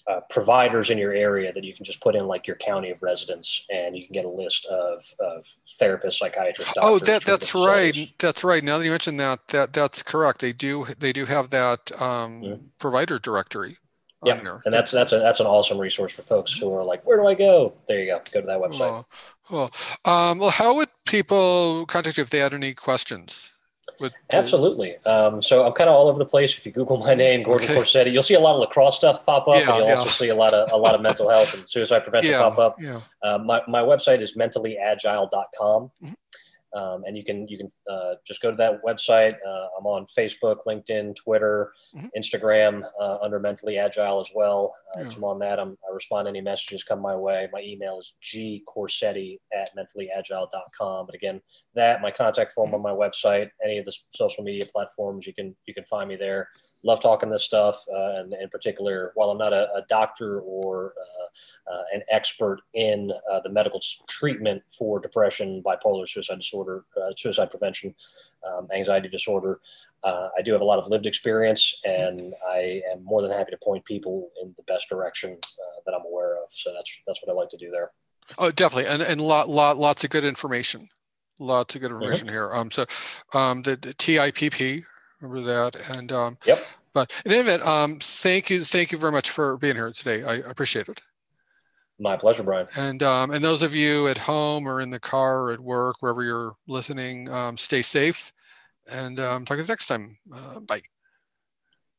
uh, 0.06 0.20
providers 0.30 0.90
in 0.90 0.98
your 0.98 1.12
area 1.12 1.52
that 1.52 1.64
you 1.64 1.74
can 1.74 1.84
just 1.84 2.00
put 2.00 2.14
in 2.14 2.26
like 2.26 2.46
your 2.46 2.56
county 2.56 2.90
of 2.90 3.02
residence 3.02 3.66
and 3.70 3.96
you 3.96 4.04
can 4.04 4.12
get 4.12 4.24
a 4.24 4.30
list 4.30 4.66
of, 4.66 5.04
of 5.20 5.46
therapists 5.80 6.14
psychiatrists 6.14 6.74
oh 6.82 6.98
that, 6.98 7.24
that's 7.24 7.54
right. 7.54 8.12
that's 8.18 8.44
right. 8.44 8.62
Now 8.62 8.78
that 8.78 8.84
you 8.84 8.90
mentioned 8.90 9.20
that 9.20 9.46
that 9.48 9.72
that's 9.72 10.02
correct. 10.02 10.40
They 10.40 10.52
do 10.52 10.86
they 10.98 11.12
do 11.12 11.24
have 11.26 11.50
that 11.50 11.90
um, 12.00 12.42
mm-hmm. 12.42 12.64
provider 12.78 13.18
directory 13.18 13.78
yeah 14.24 14.38
and 14.66 14.74
that's 14.74 14.92
that's 14.92 15.14
a, 15.14 15.18
that's 15.18 15.40
an 15.40 15.46
awesome 15.46 15.78
resource 15.78 16.14
for 16.14 16.20
folks 16.20 16.54
who 16.54 16.70
are 16.74 16.84
like 16.84 17.02
where 17.06 17.16
do 17.18 17.26
i 17.26 17.34
go? 17.34 17.72
There 17.88 18.00
you 18.00 18.06
go. 18.06 18.20
Go 18.32 18.40
to 18.42 18.46
that 18.46 18.60
website. 18.60 18.80
Well, 18.80 19.08
well, 19.50 19.70
um, 20.04 20.38
well 20.38 20.50
how 20.50 20.74
would 20.76 20.90
people 21.06 21.86
contact 21.86 22.18
you 22.18 22.22
if 22.22 22.30
they 22.30 22.38
had 22.38 22.54
any 22.54 22.74
questions 22.74 23.50
with 24.00 24.12
Absolutely. 24.32 24.96
Um, 25.04 25.42
so 25.42 25.66
I'm 25.66 25.72
kind 25.72 25.88
of 25.90 25.96
all 25.96 26.08
over 26.08 26.18
the 26.18 26.26
place. 26.26 26.56
If 26.56 26.66
you 26.66 26.72
Google 26.72 26.96
my 26.98 27.14
name, 27.14 27.42
Gordon 27.42 27.70
okay. 27.70 27.78
Corsetti, 27.78 28.12
you'll 28.12 28.22
see 28.22 28.34
a 28.34 28.40
lot 28.40 28.54
of 28.54 28.60
lacrosse 28.60 28.96
stuff 28.96 29.24
pop 29.24 29.46
up, 29.48 29.56
yeah, 29.56 29.60
and 29.60 29.68
you'll 29.78 29.86
yeah. 29.88 29.96
also 29.96 30.08
see 30.08 30.28
a 30.28 30.34
lot 30.34 30.54
of 30.54 30.70
a 30.72 30.76
lot 30.76 30.94
of 30.94 31.00
mental 31.00 31.28
health 31.28 31.54
and 31.54 31.68
suicide 31.68 32.00
prevention 32.00 32.32
yeah, 32.32 32.42
pop 32.42 32.58
up. 32.58 32.76
Yeah. 32.80 33.00
Uh, 33.22 33.38
my 33.38 33.62
my 33.68 33.82
website 33.82 34.20
is 34.20 34.36
mentallyagile.com. 34.36 35.90
Mm-hmm. 36.02 36.12
Um, 36.74 37.02
and 37.04 37.16
you 37.16 37.24
can 37.24 37.48
you 37.48 37.58
can 37.58 37.72
uh, 37.90 38.14
just 38.26 38.40
go 38.40 38.50
to 38.50 38.56
that 38.56 38.82
website. 38.84 39.34
Uh, 39.46 39.66
I'm 39.78 39.86
on 39.86 40.06
Facebook, 40.06 40.58
LinkedIn, 40.66 41.16
Twitter, 41.16 41.72
mm-hmm. 41.96 42.06
Instagram 42.16 42.82
uh, 43.00 43.18
under 43.22 43.40
Mentally 43.40 43.78
Agile 43.78 44.20
as 44.20 44.30
well. 44.34 44.74
Uh. 44.96 45.08
So 45.08 45.16
I'm 45.18 45.24
on 45.24 45.38
that. 45.40 45.58
I'm, 45.58 45.76
i 45.88 45.94
respond 45.94 46.26
to 46.26 46.30
any 46.30 46.40
messages 46.40 46.84
come 46.84 47.00
my 47.00 47.16
way. 47.16 47.48
My 47.52 47.60
email 47.62 47.98
is 47.98 48.14
gcorsetti 48.24 49.38
at 49.52 49.70
mentallyagile.com. 49.76 51.06
But 51.06 51.14
again, 51.14 51.40
that 51.74 52.02
my 52.02 52.10
contact 52.10 52.52
form 52.52 52.74
on 52.74 52.82
my 52.82 52.92
website, 52.92 53.50
any 53.64 53.78
of 53.78 53.84
the 53.84 53.96
social 54.14 54.44
media 54.44 54.66
platforms, 54.72 55.26
you 55.26 55.34
can 55.34 55.56
you 55.66 55.74
can 55.74 55.84
find 55.84 56.08
me 56.08 56.16
there 56.16 56.48
love 56.82 57.00
talking 57.00 57.28
this 57.28 57.44
stuff, 57.44 57.84
uh, 57.92 58.20
and 58.20 58.34
in 58.34 58.48
particular, 58.48 59.12
while 59.14 59.30
I'm 59.30 59.38
not 59.38 59.52
a, 59.52 59.72
a 59.74 59.82
doctor 59.88 60.40
or 60.40 60.94
uh, 60.98 61.72
uh, 61.72 61.82
an 61.92 62.02
expert 62.10 62.60
in 62.74 63.12
uh, 63.30 63.40
the 63.40 63.50
medical 63.50 63.80
treatment 64.08 64.62
for 64.68 65.00
depression, 65.00 65.62
bipolar, 65.64 66.08
suicide 66.08 66.38
disorder, 66.38 66.84
uh, 66.96 67.12
suicide 67.16 67.50
prevention, 67.50 67.94
um, 68.48 68.68
anxiety 68.74 69.08
disorder, 69.08 69.60
uh, 70.04 70.28
I 70.36 70.42
do 70.42 70.52
have 70.52 70.62
a 70.62 70.64
lot 70.64 70.78
of 70.78 70.88
lived 70.88 71.06
experience, 71.06 71.78
and 71.84 72.34
I 72.50 72.82
am 72.90 73.04
more 73.04 73.22
than 73.22 73.30
happy 73.30 73.50
to 73.50 73.58
point 73.62 73.84
people 73.84 74.30
in 74.42 74.54
the 74.56 74.62
best 74.62 74.88
direction 74.88 75.36
that 75.86 75.94
I'm 75.94 76.04
aware 76.04 76.34
of. 76.34 76.50
So 76.50 76.72
that's 76.74 76.98
that's 77.06 77.22
what 77.22 77.32
I 77.32 77.34
like 77.34 77.48
to 77.50 77.56
do 77.56 77.70
there. 77.70 77.90
Oh, 78.38 78.50
definitely, 78.50 78.90
and 78.90 79.02
and 79.02 79.20
lot 79.20 79.48
lot 79.48 79.76
lots 79.76 80.04
of 80.04 80.10
good 80.10 80.24
information 80.24 80.88
lots 81.40 81.74
of 81.74 81.80
good 81.80 81.90
information 81.90 82.26
mm-hmm. 82.26 82.34
here. 82.34 82.52
Um, 82.52 82.70
so 82.70 82.84
um, 83.34 83.62
the, 83.62 83.76
the, 83.76 83.94
TIPP, 83.94 84.84
remember 85.20 85.48
that, 85.52 85.98
and 85.98 86.12
um, 86.12 86.38
yep. 86.44 86.64
But 86.92 87.12
in 87.24 87.32
any 87.32 87.40
event, 87.40 87.64
um, 87.64 87.98
thank 88.00 88.50
you, 88.50 88.64
thank 88.64 88.90
you 88.90 88.98
very 88.98 89.12
much 89.12 89.30
for 89.30 89.56
being 89.58 89.76
here 89.76 89.92
today. 89.92 90.24
I 90.24 90.34
appreciate 90.48 90.88
it. 90.88 91.00
My 92.00 92.16
pleasure, 92.16 92.42
Brian. 92.42 92.66
And 92.76 93.02
um, 93.02 93.30
and 93.30 93.44
those 93.44 93.62
of 93.62 93.74
you 93.74 94.08
at 94.08 94.18
home 94.18 94.66
or 94.66 94.80
in 94.80 94.90
the 94.90 94.98
car 94.98 95.42
or 95.42 95.52
at 95.52 95.60
work, 95.60 95.96
wherever 96.00 96.24
you're 96.24 96.54
listening, 96.66 97.28
um, 97.28 97.56
stay 97.56 97.82
safe. 97.82 98.32
And 98.90 99.20
um, 99.20 99.44
talk 99.44 99.58
to 99.58 99.62
you 99.62 99.68
next 99.68 99.86
time. 99.86 100.16
Uh, 100.32 100.60
bye. 100.60 100.80